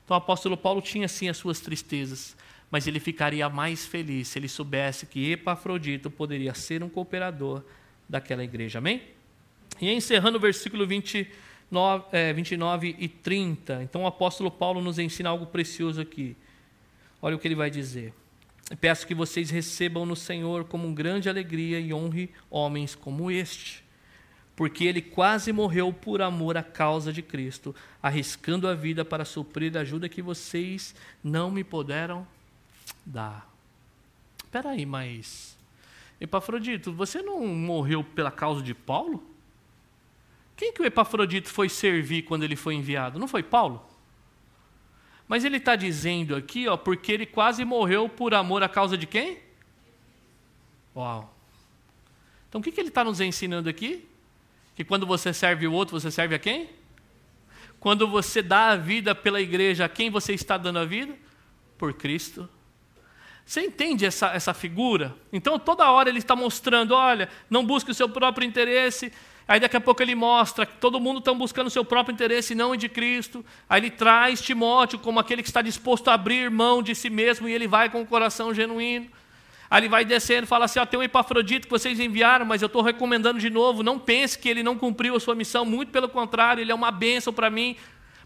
Então 0.03 0.15
o 0.15 0.17
apóstolo 0.17 0.57
Paulo 0.57 0.81
tinha 0.81 1.07
sim 1.07 1.29
as 1.29 1.37
suas 1.37 1.59
tristezas, 1.59 2.35
mas 2.71 2.87
ele 2.87 2.99
ficaria 2.99 3.47
mais 3.49 3.85
feliz 3.85 4.29
se 4.29 4.39
ele 4.39 4.47
soubesse 4.47 5.05
que 5.05 5.31
Epafrodito 5.31 6.09
poderia 6.09 6.53
ser 6.53 6.83
um 6.83 6.89
cooperador 6.89 7.63
daquela 8.07 8.43
igreja. 8.43 8.79
Amém? 8.79 9.18
E 9.81 9.91
encerrando 9.91 10.37
o 10.37 10.41
versículo 10.41 10.85
29, 10.85 12.05
é, 12.11 12.33
29 12.33 12.95
e 12.99 13.07
30, 13.07 13.83
então 13.83 14.03
o 14.03 14.07
apóstolo 14.07 14.51
Paulo 14.51 14.81
nos 14.81 14.99
ensina 14.99 15.29
algo 15.29 15.45
precioso 15.45 16.01
aqui. 16.01 16.35
Olha 17.21 17.35
o 17.35 17.39
que 17.39 17.47
ele 17.47 17.55
vai 17.55 17.69
dizer. 17.69 18.13
Peço 18.79 19.07
que 19.07 19.15
vocês 19.15 19.49
recebam 19.49 20.05
no 20.05 20.15
Senhor 20.15 20.65
como 20.65 20.93
grande 20.93 21.29
alegria 21.29 21.79
e 21.79 21.93
honre 21.93 22.29
homens 22.49 22.93
como 22.93 23.31
este, 23.31 23.83
porque 24.55 24.83
ele 24.83 25.01
quase 25.01 25.51
morreu 25.51 25.91
por 25.91 26.21
amor 26.21 26.55
à 26.57 26.63
causa 26.63 27.11
de 27.11 27.21
Cristo, 27.21 27.73
arriscando 28.03 28.67
a 28.67 28.75
vida 28.75 29.03
para 29.03 29.25
suprir 29.25 29.75
a 29.75 29.81
ajuda 29.81 30.09
que 30.09 30.21
vocês 30.21 30.93
não 31.23 31.49
me 31.49 31.63
puderam 31.63 32.27
dar. 33.05 33.49
Espera 34.43 34.71
aí, 34.71 34.85
mas 34.85 35.57
Epafrodito, 36.19 36.91
você 36.91 37.21
não 37.21 37.47
morreu 37.47 38.03
pela 38.03 38.29
causa 38.29 38.61
de 38.61 38.73
Paulo? 38.73 39.23
Quem 40.59 40.73
que 40.73 40.81
o 40.81 40.85
Epafrodito 40.85 41.47
foi 41.47 41.69
servir 41.69 42.23
quando 42.23 42.43
ele 42.43 42.57
foi 42.57 42.75
enviado? 42.75 43.17
Não 43.17 43.29
foi 43.29 43.41
Paulo? 43.41 43.81
Mas 45.25 45.45
ele 45.45 45.55
está 45.55 45.73
dizendo 45.73 46.35
aqui, 46.35 46.67
ó, 46.67 46.75
porque 46.75 47.13
ele 47.13 47.25
quase 47.25 47.63
morreu 47.63 48.09
por 48.09 48.33
amor 48.33 48.61
à 48.61 48.67
causa 48.67 48.97
de 48.97 49.07
quem? 49.07 49.37
Uau. 50.93 51.33
Então 52.49 52.59
o 52.59 52.63
que, 52.63 52.73
que 52.73 52.81
ele 52.81 52.89
está 52.89 53.05
nos 53.05 53.21
ensinando 53.21 53.69
aqui? 53.69 54.05
Que 54.75 54.83
quando 54.83 55.05
você 55.07 55.33
serve 55.33 55.65
o 55.65 55.71
outro, 55.71 55.97
você 55.97 56.11
serve 56.11 56.35
a 56.35 56.39
quem? 56.39 56.69
Quando 57.79 58.05
você 58.05 58.41
dá 58.41 58.71
a 58.71 58.75
vida 58.75 59.15
pela 59.15 59.39
igreja, 59.39 59.85
a 59.85 59.89
quem 59.89 60.09
você 60.09 60.33
está 60.33 60.57
dando 60.57 60.79
a 60.79 60.85
vida? 60.85 61.15
Por 61.77 61.93
Cristo. 61.93 62.49
Você 63.45 63.61
entende 63.61 64.05
essa, 64.05 64.27
essa 64.33 64.53
figura? 64.53 65.15
Então 65.31 65.57
toda 65.57 65.89
hora 65.89 66.09
ele 66.09 66.19
está 66.19 66.35
mostrando: 66.35 66.93
olha, 66.93 67.29
não 67.49 67.65
busque 67.65 67.91
o 67.91 67.95
seu 67.95 68.09
próprio 68.09 68.45
interesse, 68.45 69.09
Aí 69.49 69.59
daqui 69.59 69.75
a 69.75 69.81
pouco 69.81 70.03
ele 70.03 70.13
mostra 70.13 70.63
que 70.63 70.77
todo 70.77 70.99
mundo 70.99 71.17
está 71.17 71.33
buscando 71.33 71.65
o 71.65 71.71
seu 71.71 71.83
próprio 71.83 72.13
interesse 72.13 72.53
e 72.53 72.55
não 72.55 72.69
o 72.69 72.77
de 72.77 72.87
Cristo. 72.87 73.43
Aí 73.67 73.81
ele 73.81 73.89
traz 73.89 74.39
Timóteo 74.39 74.99
como 74.99 75.19
aquele 75.19 75.41
que 75.41 75.49
está 75.49 75.59
disposto 75.59 76.07
a 76.09 76.13
abrir 76.13 76.51
mão 76.51 76.83
de 76.83 76.93
si 76.93 77.09
mesmo 77.09 77.49
e 77.49 77.51
ele 77.51 77.67
vai 77.67 77.89
com 77.89 77.99
o 77.99 78.05
coração 78.05 78.53
genuíno. 78.53 79.07
Aí 79.67 79.81
ele 79.81 79.89
vai 79.89 80.05
descendo 80.05 80.43
e 80.43 80.45
fala 80.45 80.65
assim: 80.65 80.77
ó, 80.77 80.85
tem 80.85 80.99
um 80.99 81.01
Epafrodito 81.01 81.65
que 81.65 81.71
vocês 81.71 81.99
enviaram, 81.99 82.45
mas 82.45 82.61
eu 82.61 82.67
estou 82.67 82.83
recomendando 82.83 83.39
de 83.39 83.49
novo. 83.49 83.81
Não 83.81 83.97
pense 83.97 84.37
que 84.37 84.47
ele 84.47 84.61
não 84.61 84.77
cumpriu 84.77 85.15
a 85.15 85.19
sua 85.19 85.33
missão, 85.33 85.65
muito 85.65 85.91
pelo 85.91 86.07
contrário, 86.07 86.61
ele 86.61 86.71
é 86.71 86.75
uma 86.75 86.91
bênção 86.91 87.33
para 87.33 87.49
mim. 87.49 87.75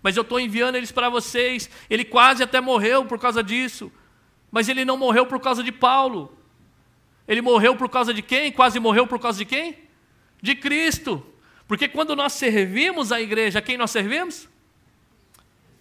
Mas 0.02 0.18
eu 0.18 0.24
estou 0.24 0.42
enviando 0.42 0.76
eles 0.76 0.92
para 0.92 1.08
vocês. 1.08 1.70
Ele 1.90 2.04
quase 2.04 2.44
até 2.44 2.60
morreu 2.60 3.06
por 3.06 3.18
causa 3.18 3.42
disso. 3.42 3.90
Mas 4.52 4.68
ele 4.68 4.84
não 4.84 4.98
morreu 4.98 5.26
por 5.26 5.40
causa 5.40 5.64
de 5.64 5.72
Paulo. 5.72 6.38
Ele 7.26 7.42
morreu 7.42 7.78
por 7.78 7.88
causa 7.88 8.14
de 8.14 8.22
quem? 8.22 8.52
Quase 8.52 8.78
morreu 8.78 9.08
por 9.08 9.20
causa 9.20 9.38
de 9.38 9.46
quem? 9.46 9.83
De 10.44 10.56
Cristo. 10.56 11.26
Porque 11.66 11.88
quando 11.88 12.18
nós 12.18 12.34
servimos 12.34 13.14
a 13.14 13.22
igreja, 13.22 13.62
quem 13.62 13.78
nós 13.78 13.92
servimos? 13.92 14.50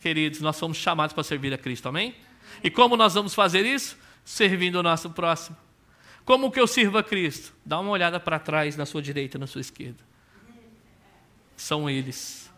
Queridos, 0.01 0.41
nós 0.41 0.55
somos 0.55 0.79
chamados 0.79 1.13
para 1.13 1.25
servir 1.25 1.53
a 1.53 1.59
Cristo, 1.59 1.89
amém? 1.89 2.15
E 2.63 2.71
como 2.71 2.97
nós 2.97 3.15
vamos 3.15 3.35
fazer 3.35 3.67
isso? 3.67 3.99
Servindo 4.25 4.77
o 4.77 4.83
nosso 4.83 5.11
próximo. 5.11 5.57
Como 6.25 6.49
que 6.53 6.61
eu 6.61 6.69
sirvo 6.69 6.97
a 6.97 7.03
Cristo? 7.03 7.53
Dá 7.67 7.81
uma 7.81 7.91
olhada 7.91 8.21
para 8.21 8.39
trás, 8.39 8.77
na 8.77 8.87
sua 8.87 9.03
direita, 9.03 9.37
na 9.37 9.49
sua 9.49 9.61
esquerda. 9.61 9.99
São 11.57 11.91
eles. 11.91 12.49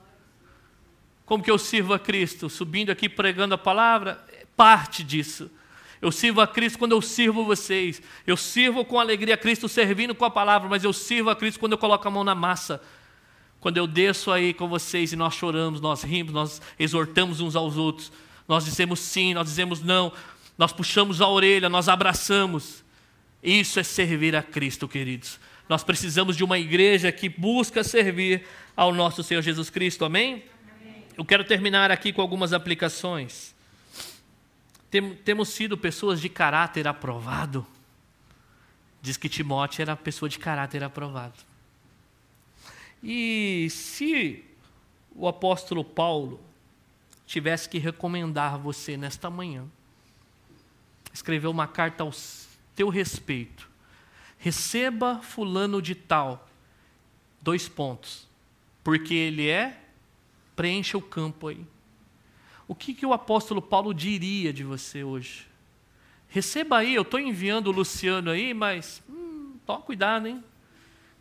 Como 1.25 1.43
que 1.43 1.51
eu 1.51 1.59
sirvo 1.59 1.95
a 1.95 1.99
Cristo? 1.99 2.51
Subindo 2.51 2.91
aqui 2.91 3.09
pregando 3.09 3.55
a 3.55 3.59
palavra? 3.59 4.23
Parte 4.55 5.03
disso. 5.03 5.51
Eu 6.05 6.13
sirvo 6.13 6.43
a 6.43 6.47
Cristo 6.47 6.79
quando 6.79 6.93
eu 6.93 7.01
sirvo 7.01 7.47
vocês. 7.47 8.03
Eu 8.27 8.37
sirvo 8.37 8.85
com 8.85 9.01
alegria 9.01 9.33
a 9.33 9.39
Cristo 9.39 9.71
servindo 9.71 10.15
com 10.15 10.27
a 10.27 10.31
palavra, 10.31 10.69
mas 10.69 10.85
eu 10.85 10.93
sirvo 10.93 11.31
a 11.31 11.35
Cristo 11.35 11.59
quando 11.59 11.73
eu 11.73 11.79
coloco 11.79 12.07
a 12.07 12.11
mão 12.11 12.23
na 12.23 12.35
massa. 12.35 12.79
Quando 13.59 13.79
eu 13.79 13.87
desço 13.87 14.31
aí 14.31 14.53
com 14.53 14.69
vocês 14.69 15.15
e 15.15 15.17
nós 15.17 15.33
choramos, 15.33 15.81
nós 15.81 16.03
rimos, 16.03 16.35
nós 16.35 16.61
exortamos 16.79 17.41
uns 17.41 17.57
aos 17.57 17.79
outros. 17.79 18.13
Nós 18.47 18.67
dizemos 18.67 19.01
sim, 19.01 19.33
nós 19.33 19.47
dizemos 19.47 19.81
não. 19.81 20.13
Nós 20.59 20.75
puxamos 20.75 21.23
a 21.23 21.27
orelha, 21.27 21.71
nós 21.71 21.89
abraçamos. 21.89 22.85
Isso 23.43 23.81
é 23.81 23.83
servir 23.83 24.37
a 24.37 24.43
Cristo, 24.43 24.87
queridos. 24.87 25.41
Nós 25.71 25.83
precisamos 25.83 26.37
de 26.37 26.45
uma 26.45 26.59
igreja 26.59 27.11
que 27.11 27.31
busca 27.31 27.83
servir 27.83 28.45
ao 28.77 28.93
nosso 28.93 29.23
Senhor 29.23 29.41
Jesus 29.41 29.71
Cristo. 29.71 30.05
Amém? 30.05 30.45
Amém. 30.79 31.05
Eu 31.17 31.25
quero 31.25 31.45
terminar 31.45 31.91
aqui 31.91 32.13
com 32.13 32.21
algumas 32.21 32.53
aplicações. 32.53 33.54
Tem, 34.95 35.12
temos 35.12 35.49
sido 35.49 35.76
pessoas 35.76 36.20
de 36.20 36.28
caráter 36.28 36.86
aprovado. 36.86 37.66
Diz 39.03 39.16
que 39.16 39.28
Timóteo 39.28 39.82
era 39.82 39.97
pessoa 39.97 40.28
de 40.28 40.38
caráter 40.38 40.84
aprovado. 40.84 41.34
E 43.03 43.66
se 43.70 44.45
o 45.12 45.26
apóstolo 45.26 45.84
Paulo 45.84 46.40
tivesse 47.26 47.68
que 47.68 47.76
recomendar 47.78 48.57
você 48.57 48.97
nesta 48.97 49.28
manhã, 49.28 49.66
escrever 51.12 51.49
uma 51.49 51.66
carta 51.66 52.05
ao 52.05 52.12
teu 52.76 52.88
respeito, 52.88 53.68
receba 54.38 55.20
fulano 55.24 55.82
de 55.82 55.97
tal, 55.97 56.49
dois 57.42 57.68
pontos, 57.68 58.28
porque 58.84 59.12
ele 59.12 59.49
é, 59.49 59.76
preencha 60.55 60.97
o 60.97 61.03
campo 61.03 61.49
aí. 61.49 61.66
O 62.67 62.75
que, 62.75 62.95
que 62.95 63.05
o 63.05 63.12
apóstolo 63.12 63.61
Paulo 63.61 63.93
diria 63.93 64.53
de 64.53 64.65
você 64.65 65.05
hoje? 65.05 65.47
Receba 66.29 66.79
aí, 66.79 66.95
eu 66.95 67.03
estou 67.03 67.21
enviando 67.21 67.69
o 67.69 67.73
Luciano 67.73 68.31
aí, 68.31 68.55
mas 68.55 69.03
hum, 69.09 69.57
toma 69.67 69.81
cuidado, 69.83 70.27
hein? 70.27 70.43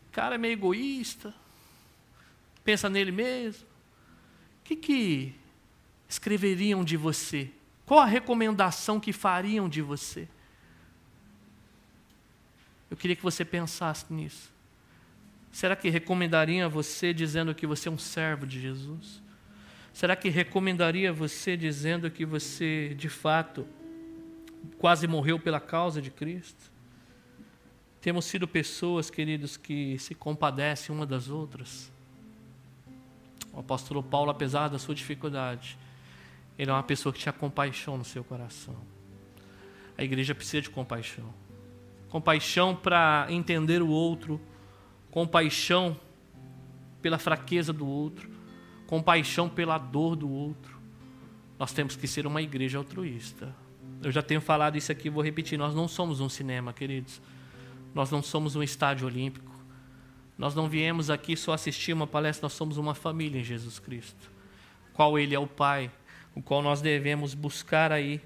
O 0.09 0.11
cara 0.11 0.35
é 0.35 0.37
meio 0.37 0.53
egoísta, 0.53 1.33
pensa 2.63 2.89
nele 2.89 3.11
mesmo. 3.11 3.67
O 4.61 4.63
que, 4.63 4.75
que 4.75 5.35
escreveriam 6.07 6.83
de 6.83 6.95
você? 6.95 7.51
Qual 7.85 7.99
a 7.99 8.05
recomendação 8.05 8.99
que 8.99 9.11
fariam 9.11 9.67
de 9.67 9.81
você? 9.81 10.27
Eu 12.89 12.95
queria 12.95 13.15
que 13.15 13.23
você 13.23 13.43
pensasse 13.43 14.05
nisso. 14.13 14.51
Será 15.51 15.75
que 15.75 15.89
recomendariam 15.89 16.65
a 16.65 16.69
você 16.69 17.13
dizendo 17.13 17.53
que 17.53 17.67
você 17.67 17.89
é 17.89 17.91
um 17.91 17.97
servo 17.97 18.45
de 18.45 18.61
Jesus? 18.61 19.22
Será 19.93 20.15
que 20.15 20.27
recomendaria 20.27 21.13
você 21.13 21.55
dizendo 21.55 22.09
que 22.09 22.25
você, 22.25 22.95
de 22.97 23.07
fato, 23.07 23.67
quase 24.79 25.07
morreu 25.07 25.39
pela 25.39 25.59
causa 25.59 26.01
de 26.01 26.09
Cristo? 26.09 26.71
Temos 28.01 28.25
sido 28.25 28.47
pessoas, 28.47 29.11
queridos, 29.11 29.55
que 29.55 29.97
se 29.99 30.15
compadecem 30.15 30.93
uma 30.93 31.05
das 31.05 31.29
outras. 31.29 31.91
O 33.53 33.59
apóstolo 33.59 34.01
Paulo, 34.01 34.31
apesar 34.31 34.67
da 34.67 34.79
sua 34.79 34.95
dificuldade, 34.95 35.77
Ele 36.57 36.71
é 36.71 36.73
uma 36.73 36.81
pessoa 36.81 37.13
que 37.13 37.19
tinha 37.19 37.31
compaixão 37.31 37.95
no 37.95 38.03
seu 38.03 38.23
coração. 38.23 38.75
A 39.95 40.03
igreja 40.03 40.33
precisa 40.33 40.63
de 40.63 40.71
compaixão. 40.71 41.31
Compaixão 42.09 42.75
para 42.75 43.27
entender 43.29 43.83
o 43.83 43.89
outro, 43.89 44.41
compaixão 45.11 45.95
pela 46.99 47.19
fraqueza 47.19 47.71
do 47.71 47.87
outro, 47.87 48.32
compaixão 48.87 49.49
pela 49.49 49.77
dor 49.77 50.15
do 50.15 50.29
outro. 50.29 50.77
Nós 51.57 51.71
temos 51.71 51.95
que 51.95 52.07
ser 52.07 52.25
uma 52.27 52.41
igreja 52.41 52.77
altruísta. 52.77 53.55
Eu 54.01 54.11
já 54.11 54.21
tenho 54.21 54.41
falado 54.41 54.77
isso 54.77 54.91
aqui, 54.91 55.09
vou 55.09 55.23
repetir. 55.23 55.57
Nós 55.57 55.73
não 55.73 55.87
somos 55.87 56.19
um 56.19 56.27
cinema, 56.27 56.73
queridos. 56.73 57.21
Nós 57.93 58.11
não 58.11 58.21
somos 58.21 58.55
um 58.55 58.63
estádio 58.63 59.07
olímpico. 59.07 59.53
Nós 60.37 60.55
não 60.55 60.67
viemos 60.67 61.09
aqui 61.09 61.37
só 61.37 61.53
assistir 61.53 61.93
uma 61.93 62.07
palestra, 62.07 62.45
nós 62.45 62.53
somos 62.53 62.77
uma 62.77 62.95
família 62.95 63.39
em 63.39 63.43
Jesus 63.43 63.79
Cristo. 63.79 64.31
Qual 64.93 65.17
Ele 65.17 65.35
é 65.35 65.39
o 65.39 65.47
Pai, 65.47 65.91
o 66.35 66.41
qual 66.41 66.61
nós 66.61 66.81
devemos 66.81 67.33
buscar 67.33 67.91
aí 67.91 68.19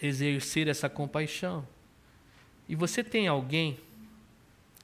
exercer 0.00 0.68
essa 0.68 0.88
compaixão. 0.88 1.66
E 2.68 2.74
você 2.74 3.02
tem 3.02 3.28
alguém 3.28 3.78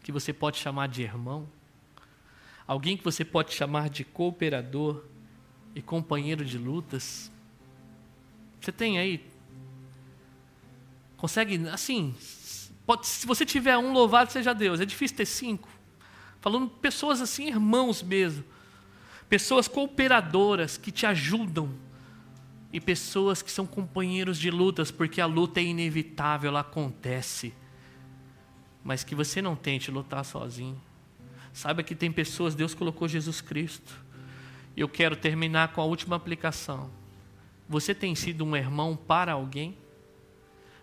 que 0.02 0.10
você 0.10 0.32
pode 0.32 0.58
chamar 0.58 0.88
de 0.88 1.02
irmão? 1.02 1.46
Alguém 2.72 2.96
que 2.96 3.04
você 3.04 3.22
pode 3.22 3.52
chamar 3.52 3.90
de 3.90 4.02
cooperador 4.02 5.04
e 5.74 5.82
companheiro 5.82 6.42
de 6.42 6.56
lutas? 6.56 7.30
Você 8.58 8.72
tem 8.72 8.98
aí? 8.98 9.22
Consegue, 11.18 11.68
assim, 11.68 12.14
pode, 12.86 13.06
se 13.06 13.26
você 13.26 13.44
tiver 13.44 13.76
um, 13.76 13.92
louvado 13.92 14.32
seja 14.32 14.54
Deus. 14.54 14.80
É 14.80 14.86
difícil 14.86 15.18
ter 15.18 15.26
cinco. 15.26 15.68
Falando 16.40 16.66
pessoas 16.66 17.20
assim, 17.20 17.48
irmãos 17.48 18.02
mesmo. 18.02 18.42
Pessoas 19.28 19.68
cooperadoras 19.68 20.78
que 20.78 20.90
te 20.90 21.04
ajudam. 21.04 21.74
E 22.72 22.80
pessoas 22.80 23.42
que 23.42 23.50
são 23.50 23.66
companheiros 23.66 24.38
de 24.38 24.50
lutas, 24.50 24.90
porque 24.90 25.20
a 25.20 25.26
luta 25.26 25.60
é 25.60 25.64
inevitável, 25.64 26.48
ela 26.48 26.60
acontece. 26.60 27.52
Mas 28.82 29.04
que 29.04 29.14
você 29.14 29.42
não 29.42 29.54
tente 29.54 29.90
lutar 29.90 30.24
sozinho. 30.24 30.80
Saiba 31.52 31.82
que 31.82 31.94
tem 31.94 32.10
pessoas, 32.10 32.54
Deus 32.54 32.74
colocou 32.74 33.06
Jesus 33.06 33.40
Cristo. 33.40 34.00
E 34.76 34.80
eu 34.80 34.88
quero 34.88 35.16
terminar 35.16 35.72
com 35.72 35.80
a 35.80 35.84
última 35.84 36.16
aplicação. 36.16 36.90
Você 37.68 37.94
tem 37.94 38.14
sido 38.14 38.44
um 38.44 38.56
irmão 38.56 38.96
para 38.96 39.32
alguém? 39.32 39.76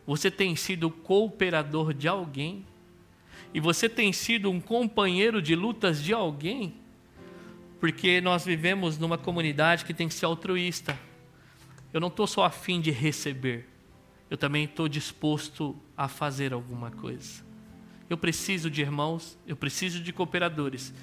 Você 0.06 0.30
tem 0.30 0.56
sido 0.56 0.90
cooperador 0.90 1.94
de 1.94 2.08
alguém? 2.08 2.66
e 3.54 3.60
você 3.60 3.90
tem 3.90 4.14
sido 4.14 4.50
um 4.50 4.60
companheiro 4.60 5.42
de 5.42 5.56
lutas 5.56 6.02
de 6.02 6.14
alguém, 6.14 6.76
porque 7.80 8.22
nós 8.22 8.46
vivemos 8.46 8.98
numa 8.98 9.18
comunidade 9.18 9.86
que 9.86 9.94
tem 9.94 10.08
que 10.08 10.14
ser 10.14 10.26
altruísta. 10.26 10.98
Eu 11.92 12.00
não 12.00 12.10
estou 12.10 12.28
só 12.28 12.44
afim 12.44 12.80
de 12.80 12.92
receber, 12.92 13.68
eu 14.30 14.38
também 14.38 14.66
estou 14.66 14.88
disposto 14.88 15.76
a 15.98 16.08
fazer 16.08 16.54
alguma 16.54 16.92
coisa. 16.92 17.49
Eu 18.10 18.18
preciso 18.18 18.70
de 18.70 18.82
irmãos, 18.82 19.38
eu 19.46 19.56
preciso 19.56 20.02
de 20.02 20.12
cooperadores, 20.12 20.94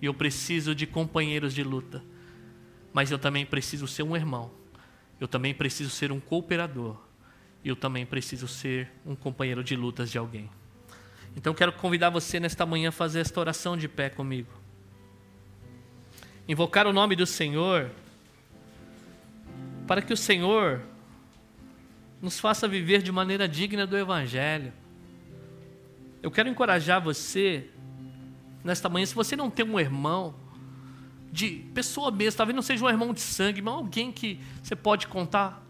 e 0.00 0.06
eu 0.06 0.14
preciso 0.14 0.74
de 0.74 0.86
companheiros 0.86 1.54
de 1.54 1.62
luta. 1.62 2.02
Mas 2.92 3.10
eu 3.10 3.18
também 3.18 3.44
preciso 3.44 3.86
ser 3.86 4.02
um 4.02 4.16
irmão, 4.16 4.50
eu 5.20 5.28
também 5.28 5.52
preciso 5.52 5.90
ser 5.90 6.10
um 6.10 6.20
cooperador, 6.20 6.96
e 7.62 7.68
eu 7.68 7.76
também 7.76 8.06
preciso 8.06 8.48
ser 8.48 8.90
um 9.04 9.14
companheiro 9.14 9.62
de 9.62 9.76
lutas 9.76 10.10
de 10.10 10.16
alguém. 10.16 10.48
Então 11.36 11.52
quero 11.52 11.72
convidar 11.72 12.10
você 12.10 12.38
nesta 12.38 12.64
manhã 12.64 12.90
a 12.90 12.92
fazer 12.92 13.20
esta 13.20 13.40
oração 13.40 13.76
de 13.76 13.88
pé 13.88 14.08
comigo. 14.08 14.52
Invocar 16.48 16.86
o 16.86 16.92
nome 16.92 17.16
do 17.16 17.26
Senhor, 17.26 17.90
para 19.86 20.00
que 20.00 20.12
o 20.12 20.16
Senhor 20.16 20.82
nos 22.22 22.40
faça 22.40 22.66
viver 22.66 23.02
de 23.02 23.12
maneira 23.12 23.46
digna 23.46 23.86
do 23.86 23.98
Evangelho. 23.98 24.72
Eu 26.24 26.30
quero 26.30 26.48
encorajar 26.48 27.02
você 27.02 27.68
nesta 28.64 28.88
manhã, 28.88 29.04
se 29.04 29.14
você 29.14 29.36
não 29.36 29.50
tem 29.50 29.62
um 29.62 29.78
irmão, 29.78 30.34
de 31.30 31.66
pessoa 31.74 32.10
mesmo, 32.10 32.38
talvez 32.38 32.56
não 32.56 32.62
seja 32.62 32.82
um 32.82 32.88
irmão 32.88 33.12
de 33.12 33.20
sangue, 33.20 33.60
mas 33.60 33.74
alguém 33.74 34.10
que 34.10 34.40
você 34.62 34.74
pode 34.74 35.06
contar, 35.06 35.62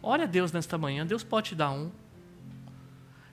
ore 0.00 0.22
a 0.22 0.26
Deus 0.26 0.50
nesta 0.50 0.78
manhã, 0.78 1.04
Deus 1.04 1.22
pode 1.22 1.50
te 1.50 1.54
dar 1.54 1.72
um. 1.72 1.90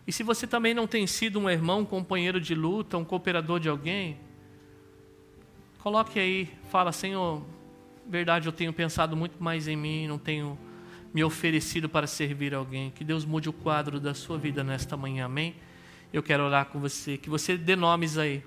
E 0.06 0.12
se 0.12 0.22
você 0.22 0.46
também 0.46 0.74
não 0.74 0.86
tem 0.86 1.08
sido 1.08 1.39
um 1.39 1.50
irmão, 1.50 1.80
um 1.80 1.86
companheiro 1.86 2.41
de 2.41 2.54
luta, 2.54 2.98
um 2.98 3.06
cooperador 3.06 3.58
de 3.58 3.70
alguém, 3.70 4.20
coloque 5.80 6.20
aí, 6.20 6.50
fala, 6.70 6.91
Senhor, 6.91 7.41
verdade, 8.06 8.50
eu 8.50 8.52
tenho 8.52 8.74
pensado 8.74 9.16
muito 9.16 9.41
mais 9.41 9.70
em 9.70 9.78
mim, 9.78 10.10
não 10.10 10.18
tenho 10.18 10.60
me 11.14 11.24
oferecido 11.24 11.88
para 11.88 12.06
servir 12.06 12.54
alguém. 12.54 12.91
Que 12.91 13.06
Deus 13.06 13.24
mude 13.24 13.48
o 13.48 13.54
quadro 13.54 13.98
da 13.98 14.14
sua 14.14 14.38
vida 14.38 14.62
nesta 14.62 14.98
manhã, 14.98 15.24
amém? 15.24 15.56
Eu 16.14 16.22
quero 16.22 16.43
orar 16.43 16.68
com 16.68 16.80
você, 16.80 17.18
que 17.18 17.28
você 17.28 17.57
dê 17.57 17.76
nomes 17.76 18.20
aí 18.20 18.43